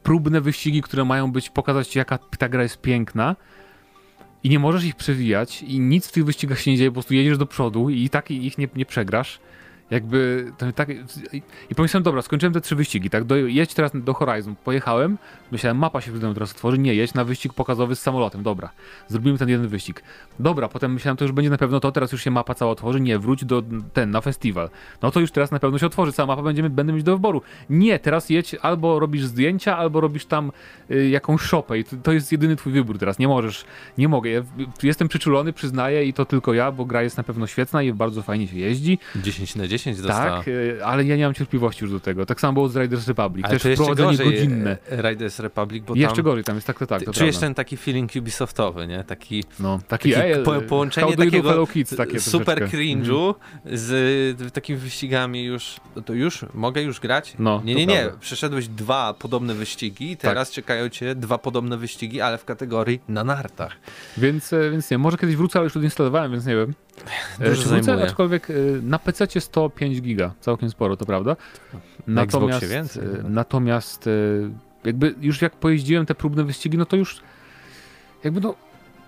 próbne 0.04 0.42
wyścigi, 0.42 0.82
które 0.82 1.06
mają 1.06 1.32
być, 1.32 1.50
pokazać 1.50 1.96
jaka 1.96 2.18
ta 2.18 2.50
gra 2.50 2.64
jest 2.64 2.82
piękna 2.82 3.36
i 4.44 4.50
nie 4.50 4.60
możesz 4.60 4.84
ich 4.84 4.96
przewijać 4.96 5.64
i 5.64 5.80
nic 5.80 6.08
w 6.08 6.12
tych 6.12 6.26
wyścigach 6.26 6.60
się 6.60 6.72
nie 6.72 6.78
dzieje, 6.78 6.90
po 6.90 6.94
prostu 6.94 7.14
jedziesz 7.14 7.38
do 7.38 7.46
przodu 7.46 7.90
i 7.90 8.10
tak 8.10 8.32
ich 8.32 8.58
nie, 8.58 8.68
nie 8.76 8.86
przegrasz. 8.86 9.40
Jakby 9.92 10.52
tak. 10.76 10.90
I 11.70 11.76
pomyślałem, 11.76 12.04
dobra, 12.04 12.22
skończyłem 12.22 12.54
te 12.54 12.62
trzy 12.62 12.76
wyścigi, 12.76 13.10
tak? 13.10 13.24
Do, 13.24 13.36
jedź 13.36 13.74
teraz 13.74 13.92
do 13.94 14.14
Horizon. 14.14 14.56
Pojechałem, 14.64 15.18
myślałem, 15.52 15.78
mapa 15.78 16.02
się 16.02 16.12
przede 16.12 16.28
mną 16.28 16.34
teraz 16.34 16.52
otworzy. 16.52 16.78
Nie, 16.78 16.96
jedź 16.96 17.14
na 17.14 17.26
wyścig 17.26 17.54
pokazowy 17.54 17.96
z 17.96 18.02
samolotem. 18.02 18.44
Dobra, 18.44 18.70
zrobimy 19.08 19.38
ten 19.38 19.50
jeden 19.50 19.68
wyścig. 19.68 20.04
Dobra, 20.40 20.68
potem 20.68 20.94
myślałem, 20.94 21.18
to 21.18 21.26
już 21.26 21.32
będzie 21.32 21.50
na 21.50 21.58
pewno 21.58 21.80
to, 21.80 21.92
teraz 21.92 22.12
już 22.12 22.24
się 22.24 22.32
mapa 22.32 22.54
cała 22.54 22.72
otworzy. 22.72 23.02
Nie, 23.02 23.20
wróć 23.20 23.46
do 23.46 23.64
ten, 23.94 24.12
na 24.12 24.22
festiwal. 24.22 24.70
No 25.02 25.12
to 25.12 25.20
już 25.20 25.32
teraz 25.32 25.52
na 25.52 25.60
pewno 25.60 25.78
się 25.78 25.86
otworzy 25.86 26.14
cała 26.14 26.28
mapa, 26.28 26.42
będziemy, 26.42 26.70
będę 26.70 26.94
mieć 26.94 27.04
do 27.04 27.14
wyboru. 27.14 27.42
Nie, 27.70 28.00
teraz 28.00 28.30
jedź, 28.30 28.56
albo 28.62 29.00
robisz 29.00 29.26
zdjęcia, 29.26 29.78
albo 29.78 30.02
robisz 30.02 30.26
tam 30.26 30.52
y, 30.92 31.10
jakąś 31.10 31.42
szopę 31.42 31.80
i 31.80 31.84
to, 31.84 31.96
to 32.04 32.12
jest 32.12 32.32
jedyny 32.32 32.56
twój 32.56 32.74
wybór 32.74 32.98
teraz. 32.98 33.20
Nie 33.20 33.28
możesz, 33.28 33.66
nie 33.98 34.08
mogę. 34.08 34.30
Ja, 34.30 34.42
jestem 34.84 35.08
przyczulony, 35.08 35.54
przyznaję 35.54 36.06
i 36.06 36.14
to 36.14 36.26
tylko 36.26 36.54
ja, 36.54 36.72
bo 36.72 36.86
gra 36.86 37.04
jest 37.04 37.18
na 37.18 37.24
pewno 37.24 37.48
świetna 37.48 37.84
i 37.84 37.94
bardzo 37.94 38.22
fajnie 38.22 38.48
się 38.48 38.58
jeździ. 38.58 39.00
10 39.16 39.56
na 39.56 39.68
10 39.68 39.73
dostała. 39.78 40.38
Tak, 40.38 40.48
y, 40.48 40.80
ale 40.86 41.04
ja 41.04 41.16
nie 41.16 41.24
mam 41.26 41.34
cierpliwości 41.34 41.84
już 41.84 41.92
do 41.92 42.00
tego. 42.00 42.26
Tak 42.26 42.42
samo 42.42 42.54
było 42.54 42.70
z 42.70 42.76
Riders 42.76 43.08
Republic. 43.08 43.46
Ale 43.46 43.60
Też 43.60 43.74
wprowadzenie 43.74 44.10
gorzej, 44.18 44.26
godzinne. 44.32 44.78
e, 44.92 45.10
Riders 45.10 45.40
Republic, 45.40 45.84
bo 45.86 45.96
Jeszcze 45.96 46.16
tam 46.16 46.26
gorzej 46.26 46.44
tam 46.44 46.56
jest, 46.56 46.68
tak, 46.68 46.80
to 46.80 46.88
tak. 46.88 47.04
To 47.04 47.14
czujesz 47.14 47.36
prawda. 47.36 47.48
ten 47.48 47.56
taki 47.56 47.78
feeling 47.78 48.12
Ubisoftowy, 48.20 48.88
nie? 48.88 49.04
Taki 49.04 49.44
No, 49.60 49.80
taki, 49.88 50.12
taki 50.12 50.24
ej, 50.26 50.44
po- 50.44 50.62
połączenie 50.62 51.18
takiego 51.18 51.50
Hello 51.50 51.68
Kids, 51.68 51.96
takie 51.96 52.20
super 52.20 52.58
troszeczkę. 52.58 52.78
Mhm. 52.78 53.04
cringe'u 53.04 53.36
z 53.66 53.92
y, 54.42 54.52
takimi 54.52 54.80
wyścigami 54.80 55.44
już, 55.44 55.76
to 56.06 56.14
już, 56.14 56.46
mogę 56.54 56.82
już 56.82 57.00
grać? 57.00 57.34
No, 57.40 57.62
nie, 57.66 57.76
nie, 57.76 57.86
nie, 57.86 58.00
prawda. 58.00 58.18
przeszedłeś 58.20 58.68
dwa 58.68 59.14
podobne 59.14 59.54
wyścigi 59.54 60.12
i 60.12 60.18
teraz 60.18 60.52
czekają 60.52 60.90
cię 60.90 61.16
dwa 61.16 61.38
podobne 61.38 61.78
wyścigi, 61.78 62.22
ale 62.22 62.38
w 62.38 62.46
kategorii 62.46 63.00
na 63.08 63.24
nartach. 63.24 63.72
Więc, 64.18 64.54
e, 64.54 64.72
więc 64.72 64.92
nie, 64.92 64.98
może 64.98 65.18
kiedyś 65.18 65.36
wrócę, 65.36 65.60
ale 65.60 65.64
już 65.64 65.78
odinstalowałem, 65.78 66.32
więc 66.32 66.46
nie 66.46 66.56
wiem. 66.56 66.74
E, 67.40 67.50
Dużo 67.50 67.70
zajmuje. 67.70 68.04
aczkolwiek 68.06 68.50
e, 68.50 68.54
na 68.82 69.00
PC 69.00 69.28
105 69.42 70.02
giga, 70.02 70.32
całkiem 70.40 70.70
sporo, 70.70 70.98
to 70.98 71.06
prawda. 71.06 71.36
Na 72.08 72.22
Natomiast, 72.22 72.66
więcej 72.68 73.04
e, 73.04 73.08
chyba. 73.16 73.30
natomiast 73.30 74.10
jakby 74.86 75.16
już 75.22 75.42
jak 75.42 75.56
pojeździłem 75.56 76.06
te 76.06 76.16
próbne 76.16 76.44
wyścigi, 76.44 76.78
no 76.78 76.86
to 76.86 76.96
już 76.96 77.22
jakby 78.24 78.42
no 78.42 78.56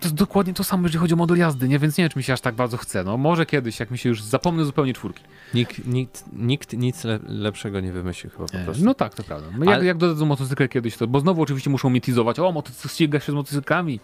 to 0.06 0.10
jest 0.10 0.16
dokładnie 0.16 0.54
to 0.54 0.64
samo, 0.64 0.84
jeżeli 0.84 1.00
chodzi 1.00 1.14
o 1.14 1.18
model 1.18 1.38
jazdy, 1.38 1.68
nie? 1.68 1.80
Więc 1.80 1.98
nie 1.98 2.04
wiem, 2.04 2.10
czy 2.10 2.20
mi 2.20 2.24
się 2.24 2.34
aż 2.34 2.42
tak 2.42 2.56
bardzo 2.56 2.78
chce. 2.78 3.04
No 3.04 3.18
może 3.18 3.46
kiedyś, 3.46 3.80
jak 3.80 3.92
mi 3.92 3.98
się 3.98 4.10
już 4.10 4.24
zapomnę 4.24 4.66
zupełnie 4.66 4.94
czwórki. 4.94 5.24
Nikt, 5.54 5.88
nikt, 5.88 6.24
nikt 6.34 6.74
nic 6.74 7.04
le, 7.04 7.20
lepszego 7.28 7.80
nie 7.80 7.92
wymyślił 7.92 8.32
chyba 8.32 8.46
po 8.46 8.58
prostu. 8.66 8.86
No 8.86 8.94
tak, 8.94 9.14
to 9.14 9.24
prawda. 9.24 9.48
No 9.58 9.66
Jak, 9.66 9.76
Ale- 9.76 9.86
jak 9.86 9.98
dodadzą 9.98 10.26
motocykl 10.26 10.68
kiedyś, 10.68 10.98
to 10.98 11.08
bo 11.08 11.20
znowu 11.20 11.42
oczywiście 11.42 11.70
muszą 11.70 11.90
mnie 11.90 12.02
teasować, 12.02 12.40
o, 12.40 12.52
motocykl 12.52 12.90
ściga 12.90 13.20
się 13.20 13.32
z 13.32 13.36
motocyklami, 13.36 14.00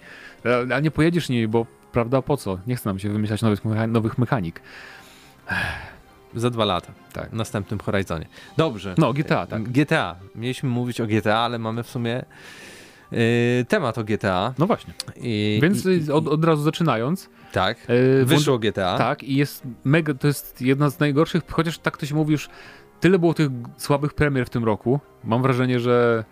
E, 0.46 0.76
a 0.76 0.80
nie 0.80 0.92
pojedziesz 0.92 1.30
nimi, 1.30 1.48
bo 1.48 1.66
prawda, 1.92 2.22
po 2.22 2.38
co? 2.38 2.58
Nie 2.68 2.76
chce 2.76 2.90
nam 2.90 3.00
się 3.00 3.10
wymyślać 3.10 3.42
nowych, 3.42 3.62
nowych 3.88 4.18
mechanik. 4.18 4.62
Za 6.36 6.50
dwa 6.50 6.66
lata, 6.66 6.94
Tak. 7.14 7.30
w 7.30 7.34
następnym 7.34 7.80
Horizonie. 7.80 8.26
Dobrze. 8.58 8.96
No, 8.98 9.14
GTA, 9.14 9.48
tak. 9.48 9.64
GTA. 9.64 10.16
Mieliśmy 10.36 10.70
mówić 10.70 11.02
o 11.02 11.06
GTA, 11.08 11.38
ale 11.40 11.60
mamy 11.60 11.84
w 11.84 11.90
sumie 11.90 12.24
temat 13.68 13.98
o 13.98 14.04
GTA. 14.04 14.54
No 14.58 14.68
właśnie. 14.68 14.94
I, 15.16 15.60
Więc 15.62 15.86
i, 15.86 16.12
od, 16.12 16.28
od 16.28 16.46
razu 16.46 16.64
zaczynając, 16.64 17.30
Tak. 17.52 17.78
e, 18.22 18.26
Wyszło 18.26 18.60
GTA. 18.60 18.98
Tak, 18.98 19.24
i 19.24 19.36
jest 19.36 19.64
mega, 19.84 20.14
to 20.14 20.28
jest 20.28 20.62
jedna 20.62 20.90
z 20.90 21.00
najgorszych, 21.00 21.44
chociaż 21.52 21.78
tak 21.80 21.98
to 21.98 22.06
się 22.06 22.16
mówi 22.16 22.32
już, 22.32 22.50
tyle 23.00 23.20
było 23.20 23.34
tych 23.34 23.50
słabych 23.78 24.14
premier 24.14 24.46
w 24.46 24.50
tym 24.50 24.64
roku. 24.64 25.00
Mam 25.24 25.42
wrażenie, 25.42 25.80
że 25.80 26.24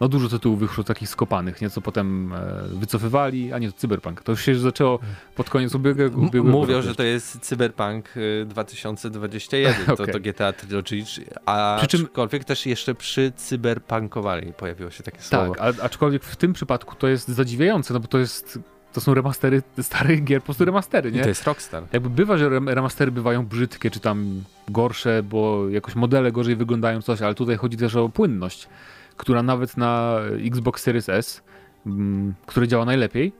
no 0.00 0.08
dużo 0.08 0.28
tytułów 0.28 0.60
wyszło 0.60 0.84
takich 0.84 1.08
skopanych, 1.08 1.60
nieco 1.60 1.80
potem 1.80 2.32
e, 2.32 2.62
wycofywali, 2.72 3.52
a 3.52 3.58
nie, 3.58 3.72
to 3.72 3.78
Cyberpunk. 3.78 4.22
To 4.22 4.32
już 4.32 4.42
się 4.44 4.54
zaczęło 4.58 4.98
pod 5.34 5.50
koniec 5.50 5.74
ubiegłego, 5.74 6.18
ubiegłego 6.20 6.58
Mówią, 6.58 6.74
roku. 6.76 6.88
że 6.88 6.94
to 6.94 7.02
jest 7.02 7.40
Cyberpunk 7.40 8.16
y, 8.16 8.46
2021, 8.48 9.74
to, 9.86 9.92
Okej. 10.02 10.12
to 10.14 10.20
GTA 10.20 10.52
Trilogy, 10.52 11.04
a 11.46 11.76
Przy 11.78 11.86
czym- 11.88 12.04
aczkolwiek 12.04 12.44
też 12.44 12.66
jeszcze 12.66 12.94
przy 12.94 13.32
cyberpunkowali 13.36 14.52
pojawiło 14.52 14.90
się 14.90 15.02
takie 15.02 15.22
słowo. 15.22 15.54
Tak, 15.54 15.78
a, 15.80 15.82
aczkolwiek 15.82 16.24
w 16.24 16.36
tym 16.36 16.52
przypadku 16.52 16.94
to 16.96 17.08
jest 17.08 17.28
zadziwiające, 17.28 17.94
no 17.94 18.00
bo 18.00 18.06
to 18.08 18.18
jest, 18.18 18.58
to 18.92 19.00
są 19.00 19.14
remastery 19.14 19.62
starych 19.82 20.24
gier, 20.24 20.40
po 20.40 20.44
prostu 20.44 20.64
remastery, 20.64 21.10
I 21.10 21.12
nie? 21.12 21.22
to 21.22 21.28
jest 21.28 21.44
Rockstar. 21.44 21.82
Jakby 21.92 22.10
bywa, 22.10 22.38
że 22.38 22.50
rem- 22.50 22.68
remastery 22.74 23.10
bywają 23.12 23.46
brzydkie, 23.46 23.90
czy 23.90 24.00
tam 24.00 24.42
gorsze, 24.68 25.22
bo 25.22 25.68
jakoś 25.68 25.94
modele 25.94 26.32
gorzej 26.32 26.56
wyglądają, 26.56 27.02
coś, 27.02 27.22
ale 27.22 27.34
tutaj 27.34 27.56
chodzi 27.56 27.76
też 27.76 27.96
o 27.96 28.08
płynność, 28.08 28.68
która 29.16 29.42
nawet 29.42 29.76
na 29.76 30.18
Xbox 30.46 30.82
Series 30.82 31.08
S, 31.08 31.42
mm, 31.86 32.34
który 32.46 32.68
działa 32.68 32.84
najlepiej, 32.84 33.32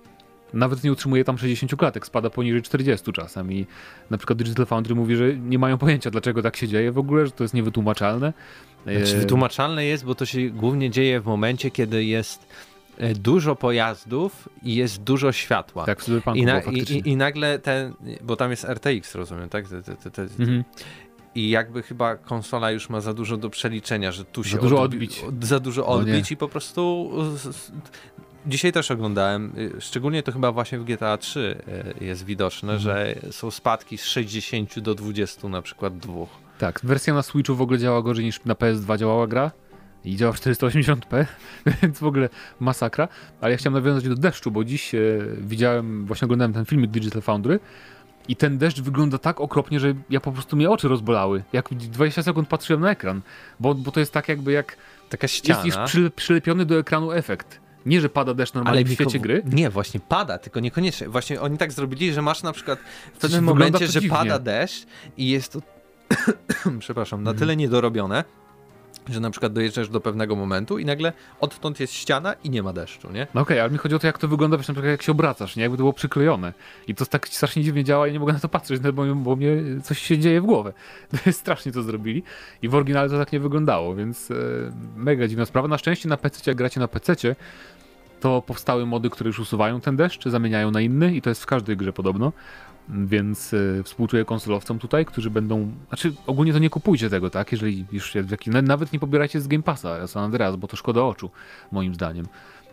nawet 0.54 0.84
nie 0.84 0.92
utrzymuje 0.92 1.24
tam 1.24 1.38
60 1.38 1.76
klatek, 1.76 2.06
spada 2.06 2.30
poniżej 2.30 2.62
40 2.62 3.12
czasem 3.12 3.52
i 3.52 3.66
na 4.10 4.18
przykład 4.18 4.38
Digital 4.38 4.66
Foundry 4.66 4.94
mówi, 4.94 5.16
że 5.16 5.36
nie 5.36 5.58
mają 5.58 5.78
pojęcia, 5.78 6.10
dlaczego 6.10 6.42
tak 6.42 6.56
się 6.56 6.68
dzieje 6.68 6.92
w 6.92 6.98
ogóle, 6.98 7.26
że 7.26 7.32
to 7.32 7.44
jest 7.44 7.54
niewytłumaczalne. 7.54 8.32
Znaczy, 8.82 9.16
E, 9.16 9.20
wytłumaczalne 9.20 9.84
jest, 9.84 10.04
bo 10.04 10.14
to 10.14 10.26
się 10.26 10.50
głównie 10.50 10.90
dzieje 10.90 11.20
w 11.20 11.26
momencie, 11.26 11.70
kiedy 11.70 12.04
jest 12.04 12.46
e, 12.98 13.14
dużo 13.14 13.56
pojazdów 13.56 14.48
i 14.62 14.74
jest 14.74 15.02
dużo 15.02 15.32
światła. 15.32 15.84
Tak, 15.86 16.02
w 16.02 16.08
I, 16.34 16.44
na, 16.44 16.60
i, 16.60 16.78
i, 16.78 17.08
I 17.08 17.16
nagle 17.16 17.58
ten, 17.58 17.94
bo 18.22 18.36
tam 18.36 18.50
jest 18.50 18.64
RTX, 18.64 19.14
rozumiem, 19.14 19.48
tak? 19.48 19.68
Te, 19.68 19.82
te, 19.82 20.10
te, 20.10 20.22
Mhm. 20.22 20.64
I 21.34 21.50
jakby 21.50 21.82
chyba 21.82 22.16
konsola 22.16 22.70
już 22.70 22.88
ma 22.88 23.00
za 23.00 23.14
dużo 23.14 23.36
do 23.36 23.50
przeliczenia, 23.50 24.12
że 24.12 24.24
tu 24.24 24.42
Za 24.42 24.48
się 24.48 24.58
dużo 24.58 24.76
odbi- 24.76 24.82
odbić. 24.84 25.22
od- 25.28 25.44
Za 25.44 25.60
dużo 25.60 25.86
odbić 25.86 26.32
i 26.32 26.36
po 26.36 26.48
prostu. 26.48 27.10
Dzisiaj 28.46 28.72
też 28.72 28.90
oglądałem, 28.90 29.52
y, 29.58 29.80
szczególnie 29.80 30.22
to 30.22 30.32
chyba 30.32 30.52
właśnie 30.52 30.78
w 30.78 30.84
GTA 30.84 31.18
3 31.18 31.56
y, 32.00 32.04
jest 32.04 32.24
widoczne, 32.24 32.72
Mhm. 32.72 32.80
że 32.82 33.14
są 33.32 33.50
spadki 33.50 33.98
z 33.98 34.04
60 34.04 34.80
do 34.80 34.94
20 34.94 35.48
na 35.48 35.62
przykład 35.62 35.98
dwóch. 35.98 36.28
Tak, 36.58 36.80
wersja 36.84 37.14
na 37.14 37.22
Switchu 37.22 37.54
w 37.54 37.62
ogóle 37.62 37.78
działa 37.78 38.02
gorzej 38.02 38.24
niż 38.24 38.44
na 38.44 38.54
PS2 38.54 38.98
działała 38.98 39.26
gra. 39.26 39.50
i 40.04 40.16
działa 40.16 40.32
w 40.32 40.40
480p, 40.40 41.26
więc 41.82 41.98
w 41.98 42.04
ogóle 42.04 42.28
masakra. 42.60 43.08
Ale 43.40 43.52
ja 43.52 43.56
chciałem 43.58 43.74
nawiązać 43.74 44.08
do 44.08 44.14
deszczu, 44.14 44.50
bo 44.50 44.64
dziś 44.64 44.94
e, 44.94 44.98
widziałem, 45.40 46.06
właśnie 46.06 46.24
oglądałem 46.26 46.52
ten 46.52 46.64
filmik 46.64 46.90
Digital 46.90 47.22
Foundry 47.22 47.60
i 48.28 48.36
ten 48.36 48.58
deszcz 48.58 48.80
wygląda 48.80 49.18
tak 49.18 49.40
okropnie, 49.40 49.80
że 49.80 49.94
ja 50.10 50.20
po 50.20 50.32
prostu 50.32 50.56
mnie 50.56 50.70
oczy 50.70 50.88
rozbolały. 50.88 51.42
Jak 51.52 51.74
20 51.74 52.22
sekund 52.22 52.48
patrzyłem 52.48 52.80
na 52.80 52.90
ekran, 52.90 53.20
bo, 53.60 53.74
bo 53.74 53.90
to 53.90 54.00
jest 54.00 54.12
tak 54.12 54.28
jakby 54.28 54.52
jak 54.52 54.76
Taka 55.08 55.28
ściana. 55.28 55.64
jest, 55.64 55.76
jest 55.76 55.92
przy, 55.92 56.10
przylepiony 56.10 56.66
do 56.66 56.78
ekranu 56.78 57.12
efekt. 57.12 57.60
Nie, 57.86 58.00
że 58.00 58.08
pada 58.08 58.34
deszcz 58.34 58.54
normalnie 58.54 58.84
w 58.84 58.90
Miko, 58.90 59.02
świecie 59.02 59.18
gry. 59.18 59.42
Nie, 59.46 59.70
właśnie 59.70 60.00
pada, 60.00 60.38
tylko 60.38 60.60
niekoniecznie. 60.60 61.08
Właśnie 61.08 61.40
oni 61.40 61.58
tak 61.58 61.72
zrobili, 61.72 62.12
że 62.12 62.22
masz 62.22 62.42
na 62.42 62.52
przykład 62.52 62.78
w 63.14 63.18
pewnym 63.18 63.44
momencie, 63.44 63.86
że 63.86 64.00
pada 64.02 64.38
deszcz 64.38 64.86
i 65.16 65.28
jest 65.28 65.52
to, 65.52 65.60
przepraszam, 66.78 67.22
na 67.22 67.34
tyle 67.34 67.56
niedorobione, 67.56 68.24
że 69.08 69.20
na 69.20 69.30
przykład 69.30 69.52
dojeżdżasz 69.52 69.88
do 69.88 70.00
pewnego 70.00 70.36
momentu 70.36 70.78
i 70.78 70.84
nagle 70.84 71.12
odtąd 71.40 71.80
jest 71.80 71.92
ściana 71.92 72.34
i 72.44 72.50
nie 72.50 72.62
ma 72.62 72.72
deszczu, 72.72 73.12
nie? 73.12 73.26
No 73.34 73.40
okej, 73.40 73.60
ale 73.60 73.70
mi 73.70 73.78
chodzi 73.78 73.94
o 73.94 73.98
to, 73.98 74.06
jak 74.06 74.18
to 74.18 74.28
wygląda, 74.28 74.56
wiesz, 74.56 74.68
na 74.68 74.74
przykład 74.74 74.90
jak 74.90 75.02
się 75.02 75.12
obracasz, 75.12 75.56
nie? 75.56 75.62
Jakby 75.62 75.76
to 75.76 75.82
było 75.82 75.92
przyklejone. 75.92 76.52
I 76.88 76.94
to 76.94 77.06
tak 77.06 77.28
strasznie 77.28 77.62
dziwnie 77.62 77.84
działa, 77.84 78.06
ja 78.06 78.12
nie 78.12 78.20
mogę 78.20 78.32
na 78.32 78.38
to 78.38 78.48
patrzeć, 78.48 78.80
no, 78.82 78.92
bo, 78.92 79.14
bo 79.14 79.36
mnie 79.36 79.56
coś 79.82 79.98
się 79.98 80.18
dzieje 80.18 80.40
w 80.40 80.44
głowę. 80.44 80.72
Strasznie 81.32 81.72
to 81.72 81.82
zrobili. 81.82 82.22
I 82.62 82.68
w 82.68 82.74
oryginale 82.74 83.10
to 83.10 83.18
tak 83.18 83.32
nie 83.32 83.40
wyglądało, 83.40 83.94
więc 83.94 84.30
e, 84.30 84.34
mega 84.96 85.28
dziwna 85.28 85.46
sprawa. 85.46 85.68
Na 85.68 85.78
szczęście 85.78 86.08
na 86.08 86.16
PC, 86.16 86.42
jak 86.46 86.56
gracie 86.56 86.80
na 86.80 86.88
PC, 86.88 87.14
to 88.20 88.42
powstały 88.42 88.86
mody, 88.86 89.10
które 89.10 89.28
już 89.28 89.38
usuwają 89.38 89.80
ten 89.80 89.96
deszcz, 89.96 90.28
zamieniają 90.28 90.70
na 90.70 90.80
inny 90.80 91.14
i 91.14 91.22
to 91.22 91.30
jest 91.30 91.42
w 91.42 91.46
każdej 91.46 91.76
grze 91.76 91.92
podobno. 91.92 92.32
Więc 92.88 93.54
e, 93.54 93.82
współczuję 93.82 94.24
konsolowcom 94.24 94.78
tutaj, 94.78 95.06
którzy 95.06 95.30
będą. 95.30 95.72
Znaczy, 95.88 96.12
ogólnie 96.26 96.52
to 96.52 96.58
nie 96.58 96.70
kupujcie 96.70 97.10
tego, 97.10 97.30
tak? 97.30 97.52
Jeżeli 97.52 97.84
już 97.92 98.12
w 98.22 98.30
jaki, 98.30 98.50
na- 98.50 98.62
nawet 98.62 98.92
nie 98.92 98.98
pobierajcie 98.98 99.40
z 99.40 99.46
Game 99.48 99.62
Passa 99.62 100.06
San 100.06 100.24
Andreas, 100.24 100.56
bo 100.56 100.68
to 100.68 100.76
szkoda 100.76 101.02
oczu, 101.02 101.30
moim 101.72 101.94
zdaniem. 101.94 102.26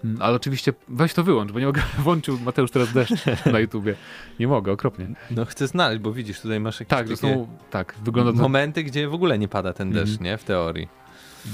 Mm, 0.04 0.22
Ale 0.22 0.36
oczywiście 0.36 0.74
weź 0.88 1.14
to 1.14 1.24
wyłącz, 1.24 1.52
bo 1.52 1.60
nie 1.60 1.66
mogę. 1.66 1.82
Włączył 2.04 2.40
Mateusz 2.40 2.72
teraz 2.72 2.94
deszcz 2.94 3.14
na 3.46 3.60
YouTubie. 3.60 3.96
Nie 4.40 4.48
mogę, 4.48 4.72
okropnie. 4.72 5.08
No 5.32 5.46
chcę 5.46 5.68
znaleźć, 5.68 6.02
bo 6.02 6.14
widzisz, 6.14 6.40
tutaj 6.42 6.60
masz 6.60 6.80
jakieś 6.80 6.90
Tak, 6.90 7.04
takie 7.06 7.18
są. 7.18 7.48
Tak, 7.70 7.96
wygląda 8.04 8.32
to 8.34 8.38
momenty, 8.40 8.84
gdzie 8.84 9.08
w 9.08 9.14
ogóle 9.14 9.40
nie 9.40 9.48
pada 9.48 9.74
ten 9.74 9.92
deszcz, 9.92 10.12
Mhm. 10.12 10.26
nie? 10.26 10.38
W 10.38 10.44
teorii. 10.44 10.88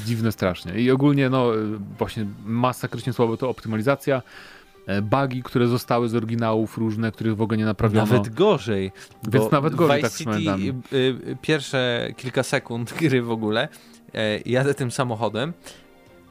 dziwne 0.06 0.32
strasznie. 0.32 0.74
I 0.80 0.92
ogólnie, 0.92 1.30
no, 1.30 1.56
y, 1.58 1.78
właśnie 1.98 2.26
masakrycznie 2.46 3.14
słabo 3.14 3.38
to 3.38 3.50
optymalizacja. 3.50 4.22
E, 4.88 5.02
Bugi, 5.02 5.44
które 5.44 5.68
zostały 5.68 6.10
z 6.10 6.16
oryginałów 6.16 6.78
różne, 6.78 7.12
których 7.12 7.36
w 7.36 7.42
ogóle 7.42 7.58
nie 7.58 7.66
naprawiono. 7.66 8.06
Nawet 8.06 8.34
gorzej. 8.34 8.92
Więc 9.28 9.52
nawet 9.52 9.76
gorzej, 9.76 9.98
Vice 9.98 10.10
tak 10.10 10.18
City, 10.18 10.32
pamiętam. 10.32 10.82
y, 10.94 10.96
y, 10.96 11.38
pierwsze 11.42 12.08
kilka 12.18 12.44
sekund 12.44 12.94
gry 13.00 13.22
w 13.22 13.32
ogóle, 13.32 13.68
e, 14.14 14.40
jadę 14.46 14.74
tym 14.74 14.92
samochodem 14.92 15.54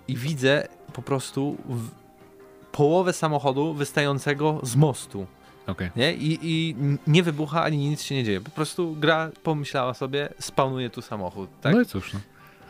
i 0.09 0.17
widzę 0.17 0.69
po 0.93 1.03
prostu 1.03 1.57
połowę 2.73 3.13
samochodu 3.13 3.75
wystającego 3.75 4.61
z 4.63 4.77
mostu. 4.77 5.27
Okej. 5.67 5.91
Nie? 5.97 6.15
I, 6.15 6.39
I 6.43 6.77
nie 7.07 7.23
wybucha 7.23 7.63
ani 7.63 7.79
nic 7.79 8.03
się 8.03 8.15
nie 8.15 8.25
dzieje. 8.25 8.41
Po 8.41 8.51
prostu 8.51 8.97
gra 9.01 9.31
pomyślała 9.43 9.95
sobie, 9.95 10.29
spawnuje 10.39 10.91
tu 10.91 11.03
samochód. 11.03 11.51
Tak? 11.61 11.75
No 11.75 11.81
i 11.81 11.87
cóż, 11.87 12.15
no. 12.15 12.21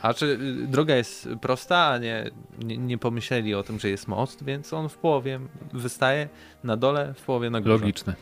A 0.07 0.15
czy 0.15 0.27
y, 0.27 0.67
droga 0.67 0.97
jest 0.97 1.29
prosta, 1.41 1.87
a 1.87 1.99
nie, 1.99 2.31
nie, 2.65 2.79
nie 2.79 2.99
pomyśleli 2.99 3.55
o 3.55 3.63
tym, 3.63 3.79
że 3.79 3.89
jest 3.89 4.09
most, 4.09 4.45
więc 4.45 4.73
on 4.73 4.89
w 4.89 4.97
połowie 4.97 5.41
wystaje 5.73 6.29
na 6.65 6.77
dole, 6.77 7.15
w 7.17 7.23
połowie 7.23 7.51
na 7.51 7.61
górze. 7.61 7.73
Logiczne. 7.73 8.15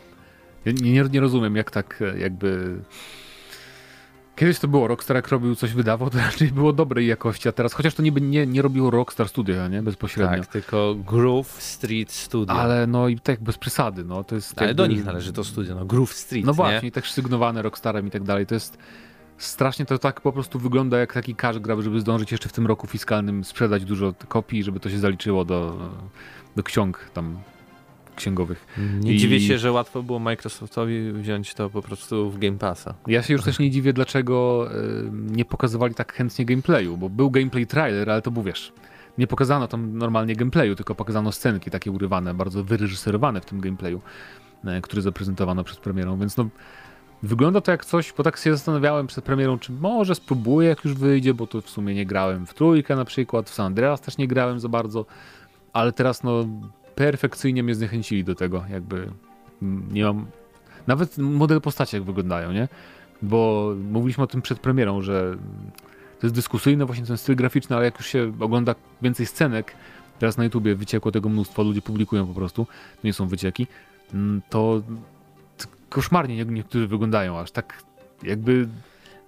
Ja 0.64 0.72
nie, 0.72 1.02
nie, 1.02 1.20
rozumiem, 1.20 1.56
jak 1.56 1.70
tak 1.70 2.02
e, 2.02 2.18
jakby... 2.18 2.80
Kiedyś 4.36 4.58
to 4.58 4.68
było, 4.68 4.88
Rockstar 4.88 5.16
jak 5.16 5.28
robił 5.28 5.54
coś 5.54 5.72
wydawał, 5.72 6.10
to 6.10 6.18
raczej 6.28 6.48
było 6.48 6.72
dobrej 6.72 7.06
jakości, 7.06 7.48
a 7.48 7.52
teraz, 7.52 7.72
chociaż 7.72 7.94
to 7.94 8.02
niby 8.02 8.20
nie, 8.20 8.46
nie 8.46 8.62
robiło 8.62 8.90
Rockstar 8.90 9.28
Studio, 9.28 9.68
nie? 9.68 9.82
Bezpośrednio. 9.82 10.38
Tak, 10.38 10.46
tylko 10.46 10.94
Groove 10.94 11.62
Street 11.62 12.12
Studio. 12.12 12.54
Ale, 12.54 12.74
Ale 12.74 12.86
no 12.86 13.08
i 13.08 13.18
tak 13.18 13.42
bez 13.42 13.58
przesady, 13.58 14.04
no 14.04 14.24
to 14.24 14.34
jest 14.34 14.60
jakby... 14.60 14.74
do 14.74 14.86
nich 14.86 15.04
należy 15.04 15.32
to 15.32 15.44
studio, 15.44 15.74
no 15.74 15.84
Groove 15.84 16.12
Street, 16.12 16.44
No 16.44 16.52
nie? 16.52 16.56
właśnie, 16.56 16.92
też 16.92 17.12
sygnowane 17.12 17.62
Rockstarem 17.62 18.06
i 18.06 18.10
tak 18.10 18.22
dalej, 18.22 18.46
to 18.46 18.54
jest... 18.54 18.78
Strasznie 19.38 19.86
to 19.86 19.98
tak 19.98 20.20
po 20.20 20.32
prostu 20.32 20.58
wygląda 20.58 20.98
jak 20.98 21.12
taki 21.12 21.34
cash 21.34 21.58
grab, 21.58 21.80
żeby 21.80 22.00
zdążyć 22.00 22.32
jeszcze 22.32 22.48
w 22.48 22.52
tym 22.52 22.66
roku 22.66 22.86
fiskalnym 22.86 23.44
sprzedać 23.44 23.84
dużo 23.84 24.14
kopii, 24.28 24.62
żeby 24.62 24.80
to 24.80 24.90
się 24.90 24.98
zaliczyło 24.98 25.44
do, 25.44 25.90
do 26.56 26.62
ksiąg 26.62 27.10
tam 27.14 27.38
księgowych. 28.16 28.66
Nie 29.00 29.12
I- 29.12 29.18
dziwię 29.18 29.40
się, 29.40 29.58
że 29.58 29.72
łatwo 29.72 30.02
było 30.02 30.18
Microsoftowi 30.18 31.12
wziąć 31.12 31.54
to 31.54 31.70
po 31.70 31.82
prostu 31.82 32.30
w 32.30 32.38
Game 32.38 32.58
Passa. 32.58 32.94
Ja 33.06 33.22
się 33.22 33.32
już 33.32 33.42
też 33.42 33.58
nie 33.58 33.70
dziwię, 33.70 33.92
dlaczego 33.92 34.68
nie 35.12 35.44
pokazywali 35.44 35.94
tak 35.94 36.12
chętnie 36.12 36.44
gameplayu, 36.44 36.96
bo 36.96 37.08
był 37.08 37.30
gameplay 37.30 37.66
trailer, 37.66 38.10
ale 38.10 38.22
to 38.22 38.30
był, 38.30 38.42
wiesz, 38.42 38.72
nie 39.18 39.26
pokazano 39.26 39.68
tam 39.68 39.98
normalnie 39.98 40.36
gameplayu, 40.36 40.74
tylko 40.76 40.94
pokazano 40.94 41.32
scenki 41.32 41.70
takie 41.70 41.90
urywane, 41.90 42.34
bardzo 42.34 42.64
wyreżyserowane 42.64 43.40
w 43.40 43.44
tym 43.44 43.60
gameplayu, 43.60 44.00
y, 44.64 44.80
który 44.82 45.02
zaprezentowano 45.02 45.64
przed 45.64 45.78
premierą, 45.78 46.18
więc 46.18 46.36
no 46.36 46.48
wygląda 47.22 47.60
to 47.60 47.70
jak 47.70 47.84
coś, 47.84 48.12
bo 48.12 48.22
tak 48.22 48.36
się 48.36 48.52
zastanawiałem 48.52 49.06
przed 49.06 49.24
premierą, 49.24 49.58
czy 49.58 49.72
może 49.72 50.14
spróbuję 50.14 50.68
jak 50.68 50.84
już 50.84 50.94
wyjdzie, 50.94 51.34
bo 51.34 51.46
to 51.46 51.60
w 51.60 51.70
sumie 51.70 51.94
nie 51.94 52.06
grałem 52.06 52.46
w 52.46 52.54
trójkę 52.54 52.96
na 52.96 53.04
przykład, 53.04 53.50
w 53.50 53.54
San 53.54 53.66
Andreas 53.66 54.00
też 54.00 54.18
nie 54.18 54.28
grałem 54.28 54.60
za 54.60 54.68
bardzo, 54.68 55.06
ale 55.72 55.92
teraz 55.92 56.22
no 56.22 56.46
perfekcyjnie 56.94 57.62
mnie 57.62 57.74
zniechęcili 57.74 58.24
do 58.24 58.34
tego, 58.34 58.64
jakby 58.70 59.10
nie 59.90 60.04
mam 60.04 60.26
nawet 60.86 61.18
model 61.18 61.60
postaci 61.60 61.96
jak 61.96 62.04
wyglądają, 62.04 62.52
nie? 62.52 62.68
Bo 63.22 63.72
mówiliśmy 63.90 64.24
o 64.24 64.26
tym 64.26 64.42
przed 64.42 64.58
premierą, 64.58 65.02
że 65.02 65.36
to 66.20 66.26
jest 66.26 66.34
dyskusyjne 66.34 66.86
właśnie 66.86 67.06
ten 67.06 67.16
styl 67.16 67.36
graficzny, 67.36 67.76
ale 67.76 67.84
jak 67.84 67.98
już 67.98 68.06
się 68.06 68.32
ogląda 68.40 68.74
więcej 69.02 69.26
scenek, 69.26 69.74
teraz 70.18 70.36
na 70.36 70.44
YouTubie 70.44 70.74
wyciekło 70.74 71.12
tego 71.12 71.28
mnóstwo, 71.28 71.62
ludzie 71.62 71.82
publikują 71.82 72.26
po 72.26 72.34
prostu, 72.34 72.64
to 72.64 73.00
nie 73.04 73.12
są 73.12 73.28
wycieki, 73.28 73.66
mm, 74.14 74.42
to 74.50 74.82
koszmarnie 75.94 76.36
nie- 76.36 76.44
niektórzy 76.44 76.86
wyglądają, 76.86 77.38
aż 77.38 77.50
tak 77.50 77.82
jakby 78.22 78.68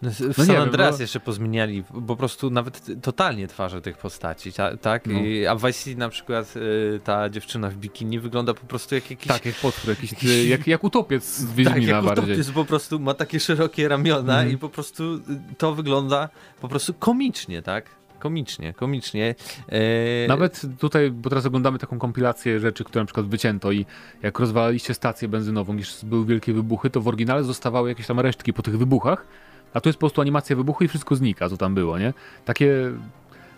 No, 0.02 0.10
w 0.10 0.20
No 0.20 0.32
San 0.34 0.46
nie 0.46 0.52
wiem, 0.52 0.62
Andreas 0.62 0.98
no- 0.98 1.02
jeszcze 1.02 1.20
pozmieniali 1.20 1.84
po 2.06 2.16
prostu 2.16 2.50
nawet 2.50 2.86
totalnie 3.02 3.48
twarze 3.48 3.80
tych 3.80 3.98
postaci, 3.98 4.52
ta, 4.52 4.76
tak? 4.76 5.06
No. 5.06 5.18
I, 5.20 5.46
a 5.46 5.54
w 5.54 5.66
Vice 5.66 5.72
City 5.84 5.96
na 5.96 6.08
przykład 6.08 6.54
y, 6.56 7.00
ta 7.04 7.28
dziewczyna 7.30 7.70
w 7.70 7.74
bikini 7.76 8.20
wygląda 8.20 8.54
po 8.54 8.66
prostu 8.66 8.94
jak 8.94 9.10
jakiś... 9.10 9.28
tak, 9.28 9.46
jak 9.46 9.54
potwór, 9.54 9.90
jakiś, 9.90 10.12
jak, 10.48 10.66
jak 10.66 10.84
utopiec 10.84 11.24
z 11.24 11.46
tak, 11.46 11.54
Wiedźmina 11.54 11.96
jak 11.96 12.04
bardziej. 12.04 12.24
utopiec 12.24 12.50
po 12.50 12.64
prostu 12.64 13.00
ma 13.00 13.14
takie 13.14 13.40
szerokie 13.48 13.88
ramiona 13.88 14.32
Mhm. 14.34 14.50
i 14.50 14.58
po 14.58 14.68
prostu 14.68 15.14
y, 15.14 15.20
to 15.58 15.74
wygląda 15.74 16.28
po 16.60 16.68
prostu 16.68 16.94
komicznie, 16.94 17.62
tak? 17.62 17.84
Komicznie, 18.18 18.72
komicznie. 18.72 19.34
E, 19.68 20.28
Nawet 20.28 20.62
tutaj, 20.78 21.10
bo 21.10 21.28
teraz 21.28 21.46
oglądamy 21.46 21.78
taką 21.78 21.98
kompilację 21.98 22.60
rzeczy, 22.60 22.84
które 22.84 23.02
na 23.02 23.06
przykład 23.06 23.26
wycięto 23.26 23.72
i 23.72 23.86
jak 24.22 24.38
rozwalaliście 24.38 24.94
stację 24.94 25.28
benzynową, 25.28 25.76
gdzieś 25.76 26.04
były 26.04 26.26
wielkie 26.26 26.52
wybuchy, 26.52 26.90
to 26.90 27.00
w 27.00 27.08
oryginale 27.08 27.44
zostawały 27.44 27.88
jakieś 27.88 28.06
tam 28.06 28.20
resztki 28.20 28.52
po 28.52 28.62
tych 28.62 28.78
wybuchach, 28.78 29.26
a 29.74 29.80
tu 29.80 29.88
jest 29.88 29.98
po 29.98 30.00
prostu 30.00 30.20
animacja 30.20 30.56
wybuchu 30.56 30.84
i 30.84 30.88
wszystko 30.88 31.16
znika, 31.16 31.48
co 31.48 31.56
tam 31.56 31.74
było, 31.74 31.98
nie? 31.98 32.12
Takie 32.44 32.92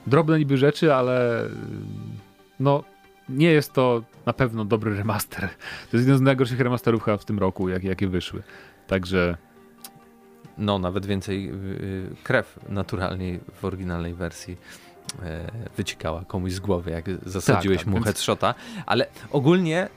drobne 0.06 0.38
niby 0.38 0.56
rzeczy, 0.56 0.94
ale 0.94 1.44
no 2.60 2.84
nie 3.28 3.50
jest 3.50 3.72
to 3.72 4.02
na 4.26 4.32
pewno 4.32 4.64
dobry 4.64 4.96
remaster. 4.96 5.40
To 5.90 5.96
jest 5.96 6.06
jeden 6.06 6.18
z 6.18 6.20
najgorszych 6.20 6.60
remasterów 6.60 7.02
chyba 7.02 7.16
w 7.16 7.24
tym 7.24 7.38
roku, 7.38 7.68
jak, 7.68 7.84
jakie 7.84 8.08
wyszły. 8.08 8.42
Także 8.86 9.36
No, 10.58 10.78
nawet 10.78 11.06
więcej 11.06 11.50
y, 11.50 12.16
krew 12.24 12.58
naturalnie 12.68 13.38
w 13.60 13.64
oryginalnej 13.64 14.14
wersji 14.14 14.56
e, 15.22 15.50
wyciekała 15.76 16.24
komuś 16.24 16.52
z 16.52 16.60
głowy, 16.60 16.90
jak 16.90 17.04
zasadziłeś 17.26 17.78
tak, 17.78 17.86
mu 17.86 17.94
więc- 17.94 18.06
headshota, 18.06 18.54
ale 18.86 19.06
ogólnie 19.30 19.88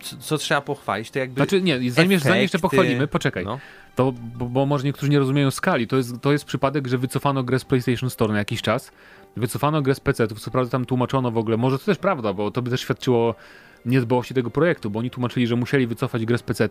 co, 0.00 0.16
co 0.16 0.38
trzeba 0.38 0.60
pochwalić, 0.60 1.10
to 1.10 1.18
jakby 1.18 1.36
Znaczy 1.36 1.62
nie, 1.62 1.90
zanim, 1.90 2.10
jeszcze- 2.12 2.28
zanim 2.28 2.42
jeszcze 2.42 2.58
efekty- 2.58 2.60
pochwalimy, 2.62 3.06
poczekaj. 3.06 3.44
no, 3.44 3.58
To, 3.96 4.12
bo, 4.12 4.46
bo 4.46 4.66
może 4.66 4.84
niektórzy 4.84 5.10
nie 5.12 5.18
rozumieją 5.18 5.50
skali. 5.50 5.86
To 5.86 5.96
jest, 5.96 6.20
to 6.20 6.32
jest 6.32 6.44
przypadek, 6.44 6.86
że 6.86 6.98
wycofano 6.98 7.42
grę 7.42 7.58
z 7.58 7.64
PlayStation 7.64 8.10
Store 8.10 8.32
na 8.32 8.38
jakiś 8.38 8.62
czas. 8.62 8.92
Wycofano 9.36 9.82
grę 9.82 9.94
z 9.94 10.00
PC, 10.00 10.28
to 10.28 10.34
co 10.34 10.50
prawda 10.50 10.70
tam 10.70 10.84
tłumaczono 10.84 11.30
w 11.30 11.38
ogóle, 11.38 11.56
może 11.56 11.78
to 11.78 11.84
też 11.84 11.98
prawda, 11.98 12.32
bo 12.32 12.50
to 12.50 12.62
by 12.62 12.70
też 12.70 12.80
świadczyło 12.80 13.34
niedbałości 13.86 14.34
tego 14.34 14.50
projektu, 14.50 14.90
bo 14.90 14.98
oni 14.98 15.10
tłumaczyli, 15.10 15.46
że 15.46 15.56
musieli 15.56 15.86
wycofać 15.86 16.24
grę 16.26 16.38
z 16.38 16.42
PC, 16.42 16.68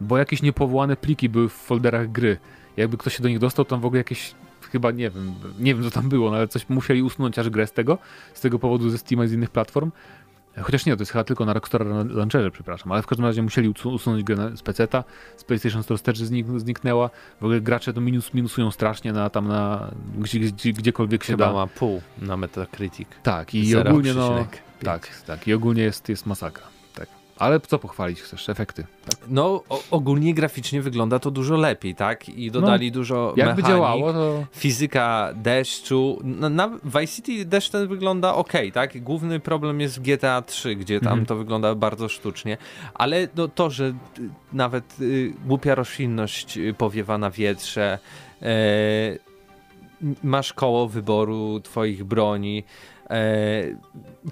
bo 0.00 0.18
jakieś 0.18 0.42
niepowołane 0.42 0.96
pliki 0.96 1.28
były 1.28 1.48
w 1.48 1.52
folderach 1.52 2.12
gry. 2.12 2.36
Jakby 2.76 2.96
ktoś 2.96 3.16
się 3.16 3.22
do 3.22 3.28
nich 3.28 3.38
dostał, 3.38 3.64
tam 3.64 3.80
w 3.80 3.84
ogóle 3.84 3.98
jakieś, 3.98 4.34
chyba 4.72 4.90
nie 4.90 5.10
wiem, 5.10 5.34
nie 5.58 5.74
wiem 5.74 5.84
co 5.84 5.90
tam 5.90 6.08
było, 6.08 6.30
no 6.30 6.36
ale 6.36 6.48
coś 6.48 6.68
musieli 6.68 7.02
usunąć 7.02 7.38
aż 7.38 7.50
grę 7.50 7.66
z 7.66 7.72
tego, 7.72 7.98
z 8.34 8.40
tego 8.40 8.58
powodu 8.58 8.90
ze 8.90 8.98
Steama 8.98 9.24
i 9.24 9.28
z 9.28 9.32
innych 9.32 9.50
platform. 9.50 9.90
Chociaż 10.62 10.86
nie, 10.86 10.96
to 10.96 11.02
jest 11.02 11.12
chyba 11.12 11.24
tylko 11.24 11.44
na 11.44 11.52
Rockstar 11.52 11.86
Launcherze, 11.86 12.50
przepraszam, 12.50 12.92
ale 12.92 13.02
w 13.02 13.06
każdym 13.06 13.26
razie 13.26 13.42
musieli 13.42 13.68
usu- 13.70 13.92
usunąć 13.94 14.24
grę 14.24 14.50
z 14.56 14.62
PC-ta, 14.62 15.04
z 15.36 15.44
PlayStation 15.44 15.82
Store 15.82 16.00
też 16.00 16.18
znik 16.18 16.46
zniknęła. 16.56 17.10
W 17.40 17.44
ogóle 17.44 17.60
gracze 17.60 17.92
to 17.92 18.00
minus, 18.00 18.34
minusują 18.34 18.70
strasznie 18.70 19.12
na 19.12 19.30
tam 19.30 19.48
na 19.48 19.90
gdzie, 20.18 20.40
gdzie, 20.40 20.72
gdziekolwiek 20.72 21.24
się 21.24 21.32
chyba 21.32 21.46
da. 21.46 21.52
ma 21.52 21.66
pół 21.66 22.02
na 22.18 22.36
Metacritic. 22.36 23.08
Tak, 23.22 23.54
i 23.54 23.66
Zero 23.70 23.90
ogólnie 23.90 24.14
no. 24.14 24.46
Tak, 24.84 25.08
tak. 25.26 25.48
I 25.48 25.52
ogólnie 25.54 25.82
jest, 25.82 26.08
jest 26.08 26.26
masakra. 26.26 26.66
Tak. 27.40 27.46
Ale 27.46 27.60
co 27.60 27.78
pochwalić 27.78 28.20
chcesz? 28.22 28.48
Efekty. 28.48 28.86
No, 29.28 29.44
o, 29.68 29.82
ogólnie 29.90 30.34
graficznie 30.34 30.82
wygląda 30.82 31.18
to 31.18 31.30
dużo 31.30 31.56
lepiej, 31.56 31.94
tak? 31.94 32.28
I 32.28 32.50
dodali 32.50 32.92
dużo 32.92 33.14
No, 33.14 33.28
Jakby 33.36 33.62
mechanik. 33.62 33.66
działało, 33.66 34.12
to 34.12 34.44
Fizyka 34.52 35.30
deszczu. 35.34 36.18
Na, 36.24 36.48
na 36.48 36.68
Vice 36.84 37.06
City 37.06 37.44
deszcz 37.44 37.70
ten 37.70 37.88
wygląda 37.88 38.34
ok, 38.34 38.52
tak? 38.72 39.02
Główny 39.02 39.40
problem 39.40 39.80
jest 39.80 39.98
w 39.98 40.02
GTA 40.02 40.42
3, 40.42 40.76
gdzie 40.76 41.00
tam 41.00 41.08
Mhm. 41.08 41.26
to 41.26 41.36
wygląda 41.36 41.74
bardzo 41.74 42.08
sztucznie, 42.08 42.56
ale 42.94 43.28
no, 43.36 43.48
to, 43.48 43.70
że 43.70 43.84
y, 43.86 43.94
nawet 44.52 45.00
y, 45.00 45.32
głupia 45.46 45.74
roślinność 45.74 46.58
y, 46.58 46.74
powiewa 46.78 47.18
na 47.18 47.30
wietrze, 47.30 47.98
m- 50.02 50.14
masz 50.22 50.52
koło 50.52 50.88
wyboru 50.88 51.60
twoich 51.60 52.04
broni. 52.04 52.64
E, 53.10 53.76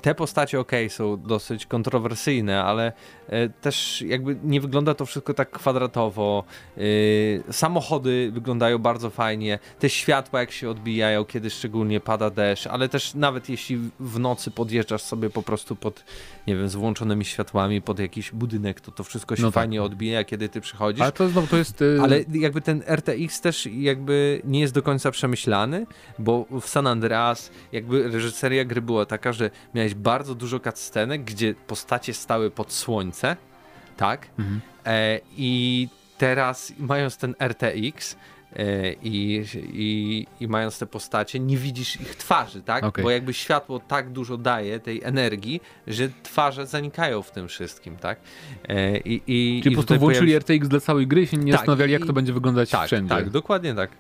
te 0.03 0.15
postacie 0.15 0.61
ok, 0.61 0.73
są 0.89 1.17
dosyć 1.17 1.67
kontrowersyjne, 1.67 2.65
ale 2.65 2.93
e, 3.29 3.49
też 3.49 4.03
jakby 4.03 4.37
nie 4.45 4.61
wygląda 4.61 4.95
to 4.95 5.07
wszystko 5.07 5.35
tak 5.35 5.51
kwadratowo. 5.51 6.45
E, 6.77 7.53
samochody 7.53 8.31
wyglądają 8.33 8.79
bardzo 8.79 9.11
fajnie, 9.11 9.59
te 9.79 9.91
światła 9.91 10.41
jak 10.41 10.51
się 10.51 10.71
odbijają, 10.71 11.25
kiedy 11.25 11.51
szczególnie 11.51 12.01
pada 12.01 12.31
deszcz, 12.31 12.67
ale 12.67 12.89
też 12.89 13.15
nawet 13.15 13.49
jeśli 13.49 13.79
w 14.01 14.19
nocy 14.19 14.51
podjeżdżasz 14.51 15.03
sobie 15.03 15.31
po 15.31 15.43
prostu 15.43 15.77
pod, 15.77 16.05
nie 16.47 16.57
wiem, 16.57 16.69
z 16.69 16.75
włączonymi 16.75 17.25
światłami 17.25 17.83
pod 17.83 17.99
jakiś 17.99 18.31
budynek, 18.31 18.81
to 18.81 18.93
to 18.93 19.05
wszystko 19.05 19.37
się 19.37 19.43
No 19.43 19.49
tak. 19.49 19.55
fajnie 19.55 19.83
odbija, 19.83 20.25
kiedy 20.25 20.49
ty 20.49 20.61
przychodzisz. 20.61 21.03
Ale 21.03 21.13
to 21.13 21.29
znowu 21.29 21.47
to 21.47 21.57
jest. 21.57 21.83
y, 21.83 21.99
Ale 22.03 22.25
jakby 22.33 22.61
ten 22.61 22.83
RTX 22.87 23.41
też 23.41 23.67
jakby 23.67 24.43
nie 24.45 24.61
jest 24.61 24.75
do 24.75 24.83
końca 24.83 25.11
przemyślany, 25.11 25.87
bo 26.19 26.47
w 26.61 26.69
San 26.69 26.87
Andreas 26.87 27.51
jakby 27.73 28.09
reżyseria 28.09 28.65
gry 28.69 28.83
była 28.83 29.07
taka, 29.07 29.33
że 29.33 29.51
miałeś 29.75 29.95
bardzo 29.95 30.35
dużo 30.35 30.61
cutscenek, 30.61 31.25
gdzie 31.25 31.55
postacie 31.55 32.15
stały 32.15 32.51
pod 32.51 32.73
słońce, 32.73 33.37
tak? 33.97 34.29
Mhm. 34.39 34.61
E, 34.87 35.21
I 35.37 35.89
teraz 36.19 36.73
mając 36.79 37.17
ten 37.17 37.35
RTX 37.39 38.17
i, 39.03 39.45
i, 39.73 40.27
i 40.41 40.49
mając 40.49 40.79
te 40.79 40.87
postacie, 40.87 41.41
nie 41.41 41.57
widzisz 41.57 42.01
ich 42.01 42.15
twarzy, 42.17 42.63
tak? 42.63 42.85
Okej. 42.85 43.05
Bo 43.05 43.11
jakby 43.11 43.35
światło 43.35 43.81
tak 43.89 44.11
dużo 44.13 44.37
daje 44.37 44.81
tej 44.81 45.03
energii, 45.05 45.61
że 45.87 46.09
twarze 46.23 46.67
zanikają 46.67 47.23
w 47.23 47.31
tym 47.31 47.49
wszystkim, 47.49 47.97
tak? 47.97 48.19
E, 48.69 48.99
I, 48.99 49.15
i, 49.27 49.61
Czyli 49.63 49.73
i 49.75 49.77
po 49.77 49.83
prostu 49.83 49.99
włączyli 50.01 50.33
pojawi- 50.33 50.37
RTX 50.59 50.69
dla 50.69 50.81
całej 50.81 51.07
gry 51.07 51.23
i 51.23 51.27
się 51.27 51.37
nie 51.37 51.53
Tak, 51.53 51.61
zastanawiali, 51.61 51.93
jak 51.93 52.07
to 52.07 52.13
będzie 52.13 52.33
wyglądać 52.33 52.71
tak, 52.71 52.87
wszędzie. 52.87 53.09
Tak, 53.09 53.31
dokładnie 53.31 53.75
tak, 53.75 53.91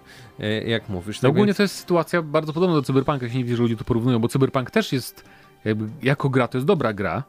e, 0.40 0.62
jak 0.68 0.88
mówisz. 0.88 1.16
No 1.16 1.20
Tak 1.22 1.30
ogólnie 1.30 1.46
więc- 1.46 1.56
to 1.56 1.62
jest 1.62 1.74
sytuacja 1.76 2.22
bardzo 2.22 2.52
podobna 2.52 2.76
do 2.76 2.82
Cyberpunka, 2.82 3.24
jeśli 3.26 3.38
nie 3.38 3.44
widzę, 3.44 3.56
że 3.56 3.62
ludzie 3.62 3.76
to 3.76 3.84
porównują, 3.84 4.18
bo 4.18 4.28
Cyberpunk 4.28 4.70
też 4.70 4.92
jest, 4.92 5.24
jakby 5.64 5.88
jako 6.02 6.28
gra, 6.28 6.48
to 6.48 6.58
jest 6.58 6.66
dobra 6.66 6.92
gra 6.92 7.22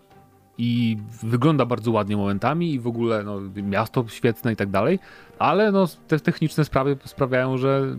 i 0.62 0.98
wygląda 1.24 1.66
bardzo 1.66 1.92
ładnie 1.92 2.18
momentami 2.18 2.74
i 2.74 2.80
w 2.80 2.88
ogóle 2.88 3.24
no, 3.24 3.42
miasto 3.56 4.06
świetne 4.08 4.54
i 4.54 4.56
tak 4.56 4.70
dalej, 4.70 5.00
ale 5.40 5.72
no, 5.72 5.88
te 6.08 6.20
techniczne 6.20 6.66
sprawy 6.66 6.98
sprawiają, 7.06 7.58
że 7.58 7.96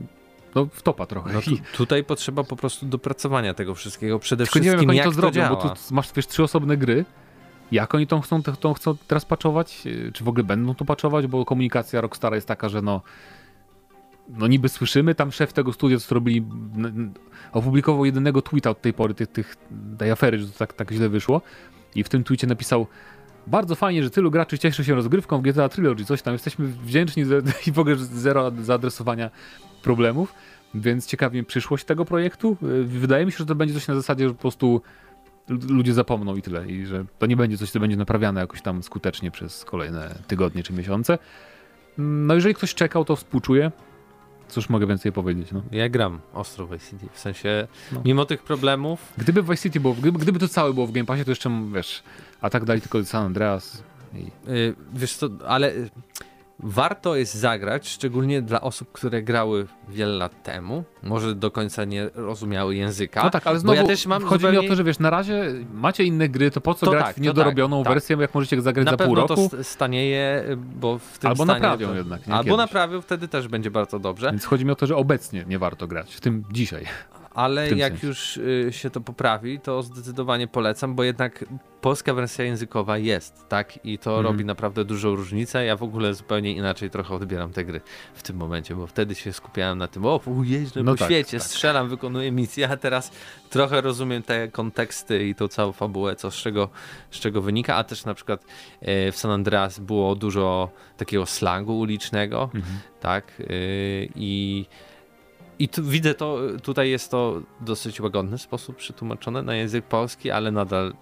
no, 0.55 0.66
wtopa 0.73 1.07
trochę. 1.07 1.33
No 1.33 1.42
tu, 1.42 1.51
tutaj 1.77 2.05
potrzeba 2.05 2.44
po 2.44 2.57
prostu 2.57 2.87
dopracowania 2.87 3.55
tego 3.55 3.75
wszystkiego. 3.75 4.18
Przede 4.18 4.44
tylko 4.44 4.59
nie 4.59 4.64
wiem, 4.64 4.73
wszystkim 4.73 4.96
jak 4.96 5.07
oni 5.07 5.14
to 5.14 5.18
jak 5.18 5.33
zrobią, 5.33 5.49
działa. 5.49 5.62
bo 5.62 5.75
tu 5.75 5.94
masz 5.94 6.12
wiesz, 6.16 6.27
trzy 6.27 6.42
osobne 6.42 6.77
gry. 6.77 7.05
Jak 7.73 7.94
oni 7.94 8.07
tą 8.07 8.20
chcą, 8.20 8.42
tą 8.42 8.75
chcą 8.75 8.96
teraz 9.07 9.25
patchować? 9.25 9.87
Yy, 9.87 10.12
Czy 10.12 10.25
w 10.25 10.29
ogóle 10.29 10.44
będą 10.44 10.75
to 10.75 10.85
patchować? 10.85 11.27
Bo 11.27 11.44
komunikacja 11.44 12.01
Rockstara 12.01 12.37
jest 12.37 12.49
taka, 12.49 12.68
że 12.68 12.83
no 12.83 13.01
no 14.29 14.46
niby 14.46 14.68
słyszymy, 14.68 15.14
tam 15.14 15.33
szef 15.33 15.53
tego 15.53 15.73
studia, 15.73 15.99
co 15.99 16.14
robili, 16.14 16.46
opublikował 17.53 18.05
jedynego 18.05 18.42
tweeta 18.42 18.70
od 18.70 18.81
tej 18.81 18.92
pory, 18.92 19.14
tych, 19.14 19.29
tych, 19.29 19.57
tej 19.99 20.11
afery, 20.11 20.38
że 20.38 20.46
to 20.46 20.59
tak, 20.59 20.73
tak 20.73 20.90
źle 20.90 21.09
wyszło. 21.09 21.40
I 21.94 22.05
w 22.05 22.09
tym 22.09 22.24
tweetie 22.24 22.46
napisał 22.46 22.87
bardzo 23.46 23.74
fajnie, 23.74 24.03
że 24.03 24.11
tylu 24.11 24.31
graczy 24.31 24.59
cieszy 24.59 24.85
się 24.85 24.94
rozgrywką 24.94 25.38
w 25.38 25.42
GTA 25.42 25.68
Trilogy, 25.68 26.05
coś 26.05 26.22
tam, 26.22 26.33
jesteśmy 26.33 26.66
wdzięczni 26.66 27.24
i 27.66 27.72
w 27.72 27.79
ogóle 27.79 27.96
zero 27.96 28.53
zaadresowania 28.62 29.31
problemów, 29.83 30.35
więc 30.74 31.07
ciekawi 31.07 31.38
mnie 31.38 31.44
przyszłość 31.44 31.85
tego 31.85 32.05
projektu. 32.05 32.57
Yy, 32.62 32.85
Wydaje 32.85 33.26
mi 33.26 33.33
się, 33.33 33.38
że 33.38 33.46
to 33.46 33.55
będzie 33.55 33.74
coś 33.74 33.88
na 33.88 33.94
zasadzie, 33.94 34.29
że 34.29 34.35
po 34.35 34.40
prostu 34.40 34.83
ludzie 35.68 35.94
zapomną 35.94 36.37
i 36.37 36.42
tyle, 36.42 36.66
i 36.66 36.87
że 36.87 37.05
to 37.18 37.26
nie 37.26 37.37
będzie 37.37 37.59
coś, 37.59 37.70
co 37.70 37.81
będzie 37.81 37.96
naprawiane 37.96 38.40
jakoś 38.40 38.62
tam 38.62 38.83
skutecznie 38.83 39.31
przez 39.31 39.64
kolejne 39.64 40.14
tygodnie 40.26 40.62
czy 40.62 40.72
miesiące. 40.72 41.18
No 41.98 42.35
jeżeli 42.35 42.55
ktoś 42.55 42.74
czekał, 42.74 43.05
to 43.05 43.16
współczuję. 43.16 43.70
Cóż 44.50 44.68
mogę 44.68 44.86
więcej 44.86 45.12
powiedzieć, 45.12 45.52
no. 45.52 45.62
Ja 45.72 45.88
gram 45.88 46.20
ostro 46.34 46.66
w 46.66 46.72
Vice 46.72 46.90
City, 46.90 47.06
w 47.12 47.18
sensie 47.18 47.68
No. 47.92 48.02
mimo 48.04 48.24
tych 48.24 48.42
problemów, 48.42 49.12
Gdyby 49.18 49.42
Vice 49.42 49.56
City 49.56 49.80
było, 49.80 49.94
gdyby, 49.94 50.18
gdyby 50.18 50.38
to 50.38 50.48
całe 50.48 50.74
było 50.74 50.86
w 50.86 50.92
Game 50.92 51.06
Passie, 51.06 51.24
to 51.24 51.30
jeszcze, 51.30 51.50
wiesz, 51.74 52.02
a 52.40 52.50
tak 52.50 52.64
dali 52.64 52.80
tylko 52.80 53.04
San 53.04 53.24
Andreas 53.26 53.82
i... 54.14 54.50
y, 54.50 54.74
wiesz 54.94 55.16
co, 55.16 55.28
ale 55.46 55.72
warto 56.62 57.16
jest 57.16 57.35
zagrać, 57.35 57.88
szczególnie 57.88 58.42
dla 58.42 58.61
osób, 58.61 58.92
które 58.92 59.23
grały 59.23 59.66
wiele 59.88 60.12
lat 60.12 60.42
temu, 60.42 60.85
może 61.03 61.35
do 61.35 61.51
końca 61.51 61.85
nie 61.85 62.11
rozumiały 62.14 62.75
języka. 62.77 63.23
No 63.25 63.31
tak, 63.31 63.46
ale 63.46 63.59
znowu 63.59 63.77
ja 63.77 63.87
też 63.87 64.07
mam 64.07 64.23
chodzi 64.23 64.42
zupełnie... 64.42 64.61
mi 64.61 64.66
o 64.66 64.68
to, 64.70 64.77
że 64.77 64.85
wiesz, 64.85 64.99
na 64.99 65.11
razie 65.11 65.44
macie 65.75 66.05
inne 66.05 66.29
gry, 66.29 66.51
to 66.51 66.61
po 66.61 66.75
co 66.75 66.87
To 66.87 66.92
grać 66.92 67.05
tak, 67.05 67.14
w 67.14 67.18
to 67.18 67.25
niedorobioną 67.25 67.79
tak, 67.79 67.85
tak. 67.85 67.94
wersję, 67.94 68.16
jak 68.20 68.35
możecie 68.35 68.62
zagrać 68.62 68.85
na 68.87 68.90
za 68.90 68.96
pół 68.96 69.14
roku, 69.14 69.29
to 69.29 69.37
st- 69.37 69.66
stanieje, 69.66 70.44
bo 70.57 70.99
w 70.99 71.18
tym 71.18 71.31
albo 71.31 71.44
stanie 71.44 71.61
naprawią 71.61 71.88
to... 71.88 71.94
jednak, 71.94 72.27
nie? 72.27 72.35
Albo 72.35 72.44
Kiedyś. 72.44 72.59
naprawią, 72.59 73.01
wtedy 73.01 73.29
też 73.29 73.49
będzie 73.49 73.70
bardzo 73.70 73.99
dobrze. 73.99 74.31
Więc 74.31 74.44
chodzi 74.44 74.64
mi 74.64 74.70
o 74.70 74.77
to, 74.77 74.87
że 74.87 74.96
obecnie 74.96 75.44
nie 75.49 75.59
warto 75.59 75.87
grać, 75.87 76.14
w 76.14 76.20
tym 76.20 76.44
dzisiaj. 76.53 76.85
Ale 77.35 77.71
jak 77.71 77.93
sensie. 77.93 78.07
już 78.07 78.37
y, 78.37 78.69
się 78.71 78.90
to 78.90 79.01
poprawi, 79.01 79.61
to 79.61 79.83
zdecydowanie 79.83 80.47
polecam, 80.49 80.95
bo 80.95 81.05
jednak 81.05 81.45
polska 81.81 82.14
wersja 82.14 82.45
językowa 82.45 82.99
jest, 82.99 83.49
tak? 83.49 83.85
I 83.87 83.99
to 83.99 84.11
Mhm. 84.11 84.27
robi 84.27 84.45
naprawdę 84.45 84.85
dużą 84.85 85.14
różnicę. 85.16 85.64
Ja 85.64 85.77
w 85.77 85.83
ogóle 85.83 86.14
zupełnie 86.14 86.53
inaczej 86.53 86.90
trochę 86.90 87.14
odbieram 87.14 87.53
te 87.53 87.64
gry 87.64 87.81
w 88.14 88.23
tym 88.23 88.37
momencie, 88.37 88.75
bo 88.75 88.87
wtedy 88.87 89.14
się 89.14 89.33
skupiałem 89.33 89.79
na 89.79 89.87
tym, 89.88 90.07
o, 90.07 90.21
jeżdżę 90.43 90.83
No 90.83 90.93
po 90.93 90.99
tak, 90.99 91.09
świecie, 91.09 91.38
tak. 91.38 91.47
strzelam, 91.47 91.88
wykonuję 91.88 92.33
misję, 92.33 92.69
a 92.69 92.77
teraz 92.77 93.12
trochę 93.51 93.81
rozumiem 93.81 94.23
te 94.23 94.49
konteksty 94.49 95.29
i 95.29 95.35
tą 95.35 95.49
całą 95.49 95.73
fabułę, 95.73 96.16
co 96.16 96.31
z 96.31 96.35
czego, 96.35 96.69
z 97.11 97.19
czego 97.21 97.43
wynika, 97.43 97.77
a 97.77 97.85
też 97.85 98.05
na 98.05 98.14
przykład 98.14 98.45
e, 98.81 99.12
w 99.12 99.16
San 99.16 99.31
Andreas 99.31 99.79
było 99.79 100.14
dużo 100.14 100.71
takiego 100.97 101.27
slangu 101.27 101.79
ulicznego, 101.79 102.51
Mhm. 102.55 102.79
tak? 103.01 103.33
Yy, 103.38 104.09
I, 105.61 105.68
tu, 105.68 105.85
widzę 105.85 106.14
to, 106.14 106.38
tutaj 106.62 106.90
jest 106.90 107.11
to 107.11 107.42
dosyć 107.61 108.01
łagodny 108.01 108.38
sposób 108.38 108.77
przetłumaczone 108.77 109.42
na 109.42 109.55
język 109.55 109.85
polski, 109.85 110.31
ale 110.31 110.51
nadal 110.51 110.92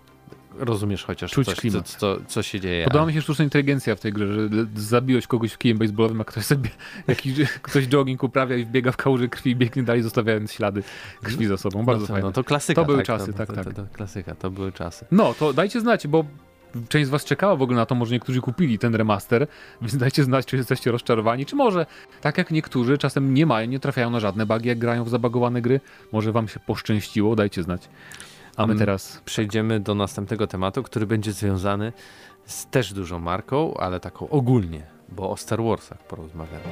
rozumiesz 0.58 1.04
chociaż 1.04 1.30
Czuć 1.30 1.46
coś, 1.46 1.72
co, 1.72 1.82
co, 1.82 2.16
co 2.26 2.42
się 2.42 2.60
dzieje. 2.60 2.84
Podoba 2.84 3.06
mi 3.06 3.12
się 3.12 3.22
sztuczna 3.22 3.44
inteligencja 3.44 3.96
w 3.96 4.00
tej 4.00 4.12
grze, 4.12 4.26
że 4.26 4.48
zabiłeś 4.76 5.26
kogoś 5.26 5.52
w 5.52 5.58
kijem 5.58 5.78
baseballowym, 5.78 6.20
a 6.20 6.24
ktoś 6.24 6.44
sobie 6.44 6.70
jakiś, 7.08 7.32
ktoś 7.62 7.86
jogging 7.86 8.22
uprawia 8.22 8.56
i 8.56 8.64
wbiega 8.64 8.92
w 8.92 8.96
kałuży 8.96 9.28
krwi 9.28 9.50
i 9.50 9.56
biegnie 9.56 9.82
dalej, 9.82 10.02
zostawiając 10.02 10.52
ślady 10.52 10.82
krwi 11.22 11.46
za 11.46 11.56
sobą. 11.56 11.84
Bardzo 11.84 12.00
no, 12.00 12.06
to, 12.06 12.12
fajne. 12.12 12.26
no 12.26 12.32
to 12.32 12.44
klasyka. 12.44 12.82
To 12.82 12.86
były 12.86 12.98
tak, 12.98 13.06
czasy, 13.06 13.32
to, 13.32 13.38
tak, 13.38 13.52
tak. 13.54 13.74
To, 13.74 13.86
klasyka, 13.92 14.34
to 14.34 14.50
były 14.50 14.72
czasy. 14.72 15.06
No, 15.10 15.34
to 15.34 15.52
dajcie 15.52 15.80
znać, 15.80 16.06
bo 16.06 16.24
część 16.88 17.06
z 17.06 17.10
was 17.10 17.24
czekała 17.24 17.56
w 17.56 17.62
ogóle 17.62 17.76
na 17.76 17.86
to, 17.86 17.94
może 17.94 18.14
niektórzy 18.14 18.40
kupili 18.40 18.78
ten 18.78 18.94
remaster, 18.94 19.46
więc 19.80 19.96
dajcie 19.96 20.24
znać, 20.24 20.46
czy 20.46 20.56
jesteście 20.56 20.90
rozczarowani, 20.90 21.46
czy 21.46 21.56
może, 21.56 21.86
tak 22.20 22.38
jak 22.38 22.50
niektórzy, 22.50 22.98
czasem 22.98 23.34
nie 23.34 23.46
mają, 23.46 23.66
nie 23.68 23.80
trafiają 23.80 24.10
na 24.10 24.20
żadne 24.20 24.46
bugi, 24.46 24.68
jak 24.68 24.78
grają 24.78 25.04
w 25.04 25.08
zabagowane 25.08 25.62
gry, 25.62 25.80
może 26.12 26.32
wam 26.32 26.48
się 26.48 26.60
poszczęściło, 26.60 27.36
dajcie 27.36 27.62
znać. 27.62 27.88
A 28.56 28.66
my 28.66 28.72
Mm. 28.72 28.78
teraz... 28.78 29.22
Przejdziemy 29.24 29.80
do 29.80 29.94
następnego 29.94 30.46
tematu, 30.46 30.82
który 30.82 31.06
będzie 31.06 31.32
związany 31.32 31.92
z 32.46 32.66
też 32.66 32.92
dużą 32.92 33.18
marką, 33.18 33.74
ale 33.74 34.00
taką 34.00 34.28
ogólnie, 34.28 34.82
bo 35.08 35.30
o 35.30 35.36
Star 35.36 35.62
Warsach 35.62 35.98
porozmawiamy. 35.98 36.64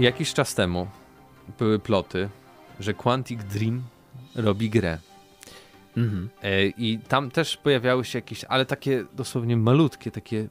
Jakiś 0.00 0.32
czas 0.34 0.54
temu 0.54 0.86
były 1.58 1.78
ploty, 1.78 2.28
że 2.80 2.94
Quantic 2.94 3.44
Dream 3.44 3.82
robi 4.34 4.70
grę. 4.70 4.98
Mhm. 5.96 6.28
E, 6.42 6.66
I 6.66 6.98
tam 7.08 7.30
też 7.30 7.56
pojawiały 7.56 8.04
się 8.04 8.18
jakieś, 8.18 8.44
ale 8.44 8.66
takie 8.66 9.04
dosłownie 9.16 9.56
malutkie, 9.56 10.10
takie, 10.10 10.48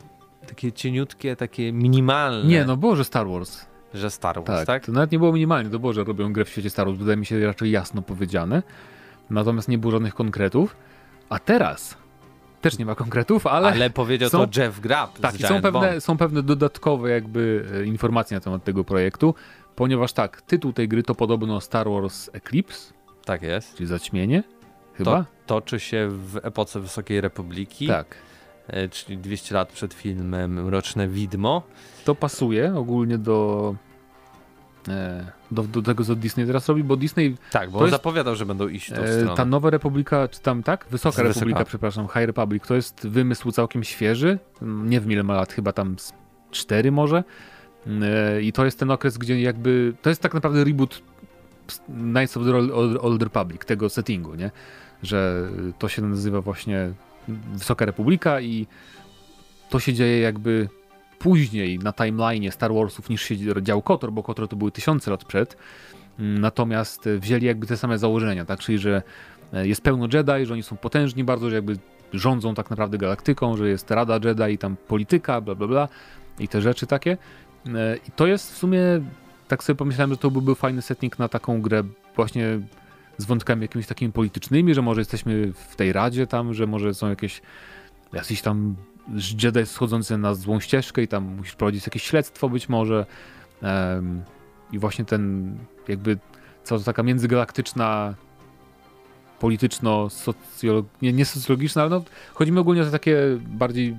takie 0.47 0.71
cieniutkie, 0.71 1.35
takie 1.35 1.73
minimalne, 1.73 2.47
Nie, 2.49 2.65
no 2.65 2.77
było, 2.77 2.95
że 2.95 3.03
Star 3.03 3.27
Wars. 3.27 3.65
że 3.93 4.09
Star 4.09 4.35
Wars, 4.35 4.47
Tak, 4.47 4.65
tak? 4.67 4.85
to 4.85 4.91
nawet 4.91 5.11
nie 5.11 5.19
było 5.19 5.33
minimalnie, 5.33 5.69
to 5.69 5.79
było, 5.79 5.93
że 5.93 6.03
robią 6.03 6.33
grę 6.33 6.45
w 6.45 6.49
świecie 6.49 6.69
Star 6.69 6.85
Wars, 6.87 6.97
wydaje 6.97 7.17
mi 7.17 7.25
się 7.25 7.45
raczej 7.45 7.71
jasno 7.71 8.01
powiedziane. 8.01 8.63
Natomiast 9.29 9.67
nie 9.67 9.77
było 9.77 9.91
żadnych 9.91 10.15
konkretów. 10.15 10.75
A 11.29 11.39
teraz 11.39 11.97
też 12.61 12.77
nie 12.77 12.85
ma 12.85 12.95
konkretów, 12.95 13.47
ale, 13.47 13.67
Ale, 13.67 13.89
powiedział 13.89 14.29
są- 14.29 14.47
to 14.47 14.61
Jeff 14.61 14.79
Grapp 14.79 15.19
tak, 15.19 15.35
są 15.35 15.47
pewne, 15.61 15.71
Bomb. 15.71 16.03
są 16.03 16.17
pewne 16.17 16.43
dodatkowe 16.43 17.09
jakby 17.09 17.65
e, 17.81 17.85
informacje 17.85 18.37
na 18.37 18.41
temat 18.41 18.63
tego 18.63 18.83
projektu, 18.83 19.35
ponieważ 19.75 20.13
tak, 20.13 20.41
tytuł 20.41 20.73
tej 20.73 20.87
gry 20.87 21.03
to 21.03 21.15
podobno 21.15 21.61
Star 21.61 21.89
Wars 21.89 22.29
Eclipse, 22.33 22.93
Tak 23.25 23.41
jest. 23.41 23.75
czyli 23.75 23.87
zaćmienie, 23.87 24.43
chyba? 25.05 25.23
To 25.45 25.61
toczy 25.61 25.79
się 25.79 26.07
w 26.11 26.37
epoce 26.43 26.79
Wysokiej 26.79 27.21
Republiki, 27.21 27.87
Tak. 27.87 28.15
e, 28.67 28.89
czyli 28.89 29.17
200 29.17 29.55
lat 29.55 29.69
przed 29.71 29.93
filmem 29.93 30.63
Mroczne 30.65 31.07
Widmo. 31.07 31.63
To 32.05 32.15
pasuje 32.15 32.75
ogólnie 32.75 33.17
do 33.17 33.75
e, 34.87 35.31
do, 35.51 35.63
do 35.63 35.81
tego, 35.81 36.03
co 36.03 36.15
Disney 36.15 36.45
teraz 36.45 36.67
robi, 36.67 36.83
bo 36.83 36.95
Disney, 36.95 37.35
Tak, 37.51 37.69
bo 37.71 37.77
on 37.77 37.83
jest- 37.83 37.91
zapowiadał, 37.95 38.35
że 38.35 38.45
będą 38.45 38.67
iść 38.67 38.91
w 38.91 38.95
tą 38.95 39.01
e, 39.01 39.13
stronę. 39.19 39.35
ta 39.37 39.45
Nowa 39.45 39.69
Republika, 39.69 40.27
czy 40.27 40.39
tam 40.39 40.63
tak? 40.63 40.85
Wysoka 40.91 41.09
Wysoka. 41.23 41.29
Republika, 41.29 41.65
przepraszam, 41.65 42.07
High 42.07 42.25
Republic, 42.25 42.63
to 42.67 42.75
jest 42.75 43.07
wymysł 43.07 43.51
całkiem 43.51 43.83
świeży, 43.83 44.39
Mm, 44.61 44.89
nie 44.89 44.99
wiem 45.01 45.11
ile 45.11 45.23
ma 45.23 45.33
lat, 45.35 45.53
chyba 45.53 45.71
tam 45.73 45.99
z 45.99 46.13
cztery 46.51 46.91
może. 46.91 47.23
E, 48.01 48.41
I 48.41 48.53
to 48.53 48.65
jest 48.65 48.79
ten 48.79 48.91
okres, 48.91 49.17
gdzie 49.17 49.41
jakby, 49.41 49.93
to 50.01 50.09
jest 50.09 50.21
tak 50.21 50.33
naprawdę 50.33 50.63
reboot 50.63 51.01
Knights 51.87 52.37
of 52.37 52.43
the 52.45 52.55
Old, 52.55 52.97
Old 53.01 53.23
Republic, 53.23 53.65
tego 53.65 53.89
settingu, 53.89 54.35
nie? 54.35 54.51
Że 55.03 55.49
to 55.79 55.89
się 55.89 56.01
nazywa 56.01 56.41
właśnie 56.41 56.91
Wysoka 57.53 57.85
Republika 57.85 58.41
i 58.41 58.67
to 59.69 59.79
się 59.79 59.93
dzieje 59.93 60.19
jakby 60.19 60.69
później 61.19 61.79
na 61.79 61.93
timeline 61.93 62.51
Star 62.51 62.73
Warsów 62.73 63.09
niż 63.09 63.21
się 63.21 63.63
dział 63.63 63.81
KOTOR, 63.81 64.11
bo 64.11 64.23
KOTOR 64.23 64.47
to 64.47 64.55
były 64.55 64.71
tysiące 64.71 65.11
lat 65.11 65.25
przed. 65.25 65.57
Mm, 66.19 66.41
Natomiast 66.41 67.09
wzięli 67.19 67.45
jakby 67.45 67.67
te 67.67 67.77
same 67.77 67.97
założenia, 67.97 68.45
tak? 68.45 68.59
Czyli, 68.59 68.77
że 68.77 69.01
e, 69.53 69.67
jest 69.67 69.81
pełno 69.81 70.07
Jedi, 70.13 70.45
że 70.45 70.53
oni 70.53 70.63
są 70.63 70.77
potężni 70.77 71.23
bardzo, 71.23 71.49
że 71.49 71.55
jakby 71.55 71.77
rządzą 72.13 72.55
tak 72.55 72.69
naprawdę 72.69 72.97
galaktyką, 72.97 73.57
że 73.57 73.69
jest 73.69 73.91
Rada 73.91 74.19
Jedi 74.23 74.53
i 74.53 74.57
tam 74.57 74.75
polityka, 74.87 75.41
bla 75.41 75.55
bla 75.55 75.67
bla 75.67 75.87
i 76.39 76.47
te 76.47 76.61
rzeczy 76.61 76.87
takie. 76.87 77.17
E, 77.67 77.97
I 78.07 78.11
to 78.15 78.27
jest 78.27 78.53
w 78.53 78.57
sumie, 78.57 78.81
tak 79.47 79.63
sobie 79.63 79.77
pomyślałem, 79.77 80.11
że 80.11 80.17
to 80.17 80.31
byłby 80.31 80.55
fajny 80.55 80.81
setting 80.81 81.19
na 81.19 81.27
taką 81.27 81.61
grę 81.61 81.83
właśnie 82.15 82.59
z 83.19 83.25
wątkami 83.25 83.61
jakimiś 83.61 83.87
takimi 83.87 84.11
politycznymi, 84.11 84.73
że 84.73 84.81
może 84.81 85.01
jesteśmy 85.01 85.53
w 85.53 85.75
tej 85.75 85.93
Radzie 85.93 86.27
tam, 86.27 86.53
że 86.53 86.67
może 86.67 86.93
są 86.93 87.09
jakieś 87.09 87.41
jacyś 88.13 88.41
tam 88.41 88.75
Jedi 89.43 89.65
schodzący 89.65 90.17
na 90.17 90.33
złą 90.33 90.59
ścieżkę 90.59 91.01
i 91.01 91.07
tam 91.07 91.23
musisz 91.23 91.55
prowadzić 91.55 91.87
jakieś 91.87 92.03
śledztwo 92.03 92.49
być 92.49 92.69
może. 92.69 93.05
Em, 93.61 94.23
I 94.71 94.79
właśnie 94.79 95.05
ten 95.05 95.55
jakby 95.87 96.17
cała 96.63 96.81
taka 96.81 97.03
międzygalaktyczna 97.03 98.15
polityczno-socjolo... 99.39 100.83
Nie, 101.01 101.13
nie 101.13 101.25
socjologiczna, 101.25 101.81
ale 101.81 101.89
no, 101.89 102.03
chodzi 102.33 102.51
mi 102.51 102.59
ogólnie 102.59 102.81
o 102.81 102.85
takie 102.85 103.17
bardziej 103.47 103.97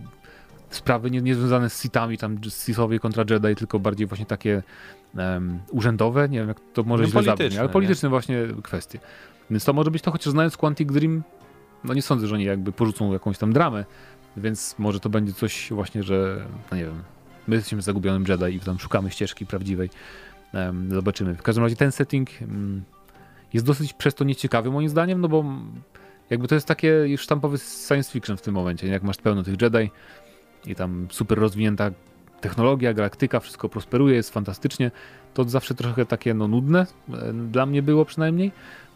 sprawy 0.70 1.10
nie, 1.10 1.22
nie 1.22 1.34
związane 1.34 1.70
z 1.70 1.82
Sithami, 1.82 2.18
tam 2.18 2.38
Sithowie 2.48 2.98
kontra 2.98 3.24
Jedi, 3.30 3.54
tylko 3.54 3.78
bardziej 3.78 4.06
właśnie 4.06 4.26
takie 4.26 4.62
em, 5.16 5.58
urzędowe, 5.70 6.28
nie 6.28 6.38
wiem 6.38 6.48
jak 6.48 6.60
to 6.72 6.82
może 6.82 7.02
No 7.02 7.08
źle 7.08 7.22
zabrzmi, 7.22 7.36
polityczne, 7.36 7.60
ale 7.60 7.68
nie? 7.68 7.72
polityczne 7.72 8.08
właśnie 8.08 8.46
kwestie. 8.62 8.98
Więc 9.50 9.64
to 9.64 9.72
może 9.72 9.90
być 9.90 10.02
to, 10.02 10.10
chociaż 10.10 10.32
znając 10.32 10.56
Quantic 10.56 10.92
Dream, 10.92 11.22
no 11.84 11.94
nie 11.94 12.02
sądzę, 12.02 12.26
że 12.26 12.34
oni 12.34 12.44
jakby 12.44 12.72
porzucą 12.72 13.12
jakąś 13.12 13.38
tam 13.38 13.52
dramę, 13.52 13.84
więc 14.36 14.74
może 14.78 15.00
to 15.00 15.08
będzie 15.08 15.32
coś 15.32 15.68
właśnie, 15.70 16.02
że 16.02 16.46
no 16.70 16.76
nie 16.76 16.84
wiem, 16.84 17.02
my 17.48 17.56
jesteśmy 17.56 17.82
zagubionym 17.82 18.24
Jedi 18.28 18.56
i 18.56 18.60
tam 18.60 18.78
szukamy 18.78 19.10
ścieżki 19.10 19.46
prawdziwej. 19.46 19.90
Em, 20.54 20.90
zobaczymy. 20.90 21.34
W 21.34 21.42
każdym 21.42 21.64
razie 21.64 21.76
ten 21.76 21.92
setting 21.92 22.30
mm, 22.42 22.82
jest 23.52 23.66
dosyć 23.66 23.92
przez 23.92 24.14
to 24.14 24.24
nieciekawy 24.24 24.70
moim 24.70 24.88
zdaniem, 24.88 25.20
no 25.20 25.28
bo 25.28 25.44
jakby 26.30 26.48
to 26.48 26.54
jest 26.54 26.66
takie 26.66 26.88
już 26.88 27.20
sztampowy 27.20 27.58
science 27.58 28.12
fiction 28.12 28.36
w 28.36 28.42
tym 28.42 28.54
momencie, 28.54 28.86
nie? 28.86 28.92
jak 28.92 29.02
masz 29.02 29.16
pełno 29.16 29.42
tych 29.42 29.62
Jedi 29.62 29.90
i 30.66 30.74
tam 30.74 31.06
super 31.10 31.38
rozwinięta 31.38 31.90
technologia, 32.40 32.94
galaktyka, 32.94 33.40
wszystko 33.40 33.68
prosperuje, 33.68 34.16
jest 34.16 34.30
fantastycznie, 34.30 34.90
to 35.34 35.44
zawsze 35.44 35.74
trochę 35.74 36.06
takie 36.06 36.34
no 36.34 36.48
nudne, 36.48 36.86
e, 37.12 37.32
dla 37.32 37.66
mnie 37.66 37.82
było 37.82 38.04
przynajmniej. 38.04 38.52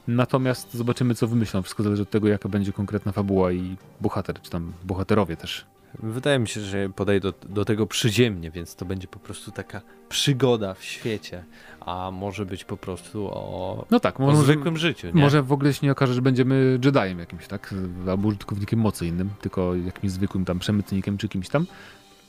Natomiast 0.08 0.74
zobaczymy, 0.74 1.14
co 1.14 1.26
wymyślą. 1.26 1.62
Wszystko 1.62 1.82
zależy 1.82 2.02
od 2.02 2.10
tego, 2.10 2.28
jaka 2.28 2.48
będzie 2.48 2.72
konkretna 2.72 3.12
fabuła 3.12 3.52
i 3.52 3.76
bohater, 4.00 4.40
czy 4.42 4.50
tam 4.50 4.72
bohaterowie 4.84 5.36
też. 5.36 5.66
Wydaje 6.02 6.38
mi 6.38 6.48
się, 6.48 6.60
że 6.60 6.88
podejdę 6.88 7.32
do, 7.32 7.48
do 7.48 7.64
tego 7.64 7.86
przyziemnie, 7.86 8.50
więc 8.50 8.74
to 8.76 8.84
będzie 8.84 9.08
po 9.08 9.18
prostu 9.18 9.50
taka 9.50 9.80
przygoda 10.08 10.74
w 10.74 10.84
świecie, 10.84 11.44
a 11.80 12.10
może 12.12 12.46
być 12.46 12.64
po 12.64 12.76
prostu 12.76 13.26
o, 13.32 13.86
No 13.90 14.00
tak, 14.00 14.20
o 14.20 14.22
może, 14.22 14.42
zwykłym 14.42 14.76
życiu, 14.76 15.06
nie? 15.14 15.22
może 15.22 15.42
w 15.42 15.52
ogóle 15.52 15.74
się 15.74 15.86
nie 15.86 15.92
okaże, 15.92 16.14
że 16.14 16.22
będziemy 16.22 16.78
Jediem 16.84 17.18
jakimś, 17.18 17.46
tak? 17.46 17.74
Albo 18.08 18.28
użytkownikiem 18.28 18.80
mocy 18.80 19.06
innym, 19.06 19.30
tylko 19.40 19.74
jakimś 19.74 20.12
zwykłym 20.12 20.44
tam 20.44 20.58
przemytnikiem 20.58 21.18
czy 21.18 21.28
kimś 21.28 21.48
tam. 21.48 21.66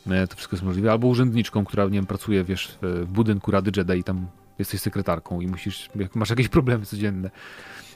E, 0.08 0.28
To 0.28 0.36
wszystko 0.36 0.56
jest 0.56 0.63
możliwe. 0.65 0.91
Albo 0.91 1.08
urzędniczką, 1.08 1.65
która, 1.65 1.84
nie 1.86 1.89
wiem, 1.91 2.06
pracuje, 2.06 2.43
wiesz, 2.43 2.78
w 2.82 3.06
w 3.06 3.08
budynku 3.08 3.51
Rady 3.51 3.71
Jedi 3.78 3.99
i 3.99 4.04
tam 4.04 4.28
jesteś 4.60 4.82
sekretarką 4.82 5.41
i 5.41 5.47
musisz, 5.47 5.89
jak 5.95 6.15
masz 6.15 6.30
jakieś 6.30 6.47
problemy 6.47 6.86
codzienne. 6.86 7.30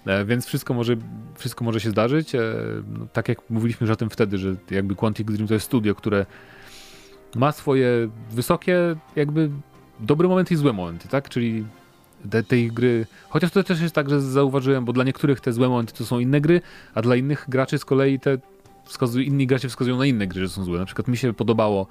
E, 0.06 0.26
Więc 0.26 0.46
wszystko 0.46 0.74
może, 0.74 0.96
wszystko 1.36 1.66
może 1.66 1.80
się 1.80 1.90
zdarzyć. 1.90 2.36
E, 2.36 2.42
No, 2.88 3.08
tak 3.14 3.30
jak 3.30 3.50
mówiliśmy 3.50 3.86
już 3.86 3.94
o 3.94 3.96
tym 3.96 4.10
wtedy, 4.10 4.38
że 4.38 4.56
jakby 4.72 4.96
Quantic 4.96 5.28
Dream 5.28 5.48
to 5.48 5.54
jest 5.54 5.66
studio, 5.66 5.96
które 5.96 6.26
ma 7.36 7.52
swoje 7.52 8.10
wysokie, 8.32 8.96
jakby 9.16 9.50
dobre 10.00 10.28
momenty 10.28 10.54
i 10.54 10.58
złe 10.58 10.74
momenty, 10.74 11.08
tak? 11.08 11.30
Czyli 11.30 11.66
te, 12.30 12.44
te 12.44 12.58
ich 12.58 12.74
gry. 12.74 13.06
Chociaż 13.30 13.52
to 13.52 13.64
też 13.64 13.82
jest 13.82 13.96
tak, 13.96 14.10
że 14.10 14.22
zauważyłem, 14.22 14.86
bo 14.86 14.94
dla 14.94 15.04
niektórych 15.04 15.42
te 15.42 15.54
złe 15.54 15.70
momenty 15.70 15.94
to 15.94 16.06
są 16.06 16.20
inne 16.20 16.42
gry, 16.42 16.62
a 16.94 17.02
dla 17.02 17.16
innych 17.16 17.46
graczy 17.50 17.78
z 17.78 17.86
kolei 17.86 18.20
te 18.20 18.38
wskazują, 18.86 19.26
inni 19.26 19.48
gracze 19.48 19.70
wskazują 19.70 19.98
na 19.98 20.06
inne 20.06 20.28
gry, 20.28 20.42
że 20.42 20.50
są 20.50 20.64
złe. 20.64 20.80
Na 20.80 20.86
przykład 20.86 21.08
mi 21.08 21.18
się 21.18 21.34
podobało 21.34 21.88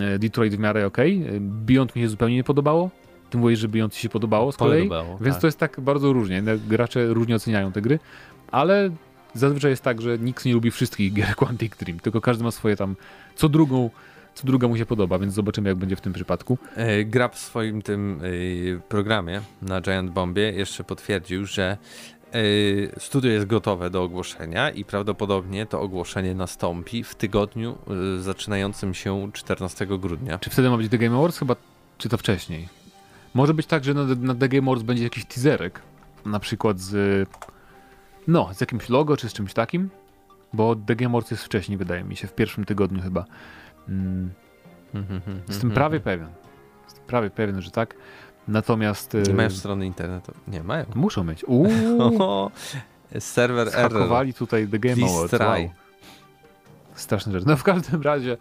e, 0.00 0.18
Detroit 0.18 0.54
w 0.54 0.58
miarę 0.58 0.86
ok, 0.86 0.96
Beyond 1.40 1.96
mi 1.96 2.02
się 2.02 2.08
zupełnie 2.08 2.36
nie 2.36 2.44
podobało. 2.44 2.90
Ty 3.32 3.38
mówisz, 3.38 3.58
że 3.58 3.68
Beyond 3.68 3.94
ci 3.94 4.00
się 4.00 4.08
podobało 4.08 4.52
z 4.52 4.56
kolei. 4.56 4.88
Podobało, 4.88 5.18
Więc 5.18 5.34
tak. 5.34 5.40
to 5.40 5.46
jest 5.46 5.58
tak 5.58 5.80
bardzo 5.80 6.12
różnie. 6.12 6.42
No, 6.42 6.52
Gracze 6.68 7.06
różnie 7.06 7.36
oceniają 7.36 7.72
te 7.72 7.82
gry, 7.82 7.98
ale 8.50 8.90
zazwyczaj 9.34 9.70
jest 9.70 9.82
tak, 9.82 10.00
że 10.00 10.18
nikt 10.18 10.44
nie 10.44 10.54
lubi 10.54 10.70
wszystkich 10.70 11.12
gier 11.12 11.36
Quantic 11.40 11.76
Dream, 11.76 12.00
tylko 12.00 12.20
każdy 12.20 12.44
ma 12.44 12.50
swoje 12.50 12.76
tam, 12.76 12.96
co 13.34 13.48
drugą, 13.48 13.90
co 14.34 14.46
druga 14.46 14.68
mu 14.68 14.76
się 14.76 14.86
podoba, 14.86 15.18
więc 15.18 15.34
zobaczymy 15.34 15.68
jak 15.68 15.78
będzie 15.78 15.96
w 15.96 16.00
tym 16.00 16.12
przypadku. 16.12 16.58
E, 16.76 17.04
Gra 17.04 17.28
w 17.28 17.38
swoim 17.38 17.82
tym 17.82 18.20
e, 18.76 18.80
programie 18.80 19.40
na 19.62 19.80
Giant 19.80 20.10
Bombie 20.10 20.54
jeszcze 20.54 20.84
potwierdził, 20.84 21.46
że 21.46 21.76
e, 22.32 23.00
studio 23.00 23.30
jest 23.30 23.46
gotowe 23.46 23.90
do 23.90 24.02
ogłoszenia 24.02 24.70
i 24.70 24.84
prawdopodobnie 24.84 25.66
to 25.66 25.80
ogłoszenie 25.80 26.34
nastąpi 26.34 27.04
w 27.04 27.14
tygodniu 27.14 27.78
zaczynającym 28.18 28.94
się 28.94 29.30
14 29.32 29.86
grudnia. 29.86 30.38
Czy 30.38 30.50
wtedy 30.50 30.70
ma 30.70 30.76
być 30.76 30.88
The 30.90 30.98
Game 30.98 31.16
Awards? 31.16 31.38
Chyba, 31.38 31.56
czy 31.98 32.08
to 32.08 32.18
wcześniej? 32.18 32.81
Może 33.34 33.54
być 33.54 33.66
tak, 33.66 33.84
że 33.84 33.94
na, 33.94 34.04
na 34.04 34.34
The 34.34 34.48
Game 34.48 34.62
Awards 34.62 34.82
będzie 34.82 35.04
jakiś 35.04 35.24
teaserek, 35.24 35.82
na 36.26 36.40
przykład 36.40 36.80
z, 36.80 37.28
no, 38.28 38.54
z 38.54 38.60
jakimś 38.60 38.88
logo, 38.88 39.16
czy 39.16 39.28
z 39.28 39.32
czymś 39.32 39.54
takim, 39.54 39.90
bo 40.52 40.76
The 40.76 40.96
Game 40.96 41.10
Awards 41.10 41.30
jest 41.30 41.44
wcześniej, 41.44 41.78
wydaje 41.78 42.04
mi 42.04 42.16
się, 42.16 42.26
w 42.26 42.34
pierwszym 42.34 42.64
tygodniu 42.64 43.02
chyba. 43.02 43.24
Mm, 43.88 44.30
Jestem 45.48 45.70
prawie 45.70 46.00
pewien. 46.00 46.28
Jestem 46.84 47.04
prawie 47.06 47.30
pewien, 47.30 47.62
że 47.62 47.70
tak. 47.70 47.94
Natomiast... 48.48 49.14
Nie 49.14 49.32
e, 49.32 49.34
mają 49.34 49.50
strony 49.50 49.86
internetu? 49.86 50.32
Nie 50.48 50.62
mają. 50.62 50.84
Muszą 50.94 51.24
mieć. 51.24 51.44
Uuu, 51.48 52.50
Serwer 53.18 53.68
error. 53.68 53.92
Zhakowali 53.92 54.34
tutaj 54.34 54.68
The 54.68 54.78
Game 54.78 54.96
Please 54.96 55.14
Awards. 55.14 55.30
try. 55.30 55.46
Wow. 55.46 55.70
Straszne 56.94 57.32
rzeczy. 57.32 57.46
No 57.48 57.56
w 57.56 57.62
każdym 57.62 58.02
razie, 58.02 58.36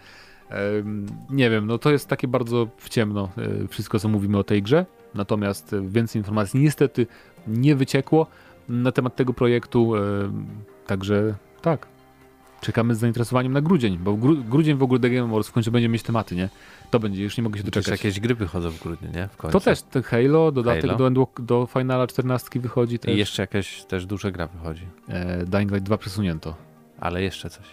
nie 1.30 1.50
wiem, 1.50 1.68
no 1.68 1.78
to 1.78 1.92
jest 1.92 2.08
takie 2.08 2.28
bardzo 2.28 2.68
w 2.78 2.90
ciemno 2.90 3.30
e, 3.38 3.68
wszystko, 3.68 4.00
co 4.00 4.08
mówimy 4.08 4.38
o 4.38 4.44
tej 4.44 4.64
grze. 4.64 4.86
Natomiast 5.16 5.74
e, 5.74 5.82
więcej 5.90 6.20
informacji 6.20 6.60
niestety 6.60 7.08
nie 7.48 7.76
wyciekło 7.76 8.28
na 8.70 8.92
temat 8.92 9.16
tego 9.16 9.34
projektu. 9.34 9.94
Także 10.88 11.34
tak. 11.62 11.88
Czekamy 12.62 12.96
z 12.96 13.00
zainteresowaniem 13.00 13.54
na 13.54 13.62
grudzień, 13.62 13.98
bo 13.98 14.14
gru, 14.14 14.38
grudzień 14.44 14.78
w 14.78 14.84
ogóle 14.84 15.00
The 15.00 15.10
Game 15.10 15.24
Awards 15.30 15.48
w 15.50 15.52
końcu 15.52 15.72
będzie 15.72 15.90
mieć 15.90 16.04
tematy, 16.04 16.36
nie? 16.36 16.50
To 16.92 17.00
będzie, 17.00 17.24
już 17.24 17.38
nie 17.38 17.44
mogę 17.44 17.58
się 17.58 17.64
doczekać. 17.64 17.92
jakieś 17.92 18.20
gry 18.20 18.36
wychodzą 18.36 18.70
w 18.70 18.80
grudniu, 18.84 19.12
nie? 19.12 19.28
W 19.28 19.38
końcu. 19.38 19.60
To 19.60 19.66
też, 19.66 19.82
te 19.82 20.04
Halo, 20.04 20.52
dodatek 20.52 20.82
Halo. 20.82 20.98
Do, 20.98 21.08
Endwalk- 21.08 21.42
do 21.42 21.68
Finala 21.74 22.08
14 22.08 22.60
wychodzi 22.60 23.00
też. 23.00 23.16
I 23.16 23.18
jeszcze 23.18 23.44
jakaś 23.44 23.84
też 23.84 24.06
duża 24.06 24.32
gra 24.32 24.48
wychodzi. 24.48 24.86
E, 25.08 25.46
Dying 25.46 25.72
Light 25.72 25.86
2 25.86 25.98
przesunięto. 25.98 26.56
Ale 27.00 27.24
jeszcze 27.24 27.50
coś. 27.50 27.66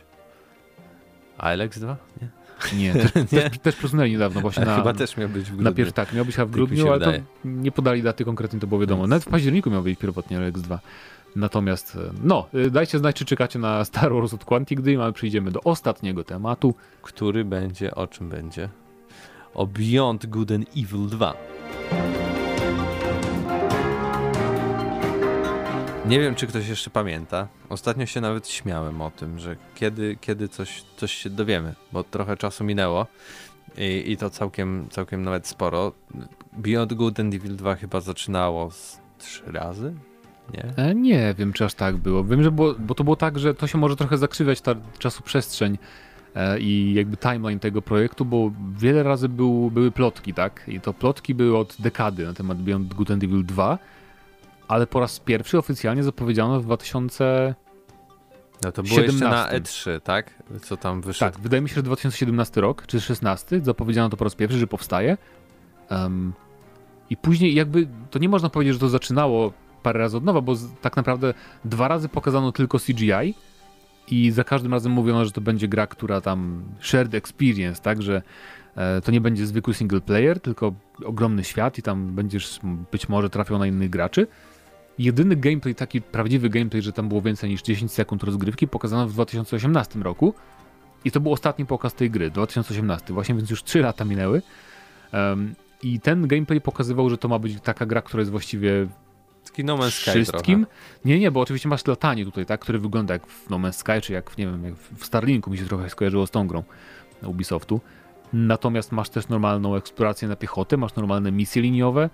A 1.38 1.42
Alex 1.42 1.78
2? 1.78 1.96
Nie. 2.22 2.37
Nie, 2.76 2.92
też, 3.02 3.12
też, 3.30 3.58
też 3.62 3.76
przesunęli 3.76 4.10
niedawno 4.12 4.40
właśnie 4.40 4.64
na, 4.64 4.76
Chyba 4.76 4.94
też 4.94 5.16
miał 5.16 5.28
być 5.28 5.44
w 5.44 5.46
grudniu. 5.46 5.64
na 5.64 5.72
pierw, 5.72 5.92
tak, 5.92 6.12
miał 6.12 6.24
być 6.24 6.34
w 6.34 6.38
Tak 6.38 6.50
grudniu, 6.50 6.92
ale 6.92 7.04
to 7.04 7.12
nie 7.44 7.72
podali 7.72 8.02
daty 8.02 8.24
konkretnie, 8.24 8.60
to 8.60 8.66
było 8.66 8.80
wiadomo. 8.80 9.06
Nawet 9.06 9.24
w 9.24 9.28
październiku 9.28 9.70
miał 9.70 9.82
być 9.82 9.98
pierwotnie 9.98 10.38
RX2. 10.38 10.78
Natomiast, 11.36 11.96
e, 11.96 12.10
no, 12.22 12.48
e, 12.54 12.70
dajcie 12.70 12.98
znać, 12.98 13.16
czy 13.16 13.24
czekacie 13.24 13.58
na 13.58 13.84
Star 13.84 14.12
Wars 14.12 14.34
od 14.34 14.44
Quantic 14.44 14.80
Dream, 14.80 15.00
ale 15.00 15.12
przejdziemy 15.12 15.50
do 15.50 15.60
ostatniego 15.60 16.24
tematu. 16.24 16.74
Który 17.02 17.44
będzie, 17.44 17.94
o 17.94 18.06
czym 18.06 18.28
będzie? 18.28 18.68
O 19.54 19.66
Beyond 19.66 20.26
Good 20.26 20.50
and 20.50 20.68
Evil 20.76 21.06
2. 21.08 21.34
Nie 26.08 26.20
wiem, 26.20 26.34
czy 26.34 26.46
ktoś 26.46 26.68
jeszcze 26.68 26.90
pamięta. 26.90 27.48
Ostatnio 27.68 28.06
się 28.06 28.20
nawet 28.20 28.48
śmiałem 28.48 29.00
o 29.00 29.10
tym, 29.10 29.38
że 29.38 29.56
kiedy, 29.74 30.16
kiedy 30.20 30.48
coś, 30.48 30.84
coś 30.96 31.12
się 31.12 31.30
dowiemy, 31.30 31.74
bo 31.92 32.04
trochę 32.04 32.36
czasu 32.36 32.64
minęło 32.64 33.06
i, 33.78 34.12
i 34.12 34.16
to 34.16 34.30
całkiem, 34.30 34.86
całkiem 34.90 35.22
nawet 35.22 35.46
sporo. 35.46 35.92
Beyond 36.52 36.94
Good 36.94 37.20
and 37.20 37.34
Evil 37.34 37.56
2 37.56 37.74
chyba 37.74 38.00
zaczynało 38.00 38.70
z 38.70 39.00
trzy 39.18 39.52
razy, 39.52 39.94
nie? 40.54 40.84
E, 40.84 40.94
nie 40.94 41.34
wiem, 41.38 41.52
czy 41.52 41.64
aż 41.64 41.74
tak 41.74 41.96
było. 41.96 42.24
Wiem, 42.24 42.42
że 42.42 42.50
było, 42.50 42.74
bo 42.78 42.94
to 42.94 43.04
było 43.04 43.16
tak, 43.16 43.38
że 43.38 43.54
to 43.54 43.66
się 43.66 43.78
może 43.78 43.96
trochę 43.96 44.18
zakrzywiać 44.18 44.60
ta 44.60 44.74
czasoprzestrzeń, 44.98 45.78
e, 46.34 46.60
i 46.60 46.94
jakby 46.94 47.16
timeline 47.16 47.60
tego 47.60 47.82
projektu, 47.82 48.24
bo 48.24 48.52
wiele 48.78 49.02
razy 49.02 49.28
był, 49.28 49.70
były 49.70 49.90
plotki, 49.90 50.34
tak? 50.34 50.64
I 50.68 50.80
to 50.80 50.94
plotki 50.94 51.34
były 51.34 51.58
od 51.58 51.76
dekady 51.78 52.24
na 52.24 52.34
temat 52.34 52.58
Beyond 52.58 52.94
Good 52.94 53.10
and 53.10 53.24
Evil 53.24 53.44
2, 53.44 53.78
ale 54.68 54.86
po 54.86 55.00
raz 55.00 55.20
pierwszy 55.20 55.58
oficjalnie 55.58 56.04
zapowiedziano 56.04 56.60
w 56.60 56.64
2000 56.64 57.54
No 58.64 58.72
to 58.72 58.82
było 58.82 59.00
jeszcze 59.00 59.24
na 59.24 59.46
17. 59.50 59.60
E3, 59.60 60.00
tak? 60.00 60.42
Co 60.62 60.76
tam 60.76 61.00
wyszedł? 61.00 61.32
Tak, 61.32 61.42
wydaje 61.42 61.60
mi 61.60 61.68
się, 61.68 61.74
że 61.74 61.82
2017 61.82 62.60
rok, 62.60 62.86
czy 62.86 63.00
16, 63.00 63.60
zapowiedziano 63.62 64.08
to 64.08 64.16
po 64.16 64.24
raz 64.24 64.34
pierwszy, 64.34 64.58
że 64.58 64.66
powstaje. 64.66 65.16
Em, 65.88 66.32
I 67.10 67.16
później 67.16 67.54
jakby, 67.54 67.88
to 68.10 68.18
nie 68.18 68.28
można 68.28 68.48
powiedzieć, 68.48 68.74
że 68.74 68.80
to 68.80 68.88
zaczynało 68.88 69.52
parę 69.82 69.98
razy 69.98 70.16
od 70.16 70.24
nowa, 70.24 70.40
bo 70.40 70.54
tak 70.80 70.96
naprawdę 70.96 71.34
dwa 71.64 71.88
razy 71.88 72.08
pokazano 72.08 72.52
tylko 72.52 72.78
CGI 72.78 73.34
i 74.10 74.30
za 74.30 74.44
każdym 74.44 74.72
razem 74.72 74.92
mówiono, 74.92 75.24
że 75.24 75.32
to 75.32 75.40
będzie 75.40 75.68
gra, 75.68 75.86
która 75.86 76.20
tam 76.20 76.62
shared 76.80 77.14
experience, 77.14 77.82
tak, 77.82 78.02
że 78.02 78.22
e, 78.76 79.00
to 79.00 79.12
nie 79.12 79.20
będzie 79.20 79.46
zwykły 79.46 79.74
single 79.74 80.00
player, 80.00 80.40
tylko 80.40 80.72
ogromny 81.04 81.44
świat 81.44 81.78
i 81.78 81.82
tam 81.82 82.14
będziesz 82.14 82.60
być 82.92 83.08
może 83.08 83.30
trafiał 83.30 83.58
na 83.58 83.66
innych 83.66 83.90
graczy. 83.90 84.26
Jedyny 84.98 85.36
gameplay, 85.36 85.74
taki 85.74 86.00
prawdziwy 86.00 86.48
gameplay, 86.48 86.82
że 86.82 86.92
tam 86.92 87.08
było 87.08 87.22
więcej 87.22 87.50
niż 87.50 87.62
10 87.62 87.92
sekund 87.92 88.22
rozgrywki, 88.22 88.68
pokazano 88.68 89.06
w 89.08 89.12
2018 89.12 89.98
roku. 89.98 90.34
I 91.04 91.10
to 91.10 91.20
był 91.20 91.32
ostatni 91.32 91.66
pokaz 91.66 91.94
tej 91.94 92.10
gry, 92.10 92.30
2018, 92.30 93.14
właśnie 93.14 93.34
więc 93.34 93.50
już 93.50 93.64
3 93.64 93.80
lata 93.80 94.04
minęły. 94.04 94.42
Em, 95.12 95.54
I 95.82 96.00
ten 96.00 96.26
gameplay 96.26 96.60
pokazywał, 96.60 97.10
że 97.10 97.18
to 97.18 97.28
ma 97.28 97.38
być 97.38 97.60
taka 97.60 97.86
gra, 97.86 98.02
która 98.02 98.20
jest 98.20 98.30
właściwie 98.30 98.86
Taki 99.44 99.64
No 99.64 99.76
Man's 99.76 99.90
Sky 99.90 100.10
wszystkim. 100.10 100.66
trochę. 100.66 100.78
Nie, 101.04 101.18
nie, 101.18 101.30
bo 101.30 101.40
oczywiście 101.40 101.68
masz 101.68 101.86
latanie 101.86 102.24
tutaj, 102.24 102.46
tak, 102.46 102.60
które 102.60 102.78
wygląda 102.78 103.14
jak 103.14 103.26
w 103.26 103.50
No 103.50 103.56
Man's 103.58 103.72
Sky, 103.72 104.00
czy 104.02 104.12
jak, 104.12 104.30
w, 104.30 104.38
nie 104.38 104.46
wiem, 104.46 104.64
jak 104.64 104.74
w 104.74 105.04
Starlinku 105.04 105.50
mi 105.50 105.58
się 105.58 105.64
trochę 105.64 105.90
skojarzyło 105.90 106.26
z 106.26 106.30
tą 106.30 106.46
grą 106.46 106.62
Ubisoftu. 107.22 107.80
Natomiast 108.32 108.92
masz 108.92 109.08
też 109.08 109.28
normalną 109.28 109.76
eksplorację 109.76 110.28
na 110.28 110.36
piechotę, 110.36 110.76
masz 110.76 110.94
normalne 110.94 111.32
misje 111.32 111.62
liniowe 111.62 112.10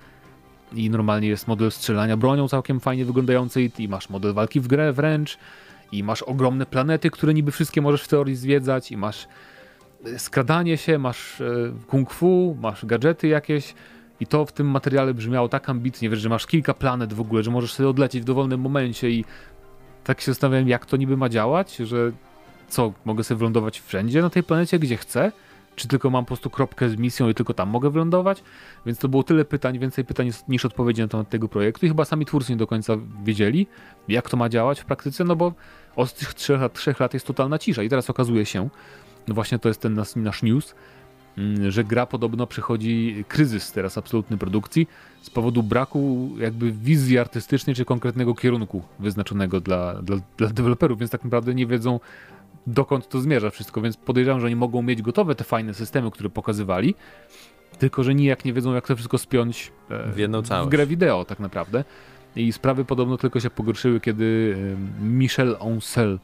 i 0.75 0.91
normalnie 0.91 1.29
jest 1.29 1.49
model 1.49 1.71
strzelania 1.71 2.17
bronią 2.17 2.49
całkiem 2.49 2.81
fajnie 2.81 3.05
wyglądający 3.05 3.71
i- 3.79 3.89
masz 3.89 4.11
model 4.11 4.35
walki 4.35 4.61
w 4.61 4.67
grę 4.69 4.93
wręcz 4.93 5.39
i 5.93 6.03
masz 6.03 6.23
ogromne 6.23 6.67
planety, 6.67 7.11
które 7.11 7.35
niby 7.35 7.51
wszystkie 7.53 7.83
możesz 7.83 8.03
w 8.03 8.09
teorii 8.09 8.37
zwiedzać 8.37 8.93
i 8.93 8.97
masz 8.97 9.27
e, 10.07 10.19
skradanie 10.19 10.77
się, 10.77 10.99
masz 10.99 11.41
e, 11.41 11.45
kung 11.87 12.11
fu, 12.11 12.57
masz 12.61 12.85
gadżety 12.87 13.29
jakieś 13.29 13.75
i 14.21 14.27
to 14.27 14.47
w 14.47 14.53
tym 14.53 14.67
materiale 14.67 15.15
brzmiało 15.15 15.49
tak 15.49 15.69
ambitnie, 15.69 16.11
wiesz, 16.11 16.19
że 16.21 16.29
masz 16.29 16.47
kilka 16.47 16.75
planet 16.75 17.13
w 17.13 17.21
ogóle, 17.21 17.43
że 17.43 17.51
możesz 17.51 17.73
sobie 17.73 17.89
odlecieć 17.89 18.23
w 18.23 18.25
dowolnym 18.25 18.61
momencie 18.61 19.11
i 19.11 19.25
tak 20.05 20.21
się 20.21 20.33
zastanawiałem, 20.33 20.69
jak 20.69 20.87
to 20.87 20.97
niby 20.97 21.17
ma 21.17 21.29
działać, 21.29 21.77
że 21.77 22.13
co, 22.69 22.93
mogę 23.05 23.25
sobie 23.25 23.39
wylądować 23.39 23.81
wszędzie 23.81 24.23
na 24.23 24.31
tej 24.31 24.43
planecie, 24.43 24.79
gdzie 24.79 24.97
chcę? 24.97 25.33
Czy 25.77 25.89
tylko 25.89 26.11
mam 26.11 26.25
po 26.25 26.27
prostu 26.27 26.51
kropkę 26.51 26.89
z 26.89 26.97
misją 26.97 27.29
i 27.29 27.35
tylko 27.35 27.55
tam 27.55 27.69
mogę 27.69 27.91
wylądować? 27.91 28.43
Więc 28.87 28.99
to 28.99 29.09
było 29.09 29.23
tyle 29.23 29.45
pytań, 29.45 29.79
więcej 29.79 30.05
pytań 30.05 30.31
niż 30.49 30.65
odpowiedzi 30.65 31.03
na 31.03 31.09
temat 31.09 31.29
tego 31.29 31.49
projektu 31.49 31.87
i 31.87 31.89
chyba 31.89 32.05
sami 32.05 32.27
twórcy 32.27 32.53
nie 32.53 32.57
do 32.57 32.67
końca 32.67 32.97
wiedzieli, 33.25 33.67
jak 34.09 34.31
to 34.31 34.37
ma 34.37 34.49
działać 34.49 34.81
w 34.81 34.85
praktyce, 34.85 35.25
no 35.25 35.37
bo 35.37 35.53
od 35.97 36.15
tych 36.15 36.35
trzech 36.35 36.61
lat, 36.61 36.73
trzech 36.73 37.01
lat 37.01 37.15
jest 37.15 37.27
totalna 37.27 37.59
cisza 37.59 37.83
i 37.83 37.89
teraz 37.89 38.11
okazuje 38.11 38.47
się, 38.47 38.69
no 39.29 39.35
właśnie 39.35 39.59
to 39.59 39.69
jest 39.69 39.81
ten 39.81 39.95
nasz, 39.95 40.17
nasz 40.17 40.43
news, 40.43 40.75
mm, 41.39 41.71
że 41.71 41.85
gra 41.85 42.07
podobno 42.07 42.47
przechodzi 42.47 43.25
kryzys 43.29 43.73
teraz 43.73 43.99
absolutny 43.99 44.39
produkcji 44.39 44.89
z 45.23 45.31
powodu 45.31 45.63
braku 45.63 46.31
jakby 46.39 46.73
wizji 46.73 47.19
artystycznej 47.19 47.77
czy 47.77 47.85
konkretnego 47.85 48.35
kierunku 48.35 48.83
wyznaczonego 48.99 49.61
dla, 49.61 50.03
dla, 50.03 50.17
dla 50.37 50.49
deweloperów, 50.49 50.99
więc 50.99 51.11
tak 51.11 51.25
naprawdę 51.25 51.55
nie 51.55 51.67
wiedzą 51.67 52.01
dokąd 52.67 53.09
to 53.09 53.21
zmierza 53.21 53.51
wszystko, 53.51 53.81
więc 53.81 53.97
podejrzewam, 53.97 54.41
że 54.41 54.47
oni 54.47 54.57
mogą 54.57 54.83
mieć 54.83 55.03
gotowe 55.03 55.35
te 55.35 55.45
fajne 55.45 55.75
systemy, 55.75 56.11
które 56.11 56.31
pokazywali, 56.31 56.95
tylko 57.79 58.03
że 58.05 58.15
nijak 58.15 58.45
nie 58.45 58.53
wiedzą 58.53 58.75
jak 58.75 58.87
to 58.87 58.97
wszystko 58.97 59.19
spiąć 59.19 59.73
e, 59.91 60.13
W 60.13 60.19
jedną 60.19 60.43
całość. 60.43 60.67
w 60.67 60.71
grę 60.71 60.87
wideo 60.87 61.25
tak 61.25 61.41
naprawdę. 61.41 61.85
I 62.37 62.53
sprawy 62.53 62.85
podobno 62.85 63.17
tylko 63.17 63.41
się 63.41 63.51
pogorszyły, 63.51 64.01
kiedy 64.01 64.57
e, 65.01 65.05
Michel 65.05 65.57
Ancel, 65.61 66.19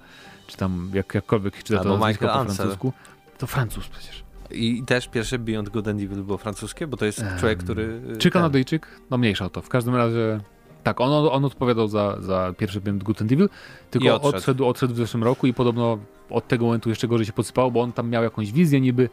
czy 0.46 0.56
tam 0.56 0.90
jak, 0.94 1.14
jakkolwiek 1.14 1.62
czyta 1.62 1.82
to 1.82 1.98
nazwisko 1.98 2.26
po 2.26 2.32
Ancel. 2.32 2.56
francusku, 2.56 2.92
to 3.38 3.46
Francuz 3.46 3.88
przecież. 3.88 4.24
I 4.50 4.82
też 4.86 5.08
pierwsze 5.08 5.38
Beyond 5.38 5.68
Good 5.68 5.88
and 5.88 6.00
Evil 6.02 6.22
było 6.22 6.38
francuskie, 6.38 6.86
bo 6.86 6.96
to 6.96 7.04
jest 7.06 7.18
Em, 7.22 7.38
człowiek, 7.38 7.58
który... 7.58 8.00
Czy 8.18 8.30
Kanadyjczyk? 8.30 8.86
No 9.10 9.18
mniejsza 9.18 9.44
o 9.44 9.50
to. 9.50 9.62
W 9.62 9.68
każdym 9.68 9.94
razie 9.94 10.40
tak, 10.82 11.00
on, 11.00 11.28
on 11.32 11.44
odpowiadał 11.44 11.88
za, 11.88 12.16
za 12.20 12.54
pierwszy 12.58 12.80
Beyond 12.80 13.02
Good 13.02 13.22
Evil, 13.22 13.48
tylko 13.90 14.14
odszedł. 14.14 14.36
odszedł, 14.36 14.66
odszedł 14.66 14.94
w 14.94 14.96
zeszłym 14.96 15.24
roku 15.24 15.46
i 15.46 15.54
podobno 15.54 15.98
od 16.30 16.48
tego 16.48 16.64
momentu 16.64 16.88
jeszcze 16.88 17.08
gorzej 17.08 17.26
się 17.26 17.32
podsypało, 17.32 17.70
bo 17.70 17.80
on 17.80 17.92
tam 17.92 18.10
miał 18.10 18.22
jakąś 18.22 18.52
wizję 18.52 18.80
niby, 18.80 19.08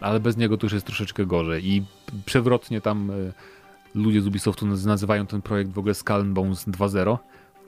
ale 0.00 0.20
bez 0.20 0.36
niego 0.36 0.56
to 0.56 0.66
już 0.66 0.72
jest 0.72 0.86
troszeczkę 0.86 1.26
gorzej 1.26 1.68
i 1.68 1.84
przewrotnie 2.24 2.80
tam 2.80 3.10
y, 3.10 3.32
ludzie 3.94 4.20
z 4.20 4.26
Ubisoftu 4.26 4.66
naz- 4.66 4.86
nazywają 4.86 5.26
ten 5.26 5.42
projekt 5.42 5.72
w 5.72 5.78
ogóle 5.78 5.94
Skull 5.94 6.24
Bones 6.24 6.68
2.0, 6.68 7.18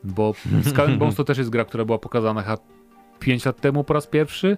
bo 0.04 0.34
Skull 0.64 0.96
Bones 0.98 1.14
to 1.14 1.24
też 1.24 1.38
jest 1.38 1.50
gra, 1.50 1.64
która 1.64 1.84
była 1.84 1.98
pokazana 1.98 2.42
chyba 2.42 2.58
5 3.18 3.44
lat 3.44 3.60
temu 3.60 3.84
po 3.84 3.94
raz 3.94 4.06
pierwszy, 4.06 4.56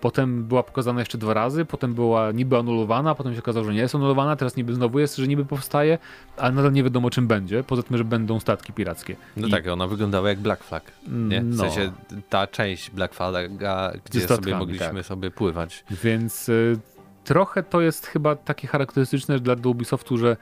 Potem 0.00 0.44
była 0.44 0.62
pokazana 0.62 1.00
jeszcze 1.00 1.18
dwa 1.18 1.34
razy, 1.34 1.64
potem 1.64 1.94
była 1.94 2.32
niby 2.32 2.56
anulowana, 2.56 3.14
potem 3.14 3.32
się 3.34 3.38
okazało, 3.38 3.66
że 3.66 3.74
nie 3.74 3.80
jest 3.80 3.94
anulowana, 3.94 4.36
teraz 4.36 4.56
niby 4.56 4.74
znowu 4.74 4.98
jest, 4.98 5.16
że 5.16 5.28
niby 5.28 5.44
powstaje, 5.44 5.98
ale 6.36 6.52
nadal 6.52 6.72
nie 6.72 6.82
wiadomo 6.84 7.10
czym 7.10 7.26
będzie, 7.26 7.64
poza 7.64 7.82
tym, 7.82 7.96
że 7.96 8.04
będą 8.04 8.40
statki 8.40 8.72
pirackie. 8.72 9.16
No 9.36 9.46
I- 9.46 9.50
tak, 9.50 9.66
ona 9.68 9.86
wyglądała 9.86 10.28
jak 10.28 10.38
Black 10.38 10.64
Flag, 10.64 10.82
nie? 11.08 11.40
W 11.40 11.56
No. 11.56 11.62
sensie 11.62 11.92
ta 12.28 12.46
część 12.46 12.90
Black 12.90 13.14
Flaga, 13.14 13.92
gdzie 14.04 14.20
statkami, 14.20 14.44
sobie 14.44 14.56
mogliśmy 14.58 14.94
tak. 14.94 15.06
sobie 15.06 15.30
pływać. 15.30 15.84
Więc 15.90 16.48
y, 16.48 16.78
trochę 17.24 17.62
to 17.62 17.80
jest 17.80 18.06
chyba 18.06 18.36
takie 18.36 18.68
charakterystyczne 18.68 19.38
dla 19.38 19.54
Ubisoftu, 19.64 20.18
że 20.18 20.36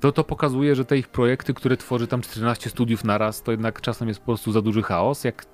to, 0.00 0.12
to 0.12 0.24
pokazuje, 0.24 0.74
że 0.76 0.84
te 0.84 0.98
ich 0.98 1.08
projekty, 1.08 1.54
które 1.54 1.76
tworzy 1.76 2.06
tam 2.06 2.20
14 2.22 2.70
studiów 2.70 3.04
naraz, 3.04 3.42
to 3.42 3.50
jednak 3.50 3.80
czasem 3.80 4.08
jest 4.08 4.20
po 4.20 4.26
prostu 4.26 4.52
za 4.52 4.62
duży 4.62 4.82
chaos, 4.82 5.24
jak, 5.24 5.44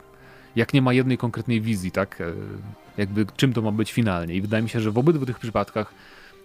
jak 0.56 0.74
nie 0.74 0.82
ma 0.82 0.92
jednej 0.92 1.18
konkretnej 1.18 1.60
wizji, 1.60 1.90
tak? 1.90 2.20
Y, 2.20 2.34
Jakby 2.96 3.26
czym 3.36 3.52
to 3.52 3.62
ma 3.62 3.72
być 3.72 3.92
finalnie. 3.92 4.34
I 4.34 4.40
wydaje 4.40 4.62
mi 4.62 4.68
się, 4.68 4.80
że 4.80 4.90
w 4.90 4.98
obydwu 4.98 5.26
tych 5.26 5.38
przypadkach, 5.38 5.94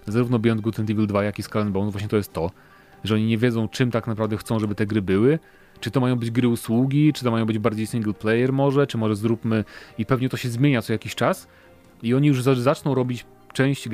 zarówno 0.07 0.39
Beyond 0.39 0.61
Good 0.61 0.79
and 0.79 0.89
Evil 0.89 1.07
2, 1.07 1.23
jak 1.23 1.39
i 1.39 1.43
Skull 1.43 1.61
and 1.61 1.71
Bones, 1.71 1.91
właśnie 1.91 2.09
to 2.09 2.17
jest 2.17 2.33
to, 2.33 2.51
że 3.03 3.15
oni 3.15 3.25
nie 3.25 3.37
wiedzą, 3.37 3.67
czym 3.67 3.91
tak 3.91 4.07
naprawdę 4.07 4.37
chcą, 4.37 4.59
żeby 4.59 4.75
te 4.75 4.85
gry 4.85 5.01
były. 5.01 5.39
Czy 5.79 5.91
to 5.91 5.99
mają 5.99 6.15
być 6.15 6.31
gry 6.31 6.47
usługi, 6.47 7.13
czy 7.13 7.23
to 7.23 7.31
mają 7.31 7.45
być 7.45 7.59
bardziej 7.59 7.87
single 7.87 8.13
player 8.13 8.53
może, 8.53 8.87
czy 8.87 8.97
może 8.97 9.15
zróbmy 9.15 9.63
i 9.97 10.05
pewnie 10.05 10.29
to 10.29 10.37
się 10.37 10.49
zmienia 10.49 10.81
co 10.81 10.93
jakiś 10.93 11.15
czas 11.15 11.47
i 12.03 12.13
oni 12.13 12.27
już 12.27 12.43
za- 12.43 12.55
zaczną 12.55 12.95
robić 12.95 13.25
część 13.53 13.89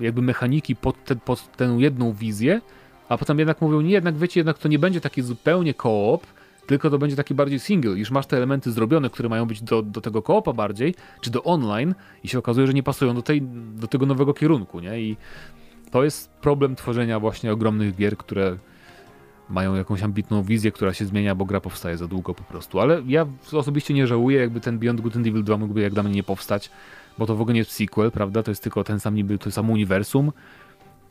jakby 0.00 0.22
mechaniki 0.22 0.76
pod, 0.76 1.04
te, 1.04 1.16
pod 1.16 1.56
tę 1.56 1.76
jedną 1.78 2.12
wizję, 2.12 2.60
a 3.08 3.18
potem 3.18 3.38
jednak 3.38 3.60
mówią, 3.60 3.80
nie, 3.80 3.90
jednak 3.92 4.16
wiecie, 4.16 4.40
jednak 4.40 4.58
to 4.58 4.68
nie 4.68 4.78
będzie 4.78 5.00
taki 5.00 5.22
zupełnie 5.22 5.74
koop, 5.74 6.26
tylko 6.66 6.90
to 6.90 6.98
będzie 6.98 7.16
taki 7.16 7.34
bardziej 7.34 7.58
single. 7.58 7.90
Już 7.92 8.10
masz 8.10 8.26
te 8.26 8.36
elementy 8.36 8.72
zrobione, 8.72 9.10
które 9.10 9.28
mają 9.28 9.46
być 9.46 9.62
do, 9.62 9.82
do 9.82 10.00
tego 10.00 10.22
koopa 10.22 10.52
bardziej, 10.52 10.94
czy 11.20 11.30
do 11.30 11.42
online 11.42 11.94
i 12.24 12.28
się 12.28 12.38
okazuje, 12.38 12.66
że 12.66 12.74
nie 12.74 12.82
pasują 12.82 13.14
do, 13.14 13.22
tej, 13.22 13.42
do 13.74 13.86
tego 13.86 14.06
nowego 14.06 14.34
kierunku, 14.34 14.80
nie? 14.80 15.00
I 15.00 15.16
to 15.90 16.04
jest 16.04 16.30
problem 16.30 16.76
tworzenia 16.76 17.20
właśnie 17.20 17.52
ogromnych 17.52 17.96
gier, 17.96 18.16
które 18.16 18.56
mają 19.48 19.74
jakąś 19.74 20.02
ambitną 20.02 20.42
wizję, 20.42 20.72
która 20.72 20.92
się 20.92 21.04
zmienia, 21.04 21.34
bo 21.34 21.44
gra 21.44 21.60
powstaje 21.60 21.96
za 21.96 22.06
długo 22.06 22.34
po 22.34 22.44
prostu. 22.44 22.80
Ale 22.80 23.02
ja 23.06 23.26
osobiście 23.52 23.94
nie 23.94 24.06
żałuję, 24.06 24.40
jakby 24.40 24.60
ten 24.60 24.78
Beyond 24.78 25.00
Good 25.00 25.16
and 25.16 25.26
Evil 25.26 25.44
2 25.44 25.56
mógłby 25.56 25.80
jak 25.80 25.92
dla 25.92 26.02
mnie 26.02 26.14
nie 26.14 26.22
powstać, 26.22 26.70
bo 27.18 27.26
to 27.26 27.36
w 27.36 27.40
ogóle 27.40 27.54
nie 27.54 27.60
jest 27.60 27.72
sequel, 27.72 28.10
prawda? 28.10 28.42
To 28.42 28.50
jest 28.50 28.62
tylko 28.62 28.84
ten 28.84 29.00
sam 29.00 29.14
niby, 29.14 29.38
to 29.38 29.50
samo 29.50 29.72
uniwersum, 29.72 30.32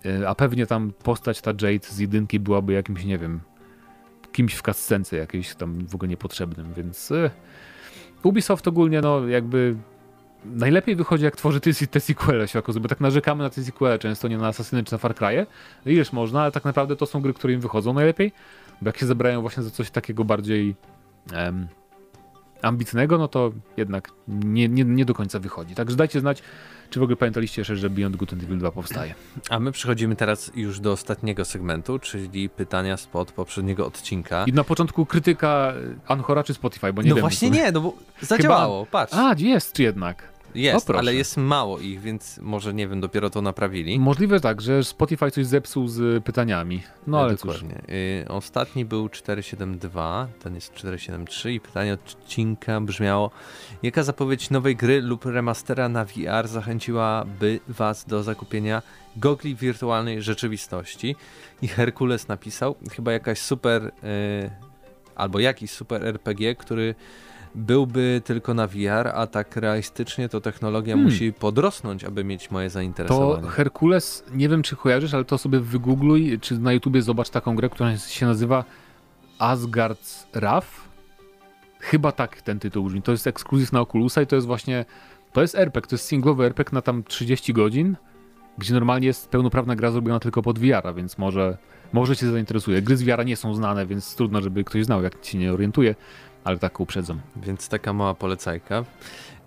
Yy, 0.04 0.28
a 0.28 0.36
pewnie 0.36 0.66
tam 0.66 0.93
postać 1.04 1.41
ta 1.41 1.52
Jade 1.52 1.88
z 1.88 1.97
jedynki 1.97 2.39
byłaby 2.39 2.74
jakimś, 2.74 3.06
nie 3.06 3.18
wiem, 3.18 3.39
kimś 4.32 4.55
w 4.55 4.61
cutscence 4.61 5.17
jakiejś 5.17 5.55
tam 5.55 5.88
w 5.88 5.95
ogóle 5.95 6.09
niepotrzebnym, 6.09 6.73
więc 6.73 7.09
yy, 7.09 7.32
Ubisoft 8.23 8.67
ogólnie, 8.67 9.01
no 9.01 9.27
jakby 9.27 9.75
najlepiej 10.45 10.95
wychodzi 10.95 11.23
jak 11.23 11.36
tworzy 11.36 11.59
te, 11.59 11.73
te 11.73 11.99
sequele 11.99 12.45
okazuje, 12.59 12.82
bo 12.82 12.89
tak 12.89 12.99
narzekamy 12.99 13.43
na 13.43 13.49
te 13.49 13.63
sequele 13.63 13.99
często, 13.99 14.27
nie 14.27 14.38
na 14.38 14.47
Assassiny 14.47 14.84
czy 14.84 14.91
na 14.91 14.97
Far 14.97 15.13
Cry'e, 15.13 15.45
ileż 15.86 16.13
można, 16.13 16.41
ale 16.41 16.51
tak 16.51 16.65
naprawdę 16.65 16.95
to 16.95 17.05
są 17.05 17.21
gry, 17.21 17.34
które 17.34 17.53
im 17.53 17.59
wychodzą 17.59 17.93
najlepiej, 17.93 18.32
bo 18.82 18.89
jak 18.89 18.97
się 18.97 19.05
zebrają 19.05 19.41
właśnie 19.41 19.63
za 19.63 19.69
coś 19.69 19.91
takiego 19.91 20.23
bardziej 20.23 20.75
em, 21.34 21.67
ambitnego, 22.61 23.17
no 23.17 23.27
to 23.27 23.51
jednak 23.77 24.11
nie, 24.27 24.69
nie, 24.69 24.84
nie 24.84 25.05
do 25.05 25.13
końca 25.13 25.39
wychodzi. 25.39 25.75
Także 25.75 25.95
dajcie 25.95 26.19
znać, 26.19 26.43
czy 26.92 27.00
w 27.00 27.04
ogóle 27.04 27.16
pamiętaliście 27.16 27.62
jeszcze, 27.62 27.76
że 27.76 27.89
Beyond 27.89 28.16
Good 28.16 28.34
and 28.34 28.44
Evil 28.44 28.58
2 28.58 28.72
powstaje. 28.72 29.16
A 29.50 29.60
my 29.60 29.72
przechodzimy 29.72 30.16
teraz 30.16 30.52
już 30.56 30.80
do 30.80 30.92
ostatniego 30.92 31.46
segmentu, 31.46 32.00
czyli 32.00 32.50
pytania 32.50 32.98
spod 32.98 33.32
poprzedniego 33.32 33.86
odcinka. 33.86 34.46
I 34.48 34.54
na 34.54 34.64
początku 34.64 35.06
krytyka 35.06 35.74
Anchora 36.08 36.44
czy 36.44 36.54
Spotify, 36.54 36.94
bo 36.94 37.02
nie 37.02 37.10
no 37.10 37.16
wiem. 37.16 37.22
właśnie 37.22 37.50
w 37.50 37.52
sumie. 37.52 37.64
nie, 37.64 37.72
no 37.72 37.82
bo 37.82 37.94
zadziałało, 38.22 38.86
patrz. 38.86 39.14
A, 39.14 39.36
jest 39.38 39.80
jednak. 39.80 40.32
Jest, 40.56 40.86
proszę. 40.86 40.99
ale 40.99 41.16
jest 41.16 41.38
mało 41.38 41.80
ich, 41.80 42.02
więc 42.02 42.38
może, 42.38 42.74
nie 42.74 42.88
wiem, 42.88 43.02
dopiero 43.02 43.30
to 43.30 43.41
naprawili. 43.41 43.99
Możliwe 43.99 44.39
tak, 44.39 44.62
że 44.62 44.84
Spotify 44.84 45.32
coś 45.32 45.45
zepsuł 45.45 45.88
z 45.88 46.24
pytaniami. 46.24 46.84
No 47.08 47.20
ale 47.20 47.38
cóż. 47.38 47.54
Dokładnie. 47.54 47.82
Y, 48.24 48.26
ostatni 48.30 48.86
był 48.86 49.10
472, 49.10 50.28
ten 50.43 50.56
jest 50.56 50.74
473 50.74 51.54
i 51.54 51.60
pytanie 51.60 51.93
odcinka 51.93 52.82
brzmiało 52.82 53.32
Jaka 53.84 54.04
zapowiedź 54.04 54.49
nowej 54.49 54.76
gry 54.76 55.02
lub 55.02 55.26
remastera 55.26 55.89
na 55.89 56.06
VR 56.06 56.47
zachęciłaby 56.47 57.60
Was 57.68 58.06
do 58.06 58.24
zakupienia 58.24 58.82
gogli 59.16 59.56
wirtualnej 59.56 60.22
rzeczywistości? 60.22 61.16
I 61.62 61.68
Herkules 61.68 62.28
napisał, 62.28 62.76
chyba 62.91 63.12
jakaś 63.12 63.39
super, 63.39 63.84
y, 63.84 63.91
albo 65.16 65.39
jakiś 65.39 65.72
super 65.72 66.06
RPG, 66.06 66.56
który 66.56 66.95
byłby 67.56 68.22
tylko 68.26 68.54
na 68.54 68.68
VR, 68.68 69.08
a 69.14 69.28
tak 69.28 69.56
realistycznie 69.56 70.30
to 70.30 70.41
technologia 70.41 70.93
Hmm. 70.95 71.12
musi 71.12 71.34
podrosnąć, 71.34 72.04
aby 72.04 72.24
mieć 72.24 72.52
moje 72.52 72.70
To 72.70 72.74
zainteresowanie. 72.74 73.47
Herkules, 73.47 74.24
nie 74.34 74.49
wiem 74.49 74.64
czy 74.64 74.76
kojarzysz, 74.76 75.14
ale 75.14 75.26
to 75.26 75.38
sobie 75.38 75.60
wygoogluj, 75.60 76.39
czy 76.39 76.60
na 76.60 76.74
YouTubie 76.74 77.02
zobacz 77.02 77.30
taką 77.30 77.56
grę, 77.56 77.70
która 77.70 77.97
się 77.97 78.26
nazywa 78.26 78.64
Asgard's 79.39 80.26
Wrath. 80.34 80.68
Chyba 81.80 82.12
tak 82.12 82.41
ten 82.41 82.60
tytuł 82.60 82.86
brzmi. 82.86 83.02
To 83.02 83.12
jest 83.12 83.28
ekskluzyw 83.28 83.72
na 83.72 83.82
Oculusa 83.82 84.22
i 84.22 84.28
to 84.28 84.36
jest 84.36 84.47
właśnie, 84.47 84.86
to 85.34 85.41
jest 85.41 85.56
RPG, 85.56 85.89
to 85.89 85.95
jest 85.95 86.06
singlowy 86.06 86.45
RPG 86.45 86.74
na 86.74 86.82
tam 86.82 87.04
30 87.04 87.54
godzin, 87.54 87.95
gdzie 88.58 88.74
normalnie 88.74 89.08
jest 89.08 89.30
pełnoprawna 89.30 89.76
gra 89.76 89.91
zrobiona 89.91 90.20
tylko 90.20 90.41
pod 90.41 90.60
VR-a, 90.60 90.93
więc 90.93 91.18
może, 91.18 91.58
może 91.93 92.16
cię 92.16 92.32
zainteresuje. 92.32 92.82
Gry 92.82 92.97
z 92.97 93.04
VR-a 93.04 93.24
nie 93.24 93.38
są 93.38 93.56
znane, 93.56 93.86
więc 93.86 94.16
trudno, 94.16 94.41
żeby 94.41 94.64
ktoś 94.64 94.86
znał, 94.86 95.04
jak 95.04 95.22
ci 95.22 95.38
nie 95.38 95.54
orientuje, 95.54 95.95
ale 96.44 96.60
tak 96.60 96.80
uprzedzam. 96.80 97.22
Więc 97.36 97.70
taka 97.70 97.94
mała 97.94 98.14
polecajka. 98.14 98.86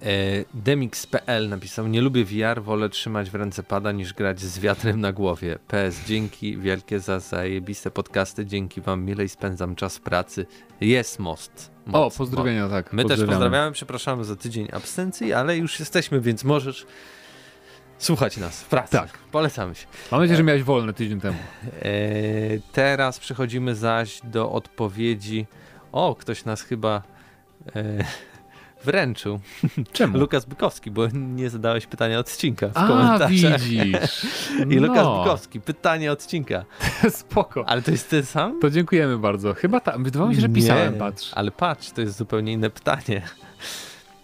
E, 0.02 0.06
Demix.pl 0.54 1.48
napisał, 1.48 1.88
nie 1.88 2.00
lubię 2.00 2.24
VR, 2.24 2.62
wolę 2.62 2.88
trzymać 2.88 3.30
w 3.30 3.34
ręce 3.34 3.62
pada 3.62 3.92
niż 3.92 4.14
grać 4.14 4.40
z 4.40 4.58
wiatrem 4.58 5.00
na 5.00 5.12
głowie. 5.12 5.58
PS, 5.68 6.00
dzięki 6.06 6.58
wielkie 6.58 7.00
za 7.00 7.20
zajebiste 7.20 7.90
podcasty, 7.90 8.46
dzięki 8.46 8.80
wam 8.80 9.04
milej 9.04 9.28
spędzam 9.28 9.74
czas 9.74 9.98
pracy. 9.98 10.46
Jest 10.80 11.18
most. 11.18 11.70
O, 11.92 12.10
pozdrowienia, 12.10 12.68
tak. 12.68 12.92
My 12.92 13.04
też 13.04 13.24
pozdrawiamy. 13.24 13.72
przepraszamy 13.72 14.24
za 14.24 14.36
tydzień 14.36 14.68
absencji, 14.72 15.32
ale 15.32 15.56
już 15.56 15.80
jesteśmy, 15.80 16.20
więc 16.20 16.44
możesz 16.44 16.86
słuchać 17.98 18.36
nas 18.36 18.62
w 18.62 18.68
pracy. 18.68 18.92
Tak. 18.92 19.18
Polecamy 19.32 19.74
się. 19.74 19.86
Mam 20.10 20.20
nadzieję, 20.20 20.36
że 20.36 20.42
miałeś 20.42 20.62
wolne 20.62 20.92
tydzień 20.92 21.20
temu. 21.20 21.38
E, 21.82 21.90
teraz 22.72 23.18
przechodzimy 23.18 23.74
zaś 23.74 24.20
do 24.24 24.52
odpowiedzi. 24.52 25.46
O, 25.94 26.14
ktoś 26.14 26.44
nas 26.44 26.62
chyba 26.62 27.02
e, 27.76 28.04
wręczył. 28.84 29.40
Czemu? 29.92 30.18
Lukas 30.18 30.44
Bykowski, 30.44 30.90
bo 30.90 31.06
nie 31.12 31.50
zadałeś 31.50 31.86
pytania 31.86 32.18
odcinka 32.18 32.68
w 32.68 32.76
A, 32.76 32.88
komentarzach. 32.88 33.60
widzisz. 33.60 34.26
I 34.70 34.74
Lukas 34.74 35.04
No. 35.04 35.18
Bykowski, 35.24 35.60
pytanie 35.60 36.12
odcinka. 36.12 36.64
Spoko. 37.10 37.68
Ale 37.68 37.82
to 37.82 37.90
jest 37.90 38.10
ten 38.10 38.24
sam? 38.26 38.60
To 38.60 38.70
dziękujemy 38.70 39.18
bardzo. 39.18 39.54
Chyba 39.54 39.80
tak. 39.80 40.02
Wydawało 40.02 40.28
mi 40.30 40.34
się, 40.34 40.40
że 40.40 40.48
pisałem, 40.48 40.92
Nie, 40.92 40.98
patrz. 40.98 41.30
Ale 41.34 41.50
patrz, 41.50 41.90
to 41.90 42.00
jest 42.00 42.16
zupełnie 42.16 42.52
inne 42.52 42.70
pytanie. 42.70 43.22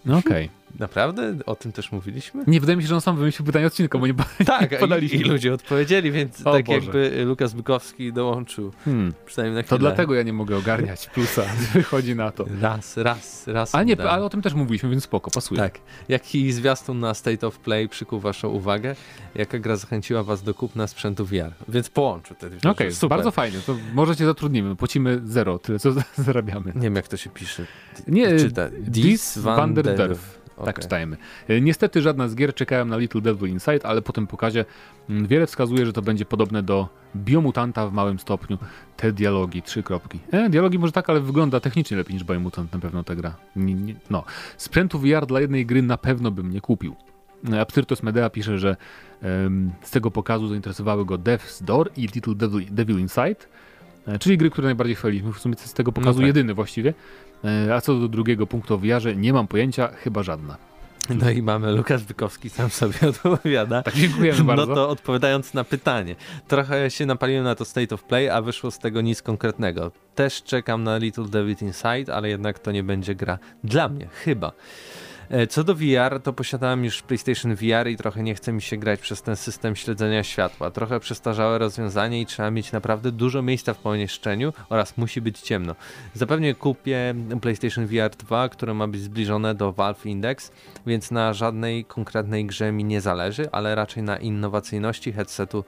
No 0.05 0.19
okej. 0.19 0.51
Naprawdę? 0.79 1.35
O 1.47 1.57
tym 1.57 1.73
też 1.73 1.93
mówiliśmy? 1.93 2.45
Nie, 2.47 2.61
wydaje 2.61 2.77
mi 2.77 2.83
się, 2.83 2.89
że 2.89 2.95
on 2.95 3.01
sam 3.01 3.17
wymyślił 3.17 3.47
pytanie 3.47 3.67
odcinka, 3.67 3.99
bo 3.99 4.07
nie... 4.07 4.15
Tak, 4.47 4.73
i, 4.73 4.77
podaliśmy. 4.77 5.19
i 5.19 5.23
ludzie 5.25 5.55
odpowiedzieli, 5.55 6.13
więc 6.13 6.47
O 6.47 6.53
tak 6.53 6.65
Boże. 6.67 6.79
jakby 6.79 7.25
Lukas 7.25 7.53
Bykowski 7.55 8.13
dołączył. 8.13 8.73
Hmm. 8.85 9.13
Przynajmniej 9.27 9.57
na 9.57 9.63
To 9.63 9.67
chwilę. 9.67 9.79
dlatego 9.79 10.15
ja 10.15 10.23
nie 10.23 10.33
mogę 10.33 10.57
ogarniać 10.57 11.07
plusa. 11.07 11.43
Wychodzi 11.75 12.15
na 12.17 12.31
to. 12.31 12.47
Raz, 12.61 12.97
raz, 12.97 13.47
raz. 13.47 13.75
Ale 13.75 13.85
nie, 13.85 13.97
dałem. 13.97 14.13
ale 14.15 14.25
o 14.25 14.29
tym 14.29 14.43
też 14.43 14.55
mówiliśmy, 14.55 14.91
więc 14.91 15.05
spoko, 15.05 15.31
pasuje. 15.31 15.61
Tak. 15.61 15.79
Jaki 16.09 16.53
zwiastun 16.53 17.01
na 17.01 17.15
State 17.15 17.47
of 17.47 17.59
Play 17.59 17.89
przykuł 17.89 18.21
waszą 18.21 18.49
uwagę? 18.49 18.97
Jaka 19.35 19.59
gra 19.59 19.77
zachęciła 19.77 20.23
was 20.23 20.43
do 20.43 20.55
kupna 20.55 20.87
sprzętu 20.87 21.25
VR? 21.27 21.53
Więc 21.69 21.91
połączył 21.91 22.37
te 22.37 22.51
dwie 22.51 22.71
Okej, 22.71 22.87
rzeczy. 22.87 22.97
Super. 23.01 23.19
bardzo 23.19 23.31
fajnie. 23.31 23.59
To 23.67 23.77
może 23.95 24.17
cię 24.17 24.27
zatrudnimy. 24.27 24.77
Płacimy 24.77 25.21
zero, 25.25 25.59
tyle 25.59 25.79
co 25.79 25.91
zarabiamy. 26.19 26.73
Nie 26.75 26.81
wiem 26.81 26.97
jak 26.97 27.09
to 27.09 27.17
się 27.17 27.31
pisze. 27.31 27.67
Nie, 28.09 28.39
Czyta. 28.39 28.69
Dis 28.81 29.39
van 29.39 29.75
der 29.75 29.85
Derf. 29.97 30.40
Tak 30.65 30.75
Okej. 30.77 30.83
czytajmy. 30.83 31.17
E, 31.49 31.61
Niestety 31.61 32.03
żadna 32.03 32.29
z 32.29 32.35
gier 32.35 32.55
czekałem 32.55 32.89
na 32.89 32.97
Little 32.97 33.21
Devil 33.21 33.49
Inside, 33.51 33.87
ale 33.87 34.03
po 34.03 34.13
tym 34.13 34.27
pokazie 34.27 34.65
mm, 35.11 35.27
wiele 35.27 35.47
wskazuje, 35.47 35.87
że 35.87 35.93
to 35.93 36.03
będzie 36.03 36.25
podobne 36.25 36.63
do 36.63 36.89
Biomutanta 37.17 37.87
w 37.89 37.93
małym 37.93 38.19
stopniu. 38.19 38.59
Te 38.97 39.13
dialogi, 39.13 39.63
trzy 39.63 39.83
kropki. 39.83 40.19
E, 40.31 40.49
dialogi 40.51 40.79
może 40.79 40.93
tak, 40.93 41.11
ale 41.11 41.21
wygląda 41.21 41.61
technicznie 41.61 41.97
lepiej 41.97 42.15
niż 42.15 42.25
Biomutant 42.25 42.73
na 42.73 42.79
pewno 42.79 43.05
ta 43.05 43.15
gra. 43.15 43.37
Nie, 43.57 43.75
nie, 43.75 43.95
no. 44.11 44.25
Sprzętu 44.57 44.99
VR 44.99 45.27
dla 45.27 45.41
jednej 45.41 45.67
gry 45.67 45.83
na 45.83 45.97
pewno 45.99 46.31
bym 46.31 46.51
nie 46.51 46.61
kupił. 46.61 46.97
E, 47.53 47.61
Absyrtos 47.61 48.03
Medea 48.03 48.31
pisze, 48.31 48.59
że 48.59 48.77
em, 49.23 49.71
z 49.83 49.91
tego 49.91 50.11
pokazu 50.11 50.49
zainteresowały 50.49 51.05
go 51.05 51.15
Death's 51.19 51.63
Door 51.65 51.91
i 51.97 52.01
Little 52.07 52.35
Devil, 52.35 52.67
Devil 52.71 52.99
Inside, 52.99 53.37
czyli 54.21 54.39
gry, 54.39 54.51
które 54.51 54.67
najbardziej 54.67 54.97
chwaliliśmy. 54.97 55.33
W 55.33 55.39
sumie 55.39 55.55
z 55.57 55.75
tego 55.75 55.93
pokazu 55.93 56.19
tak. 56.19 56.27
jedyny 56.27 56.55
właściwie. 56.55 56.95
E, 57.69 57.75
A 57.75 57.81
co 57.81 57.95
do 57.95 58.09
drugiego 58.09 58.47
punktu 58.47 58.75
o 58.75 58.79
VR-ze, 58.79 59.17
nie 59.17 59.33
mam 59.33 59.47
pojęcia, 59.49 59.89
chyba 59.89 60.23
żadna. 60.23 60.57
No 61.11 61.31
i 61.31 61.43
mamy 61.43 61.73
Lukasz 61.73 62.05
Bykowski 62.05 62.51
sam 62.51 62.71
sobie 62.71 62.99
odpowiada. 63.09 63.83
Tak, 63.83 63.95
dziękujemy 63.95 64.39
No 64.39 64.45
bardzo. 64.45 64.75
to 64.75 64.89
odpowiadając 64.89 65.55
na 65.55 65.65
pytanie. 65.65 66.17
Trochę 66.49 66.91
się 66.91 67.07
napaliłem 67.07 67.45
na 67.45 67.55
to 67.55 67.65
State 67.65 67.95
of 67.95 68.05
Play, 68.05 68.29
a 68.29 68.43
wyszło 68.43 68.71
z 68.71 68.79
tego 68.79 69.01
nic 69.01 69.23
konkretnego. 69.23 69.93
Też 70.15 70.43
czekam 70.43 70.85
na 70.85 70.99
Little 70.99 71.29
David 71.29 71.63
Inside, 71.63 72.15
ale 72.15 72.29
jednak 72.29 72.59
to 72.59 72.73
nie 72.73 72.83
będzie 72.83 73.15
gra 73.15 73.39
dla 73.65 73.89
mnie, 73.89 74.09
chyba. 74.25 74.53
E, 75.31 75.47
Co 75.47 75.65
do 75.65 75.75
VR, 75.75 76.21
to 76.23 76.33
posiadałem 76.33 76.85
już 76.85 77.03
PlayStation 77.03 77.55
VR 77.55 77.89
i 77.89 77.97
trochę 77.97 78.23
nie 78.23 78.35
chce 78.35 78.53
mi 78.53 78.63
się 78.63 78.77
grać 78.77 79.01
przez 79.01 79.23
ten 79.23 79.37
system 79.37 79.77
śledzenia 79.77 80.23
światła. 80.23 80.71
Trochę 80.71 81.01
przestarzałe 81.01 81.59
rozwiązanie 81.59 82.21
i 82.21 82.27
trzeba 82.27 82.51
mieć 82.51 82.73
naprawdę 82.73 83.13
dużo 83.13 83.43
miejsca 83.43 83.75
w 83.75 83.79
pomieszczeniu 83.79 84.53
oraz 84.69 84.97
musi 84.99 85.21
być 85.21 85.41
ciemno. 85.41 85.75
Zapewne 86.15 86.55
kupię 86.55 87.15
PlayStation 87.41 87.87
VR 87.87 88.11
2, 88.19 88.49
które 88.49 88.75
ma 88.75 88.89
być 88.89 89.01
zbliżone 89.01 89.55
do 89.55 89.73
Valve 89.73 90.07
Index, 90.07 90.53
więc 90.87 91.11
na 91.11 91.33
żadnej 91.33 91.85
konkretnej 91.85 92.47
grze 92.47 92.73
mi 92.73 92.85
nie 92.85 93.01
zależy, 93.01 93.49
ale 93.53 93.75
raczej 93.75 94.03
na 94.03 94.17
innowacyjności 94.17 95.13
headsetu 95.13 95.65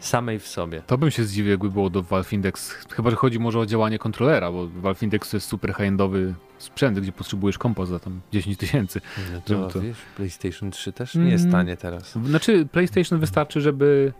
samej 0.00 0.38
w 0.38 0.48
sobie. 0.48 0.82
To 0.86 0.98
bym 0.98 1.10
się 1.10 1.24
zdziwił, 1.24 1.50
jakby 1.50 1.70
było 1.70 1.90
do 1.90 2.02
Valve 2.02 2.32
Index. 2.32 2.70
Chyba, 2.70 3.10
że 3.10 3.16
chodzi 3.16 3.38
może 3.38 3.58
o 3.58 3.66
działanie 3.66 3.98
kontrolera, 3.98 4.52
bo 4.52 4.66
Valve 4.68 5.02
Index 5.02 5.30
to 5.30 5.36
jest 5.36 5.46
super 5.48 5.70
high-endowy 5.74 6.34
sprzęt, 6.58 7.00
gdzie 7.00 7.12
potrzebujesz 7.12 7.58
kompa 7.58 7.86
za 7.86 7.98
tam 7.98 8.20
10 8.32 8.56
tysięcy. 8.58 9.00
No 9.32 9.40
to, 9.44 9.68
to- 9.68 9.80
wiesz, 9.80 9.96
PlayStation 10.16 10.70
3 10.70 10.92
też 10.92 11.14
nie 11.14 11.30
jest 11.30 11.44
Mm. 11.44 11.52
tanie 11.52 11.76
teraz. 11.76 12.12
Znaczy, 12.24 12.66
PlayStation 12.72 13.18
wystarczy, 13.20 13.60
żeby 13.60 14.12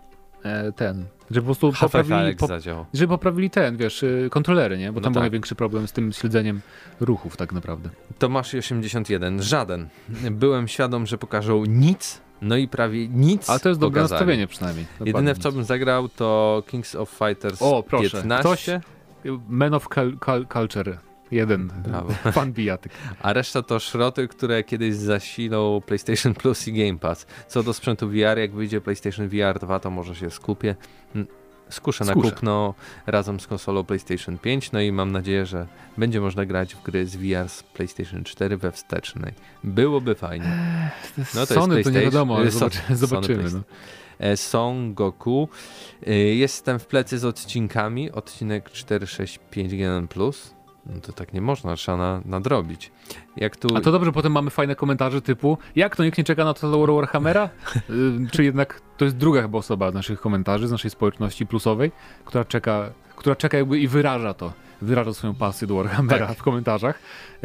e, 0.42 0.72
ten, 0.72 1.04
żeby 1.30 1.40
po 1.40 1.44
prostu 1.46 1.72
poprawili, 1.80 2.36
po, 2.36 2.48
żeby 2.94 3.08
poprawili 3.08 3.50
ten, 3.50 3.76
wiesz, 3.76 4.02
y, 4.02 4.28
kontrolery, 4.30 4.78
nie? 4.78 4.92
Bo 4.92 5.00
No 5.00 5.04
tam 5.04 5.12
był 5.12 5.20
tak. 5.20 5.22
największy 5.22 5.54
problem 5.54 5.88
z 5.88 5.92
tym 5.92 6.12
śledzeniem 6.12 6.60
ruchów 7.00 7.36
tak 7.36 7.52
naprawdę. 7.52 7.90
Tomasz 8.18 8.54
81, 8.54 9.42
żaden. 9.42 9.88
Byłem 10.30 10.68
świadom, 10.68 11.06
że 11.06 11.18
pokażą 11.18 11.64
nic, 11.64 12.20
no 12.44 12.56
i 12.56 12.68
prawie 12.68 13.08
nic 13.08 13.50
Ale 13.50 13.60
to 13.60 13.68
jest 13.68 13.80
dobre 13.80 14.00
pokazali. 14.02 14.18
nastawienie 14.20 14.46
przynajmniej. 14.46 14.86
Jedyne 15.04 15.34
w 15.34 15.38
co 15.38 15.52
bym 15.52 15.64
zagrał 15.64 16.08
to 16.08 16.62
Kings 16.66 16.94
of 16.94 17.10
Fighters 17.10 17.62
O, 17.62 17.82
proszę. 17.82 18.10
15, 18.22 18.80
Men 19.48 19.74
of 19.74 19.88
Cul- 19.88 20.18
Cul- 20.18 20.46
Culture. 20.52 20.98
Jeden. 21.30 21.68
Brawo. 21.86 22.12
Fan 22.32 22.52
bijatyk. 22.52 22.92
a 23.22 23.32
reszta 23.32 23.62
to 23.62 23.78
szroty, 23.78 24.28
które 24.28 24.62
kiedyś 24.64 24.94
zasilą 24.94 25.80
PlayStation 25.86 26.34
Plus 26.34 26.68
i 26.68 26.72
Game 26.72 26.98
Pass. 26.98 27.26
Co 27.48 27.62
do 27.62 27.72
sprzętu 27.72 28.08
VR, 28.08 28.38
jak 28.38 28.52
wyjdzie 28.54 28.80
PlayStation 28.80 29.28
VR 29.28 29.58
2, 29.60 29.80
to 29.80 29.90
może 29.90 30.14
się 30.14 30.30
skupię. 30.30 30.76
Mm, 31.64 31.72
Skuszę 31.72 32.04
na 32.04 32.12
Skuszę. 32.12 32.30
kupno 32.30 32.74
razem 33.06 33.40
z 33.40 33.46
konsolą 33.46 33.84
PlayStation 33.84 34.38
5, 34.38 34.72
no 34.72 34.80
i 34.80 34.92
mam 34.92 35.12
nadzieję, 35.12 35.46
że 35.46 35.66
będzie 35.98 36.20
można 36.20 36.44
grać 36.46 36.74
w 36.74 36.82
gry 36.82 37.06
z 37.06 37.16
VR 37.16 37.48
z 37.48 37.62
PlayStation 37.62 38.24
4 38.24 38.56
we 38.56 38.72
wstecznej. 38.72 39.32
Byłoby 39.64 40.14
fajnie. 40.14 40.46
No 41.18 41.24
to 41.34 41.40
jest 41.40 41.54
Sony 41.54 41.82
to 41.84 41.90
nie 41.90 42.00
wiadomo, 42.00 42.36
ale 42.36 42.46
Sony- 42.46 42.52
zobaczy, 42.52 42.78
Sony 42.86 42.96
zobaczymy. 42.96 43.50
No. 43.52 43.60
E, 44.18 44.36
Son 44.36 44.94
Goku. 44.94 45.48
E, 46.06 46.14
Jestem 46.14 46.78
w 46.78 46.86
plecy 46.86 47.18
z 47.18 47.24
odcinkami. 47.24 48.12
Odcinek 48.12 48.70
465 48.70 49.74
GN+. 49.76 50.08
No 50.86 51.00
to 51.00 51.12
tak 51.12 51.32
nie 51.32 51.40
można, 51.40 51.76
trzeba 51.76 51.98
na, 51.98 52.20
nadrobić. 52.24 52.92
Jak 53.36 53.56
tu... 53.56 53.76
A 53.76 53.80
to 53.80 53.92
dobrze, 53.92 54.12
potem 54.12 54.32
mamy 54.32 54.50
fajne 54.50 54.76
komentarze 54.76 55.22
typu 55.22 55.58
jak 55.76 55.96
to 55.96 56.04
nikt 56.04 56.18
nie 56.18 56.24
czeka 56.24 56.44
na 56.44 56.54
to 56.54 56.86
Warhammera? 56.86 57.48
Y, 57.90 58.30
Czy 58.30 58.44
jednak 58.44 58.80
to 58.96 59.04
jest 59.04 59.16
druga 59.16 59.42
chyba 59.42 59.58
osoba 59.58 59.90
z 59.90 59.94
naszych 59.94 60.20
komentarzy, 60.20 60.68
z 60.68 60.70
naszej 60.70 60.90
społeczności 60.90 61.46
plusowej, 61.46 61.92
która 62.24 62.44
czeka, 62.44 62.90
która 63.16 63.36
czeka 63.36 63.58
jakby 63.58 63.78
i 63.78 63.88
wyraża 63.88 64.34
to. 64.34 64.52
Wyraża 64.82 65.12
swoją 65.12 65.34
pasję 65.34 65.68
do 65.68 65.74
Warhammera 65.74 66.26
Tak. 66.26 66.38
w 66.38 66.42
komentarzach. 66.42 66.98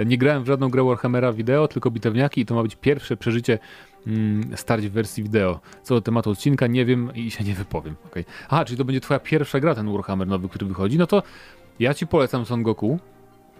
Nie 0.06 0.18
grałem 0.18 0.44
w 0.44 0.48
żadną 0.48 0.70
grę 0.70 0.84
Warhammera 0.84 1.34
wideo, 1.34 1.68
tylko 1.68 1.92
bitewniaki 1.92 2.42
i 2.42 2.46
to 2.46 2.56
ma 2.56 2.64
być 2.64 2.76
pierwsze 2.76 3.18
przeżycie 3.18 3.60
mm, 4.08 4.58
starć 4.58 4.88
w 4.88 4.92
wersji 4.92 5.24
wideo. 5.24 5.60
Co 5.84 5.96
do 5.96 6.02
tematu 6.02 6.30
odcinka 6.30 6.68
nie 6.68 6.86
wiem 6.86 7.16
i 7.16 7.32
się 7.32 7.44
nie 7.44 7.54
wypowiem. 7.54 7.96
Okay. 8.06 8.26
Aha, 8.50 8.66
czyli 8.66 8.78
to 8.78 8.86
będzie 8.86 9.02
twoja 9.02 9.20
pierwsza 9.20 9.60
gra, 9.60 9.76
ten 9.76 9.92
Warhammer 9.92 10.28
nowy, 10.28 10.50
który 10.50 10.66
wychodzi. 10.66 10.98
No 10.98 11.08
to 11.08 11.24
ja 11.80 11.94
ci 11.94 12.08
polecam 12.08 12.46
Son 12.46 12.64
Goku. 12.64 13.00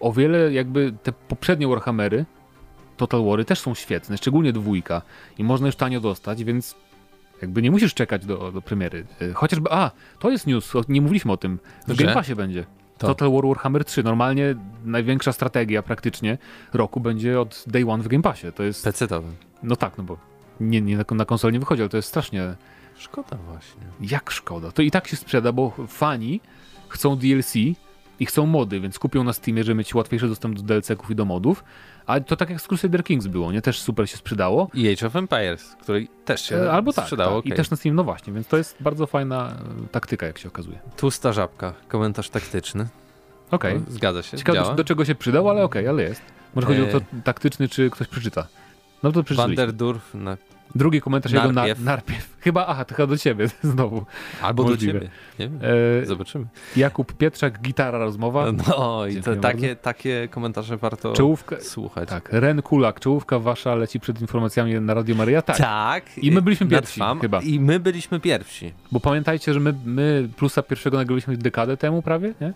O 0.00 0.12
wiele 0.12 0.52
jakby 0.52 0.92
te 1.02 1.12
poprzednie 1.12 1.68
Warhammery 1.68 2.24
Total 2.96 3.24
Wary 3.24 3.44
też 3.44 3.60
są 3.60 3.74
świetne, 3.74 4.16
szczególnie 4.16 4.52
dwójka 4.52 5.02
i 5.38 5.44
można 5.44 5.66
już 5.66 5.76
tanio 5.76 6.00
dostać, 6.00 6.44
więc 6.44 6.74
jakby 7.42 7.62
nie 7.62 7.70
musisz 7.70 7.94
czekać 7.94 8.26
do, 8.26 8.52
do 8.52 8.62
premiery. 8.62 9.06
Y, 9.22 9.34
Chociażby, 9.34 9.70
a, 9.72 9.90
to 10.18 10.30
jest 10.30 10.46
news, 10.46 10.72
nie 10.88 11.00
mówiliśmy 11.00 11.32
o 11.32 11.36
tym, 11.36 11.58
w? 11.88 11.96
Game 11.96 12.14
Passie 12.14 12.34
będzie. 12.34 12.64
To. 12.98 13.06
Total 13.06 13.32
War 13.32 13.46
Warhammer 13.46 13.84
3, 13.84 14.02
normalnie 14.02 14.54
największa 14.84 15.32
strategia 15.32 15.82
praktycznie 15.82 16.38
roku 16.74 17.00
będzie 17.00 17.40
od 17.40 17.64
day 17.66 17.90
one 17.90 18.02
w 18.02 18.08
Game 18.08 18.22
Passie. 18.22 18.46
To 18.54 18.62
jest, 18.62 18.84
PC-towym. 18.86 19.32
no 19.62 19.76
tak, 19.76 19.98
no 19.98 20.04
bo 20.04 20.16
nie, 20.60 20.80
nie 20.80 20.96
na, 20.96 21.04
na 21.10 21.24
konsolę 21.24 21.52
nie 21.52 21.60
wychodzi, 21.60 21.82
ale 21.82 21.88
to 21.88 21.96
jest 21.96 22.08
strasznie, 22.08 22.54
Szkoda 22.98 23.36
właśnie. 23.36 23.82
jak 24.00 24.30
szkoda. 24.30 24.72
To 24.72 24.82
i 24.82 24.90
tak 24.90 25.08
się 25.08 25.16
sprzeda, 25.16 25.52
bo 25.52 25.72
fani 25.88 26.40
chcą 26.88 27.16
DLC 27.16 27.54
i 28.20 28.26
chcą 28.26 28.46
mody, 28.46 28.80
więc 28.80 28.98
kupią 28.98 29.24
na 29.24 29.32
Steamie, 29.32 29.64
żeby 29.64 29.74
mieć 29.74 29.94
łatwiejszy 29.94 30.28
dostęp 30.28 30.56
do 30.56 30.62
DLC-ków 30.62 31.10
i 31.10 31.14
do 31.14 31.24
modów. 31.24 31.64
A 32.06 32.20
to 32.20 32.36
tak 32.36 32.50
jak 32.50 32.60
z 32.60 32.66
Crusader 32.66 33.04
Kings 33.04 33.26
było, 33.26 33.52
nie? 33.52 33.62
Też 33.62 33.80
super 33.80 34.10
się 34.10 34.16
sprzedało. 34.16 34.70
I 34.74 34.92
Age 34.92 35.06
of 35.06 35.16
Empires, 35.16 35.76
który 35.82 36.06
też 36.24 36.40
się 36.48 36.56
E, 36.56 36.72
Albo 36.72 36.92
tak, 36.92 37.04
sprzedało. 37.04 37.36
tak. 37.38 37.46
i 37.46 37.48
okej. 37.48 37.56
też 37.56 37.70
na 37.70 37.76
Steam, 37.76 37.94
no 37.96 38.04
właśnie, 38.04 38.32
więc 38.32 38.46
to 38.46 38.56
jest 38.56 38.76
bardzo 38.80 39.06
fajna 39.06 39.48
e, 39.84 39.88
taktyka, 39.88 40.26
jak 40.26 40.38
się 40.38 40.48
okazuje. 40.48 40.78
Tłusta 40.96 41.32
żabka, 41.32 41.72
komentarz 41.88 42.30
taktyczny. 42.30 42.88
Okej. 43.50 43.74
No, 43.74 43.80
Zgadza 43.88 44.22
się, 44.22 44.36
Ciekawe, 44.38 44.58
działa. 44.58 44.74
do, 44.74 44.84
czego 44.84 45.04
się 45.04 45.14
przydał, 45.14 45.48
ale 45.50 45.62
okej, 45.64 45.88
ale 45.88 46.02
jest. 46.02 46.22
Może 46.54 46.66
chodzi 46.66 46.82
o 46.82 46.86
to 46.86 46.98
E. 46.98 47.22
taktyczny, 47.24 47.68
czy 47.68 47.90
ktoś 47.90 48.08
przeczyta. 48.08 48.46
No 49.02 49.12
to 49.12 49.22
przeczytaliśmy. 49.22 49.56
Vanderdurf 49.56 50.14
na... 50.14 50.36
Drugi 50.74 51.00
komentarz 51.00 51.32
jego 51.32 51.52
Narpiew. 51.52 51.78
na, 51.78 51.84
narpiew. 51.84 52.36
Chyba, 52.40 52.66
aha, 52.66 52.84
to 52.84 52.94
chyba 52.94 53.06
do 53.06 53.18
ciebie 53.18 53.46
znowu. 53.62 54.06
Albo 54.42 54.62
Możliwe. 54.62 54.92
do 54.92 54.98
ciebie. 55.00 55.10
Nie 55.38 55.48
wiem. 55.48 55.60
E, 56.02 56.06
Zobaczymy. 56.06 56.46
Jakub 56.76 57.12
Pietrzak, 57.12 57.60
gitara, 57.62 57.98
rozmowa. 57.98 58.52
No 58.52 59.06
i 59.06 59.22
to, 59.22 59.36
takie, 59.36 59.76
takie 59.76 60.28
komentarze 60.30 60.76
warto 60.76 61.12
Czołówka, 61.12 61.56
słuchać. 61.60 62.08
tak, 62.08 62.28
Ren 62.32 62.62
Kulak, 62.62 63.00
czołówka 63.00 63.38
wasza 63.38 63.74
leci 63.74 64.00
przed 64.00 64.20
informacjami 64.20 64.80
na 64.80 64.94
Radio 64.94 65.14
Maria. 65.14 65.42
Tak, 65.42 65.56
Tak. 65.56 66.18
I 66.18 66.32
my 66.32 66.42
byliśmy 66.42 66.66
pierwsi, 66.66 67.00
chyba. 67.20 67.40
I 67.42 67.60
my 67.60 67.80
byliśmy 67.80 68.20
pierwsi. 68.20 68.72
bo 68.92 69.00
pamiętajcie, 69.00 69.54
że 69.54 69.60
my, 69.60 69.74
my 69.84 70.28
plusa 70.36 70.62
pierwszego 70.62 70.96
nagraliśmy 70.96 71.36
dekadę 71.36 71.76
temu 71.76 72.02
prawie, 72.02 72.34
nie? 72.40 72.52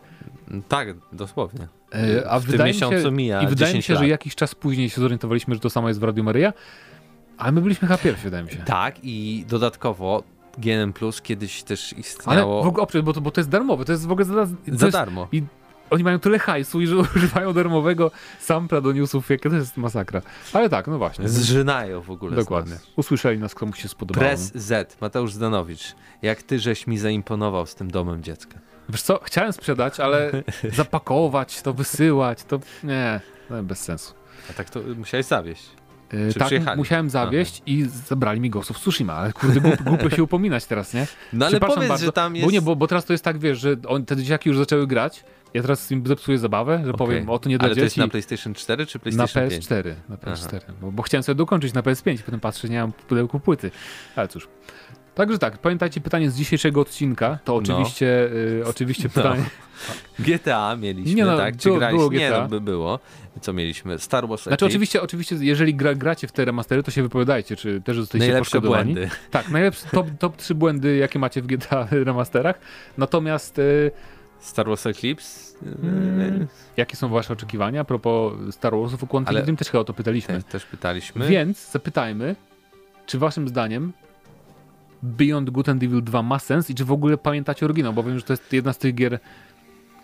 Tak, 0.68 0.88
dosłownie. 1.12 1.68
E, 1.94 2.30
A 2.30 2.38
w 2.40 2.44
tym 2.50 2.66
miesiącu 2.66 3.02
się, 3.02 3.10
mija 3.10 3.42
I 3.42 3.46
wydaje 3.46 3.74
mi 3.74 3.80
10 3.80 3.84
się, 3.86 3.94
że 3.94 4.00
lat. 4.00 4.08
jakiś 4.08 4.34
czas 4.34 4.54
później 4.54 4.90
się 4.90 5.00
zorientowaliśmy, 5.00 5.54
że 5.54 5.60
to 5.60 5.70
samo 5.70 5.88
jest 5.88 6.00
w 6.00 6.02
Radio 6.02 6.24
Maria, 6.24 6.52
ale 7.38 7.52
my 7.52 7.60
byliśmy 7.60 7.88
chyba 7.88 7.98
pierwsi, 7.98 8.24
wydaje 8.24 8.44
mi 8.44 8.50
się. 8.50 8.56
Tak 8.56 8.94
i 9.02 9.44
dodatkowo 9.48 10.22
GNM 10.58 10.92
Plus 10.92 11.22
kiedyś 11.22 11.62
też 11.62 11.92
Ale 11.92 12.00
istniało 12.00 12.62
w 12.62 12.66
ogóle, 12.66 13.02
bo, 13.02 13.12
to, 13.12 13.20
bo 13.20 13.30
to 13.30 13.40
jest 13.40 13.50
darmowe, 13.50 13.84
to 13.84 13.92
jest 13.92 14.06
w 14.06 14.12
ogóle 14.12 14.24
za, 14.24 14.46
za 14.66 14.88
darmo. 14.88 15.28
I 15.32 15.42
oni 15.90 16.04
mają 16.04 16.18
tyle 16.18 16.38
hajsu 16.38 16.80
i 16.80 16.86
że 16.86 16.96
używają 17.16 17.52
darmowego 17.52 18.10
sampla 18.40 18.80
do 18.80 18.92
newsów, 18.92 19.30
jakie 19.30 19.50
to 19.50 19.56
jest 19.56 19.76
masakra. 19.76 20.22
Ale 20.52 20.68
tak, 20.68 20.86
no 20.86 20.98
właśnie. 20.98 21.28
Zżynają 21.28 22.00
w 22.00 22.10
ogóle. 22.10 22.36
Dokładnie. 22.36 22.76
Usłyszeli 22.96 23.38
nas, 23.38 23.54
komuś 23.54 23.82
się 23.82 23.88
spodobało. 23.88 24.26
Press 24.26 24.52
Z, 24.54 25.00
Mateusz 25.00 25.32
Zdanowicz. 25.32 25.94
Jak 26.22 26.42
ty 26.42 26.58
żeś 26.58 26.86
mi 26.86 26.98
zaimponował 26.98 27.66
z 27.66 27.74
tym 27.74 27.90
domem 27.90 28.22
dziecka. 28.22 28.58
Wiesz 28.88 29.02
co, 29.02 29.20
chciałem 29.22 29.52
sprzedać, 29.52 30.00
ale 30.00 30.30
zapakować, 30.76 31.62
to 31.62 31.72
wysyłać, 31.72 32.44
to 32.44 32.60
nie, 32.84 33.20
no, 33.50 33.62
bez 33.62 33.80
sensu. 33.80 34.14
A 34.50 34.52
tak 34.52 34.70
to 34.70 34.80
musiałeś 34.96 35.26
zawieść. 35.26 35.70
Czy 36.32 36.38
tak, 36.38 36.46
przyjechali? 36.46 36.78
musiałem 36.78 37.10
zawieść 37.10 37.62
i 37.66 37.82
zabrali 38.06 38.40
mi 38.40 38.50
Ghost 38.50 38.70
of 38.70 38.78
Tsushima, 38.78 39.12
ale 39.12 39.32
kurde, 39.32 39.60
głup, 39.60 39.82
głupio 39.82 40.10
się 40.10 40.22
upominać 40.22 40.66
teraz, 40.66 40.94
nie? 40.94 41.06
No 41.32 41.46
ale 41.46 41.60
powiedz, 41.60 41.88
bardzo, 41.88 42.04
że 42.06 42.12
tam 42.12 42.36
jest... 42.36 42.46
Bo 42.46 42.52
nie, 42.52 42.62
bo, 42.62 42.76
bo 42.76 42.86
teraz 42.86 43.04
to 43.04 43.12
jest 43.12 43.24
tak, 43.24 43.38
wiesz, 43.38 43.58
że 43.58 43.76
on, 43.86 44.04
te 44.04 44.16
dzieciaki 44.16 44.48
już 44.48 44.58
zaczęły 44.58 44.86
grać, 44.86 45.24
ja 45.54 45.62
teraz 45.62 45.90
im 45.90 46.06
zepsuję 46.06 46.38
zabawę, 46.38 46.76
że 46.84 46.92
Okej. 46.92 47.06
powiem, 47.06 47.30
o 47.30 47.38
to 47.38 47.48
nie 47.48 47.58
dla 47.58 47.66
Ale 47.66 47.74
to 47.74 47.80
jest 47.80 47.92
dzieci. 47.94 48.00
na 48.00 48.08
PlayStation 48.08 48.54
4 48.54 48.86
czy 48.86 48.98
Na 48.98 49.02
PlayStation 49.02 49.48
5? 49.48 49.66
PS4, 49.66 49.94
na 50.08 50.16
PS4, 50.16 50.60
bo, 50.80 50.92
bo 50.92 51.02
chciałem 51.02 51.22
sobie 51.22 51.36
dokończyć 51.36 51.72
na 51.74 51.82
PS5, 51.82 52.18
potem 52.22 52.40
patrzę, 52.40 52.68
nie 52.68 52.80
mam 52.80 52.92
w 52.92 52.94
pudełku 52.94 53.40
płyty, 53.40 53.70
ale 54.16 54.28
cóż. 54.28 54.48
Także 55.14 55.38
tak, 55.38 55.58
pamiętajcie 55.58 56.00
pytanie 56.00 56.30
z 56.30 56.36
dzisiejszego 56.36 56.80
odcinka, 56.80 57.38
to 57.44 57.52
No. 57.52 57.58
oczywiście, 57.58 58.06
y, 58.32 58.62
oczywiście 58.66 59.02
No. 59.16 59.22
pytanie, 59.22 59.44
GTA 60.18 60.76
mieliśmy, 60.76 61.14
Nie 61.14 61.24
no, 61.24 61.36
tak? 61.36 61.56
Czy 61.56 61.68
było- 61.68 61.88
było 61.90 62.12
Nie, 62.12 62.28
GTA. 62.28 62.40
no 62.42 62.48
by 62.48 62.60
było. 62.60 62.98
Co 63.40 63.52
mieliśmy? 63.52 63.98
Star 63.98 64.28
Wars 64.28 64.42
znaczy 64.42 64.54
Eclipse. 64.54 64.66
oczywiście, 64.66 65.02
oczywiście 65.02 65.36
jeżeli 65.40 65.74
gra, 65.74 65.94
gracie 65.94 66.28
w 66.28 66.32
te 66.32 66.44
remastery, 66.44 66.82
to 66.82 66.90
się 66.90 67.02
wypowiadajcie, 67.02 67.56
czy 67.56 67.80
też 67.80 67.96
zostaliście 67.96 68.32
Najlepsze 68.32 68.50
poszkodowani. 68.60 68.94
błędy. 68.94 69.10
Tak, 69.30 69.48
najlepsze, 69.50 69.86
top, 69.90 70.06
top 70.18 70.36
3 70.36 70.54
błędy, 70.54 70.96
jakie 70.96 71.18
macie 71.18 71.42
w 71.42 71.46
GTA 71.46 71.88
remasterach, 72.10 72.58
natomiast 72.98 73.58
y, 73.58 73.90
Star 74.40 74.66
Wars 74.66 74.86
Eclipse? 74.86 75.54
Mm. 75.82 76.46
jakie 76.76 76.96
są 76.96 77.08
wasze 77.08 77.32
oczekiwania 77.32 77.80
a 77.80 77.84
propos 77.84 78.32
Star 78.50 78.72
Warsów, 78.76 79.04
o 79.04 79.06
Quantum 79.06 79.36
Ale- 79.36 79.56
też 79.56 79.68
chyba 79.68 79.80
o 79.80 79.84
to 79.84 79.94
pytaliśmy. 79.94 80.34
Też, 80.34 80.44
też 80.44 80.64
pytaliśmy. 80.64 81.28
Więc 81.28 81.70
zapytajmy, 81.70 82.36
czy 83.06 83.18
waszym 83.18 83.48
zdaniem 83.48 83.92
Beyond 85.04 85.50
Good 85.50 85.68
and 85.68 85.82
Evil 85.82 86.02
2 86.04 86.22
ma 86.22 86.38
sens 86.38 86.70
i 86.70 86.74
czy 86.74 86.84
w 86.84 86.92
ogóle 86.92 87.18
pamiętacie 87.18 87.66
oryginał, 87.66 87.92
bo 87.92 88.02
wiem, 88.02 88.18
że 88.18 88.24
to 88.24 88.32
jest 88.32 88.52
jedna 88.52 88.72
z 88.72 88.78
tych 88.78 88.94
gier 88.94 89.18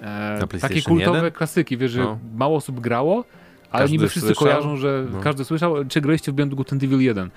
e, 0.01 0.47
takie 0.61 0.83
kultowe 0.83 1.19
1? 1.19 1.33
klasyki, 1.33 1.77
wiesz, 1.77 1.91
że 1.91 2.01
No. 2.01 2.19
mało 2.37 2.57
osób 2.57 2.81
grało, 2.81 3.25
ale 3.71 3.83
Każdy 3.83 3.93
niby 3.93 4.09
wszyscy 4.09 4.27
słyszał? 4.35 4.45
kojarzą, 4.45 4.77
że 4.77 5.07
No. 5.13 5.21
każdy 5.21 5.45
słyszał, 5.45 5.85
czy 5.85 6.01
graliście 6.01 6.33
w 6.33 6.35
Beyond 6.35 6.55
Good 6.55 6.73
and 6.73 6.83
Evil 6.83 7.01
1 7.01 7.31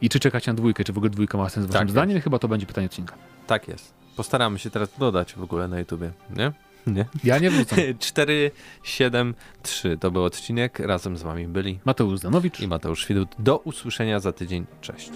i 0.00 0.08
czy 0.08 0.20
czekacie 0.20 0.50
na 0.50 0.56
dwójkę, 0.56 0.84
czy 0.84 0.92
w 0.92 0.96
ogóle 0.98 1.10
dwójka 1.10 1.38
ma 1.38 1.48
sens 1.48 1.66
waszym 1.66 1.78
Tak 1.80 1.90
zdaniem? 1.90 2.20
Chyba 2.20 2.38
to 2.38 2.48
będzie 2.48 2.66
pytanie 2.66 2.86
odcinka. 2.86 3.14
Tak 3.46 3.68
jest. 3.68 3.94
Postaramy 4.16 4.58
się 4.58 4.70
teraz 4.70 4.98
dodać 4.98 5.34
w 5.34 5.42
ogóle 5.42 5.68
na 5.68 5.78
YouTubie, 5.78 6.10
nie? 6.36 6.52
Nie? 6.86 7.04
Ja 7.24 7.38
nie 7.38 7.50
wrzucam. 7.50 7.78
4, 7.98 8.50
7, 8.82 9.34
3 9.62 9.98
to 10.00 10.10
był 10.10 10.24
odcinek. 10.24 10.78
Razem 10.78 11.16
z 11.16 11.22
wami 11.22 11.46
byli 11.48 11.78
Mateusz 11.84 12.18
Zanowicz. 12.20 12.60
i 12.60 12.68
Mateusz 12.68 13.06
Widut. 13.06 13.28
Do 13.38 13.58
usłyszenia 13.58 14.20
za 14.20 14.32
tydzień. 14.32 14.66
Cześć. 14.80 15.10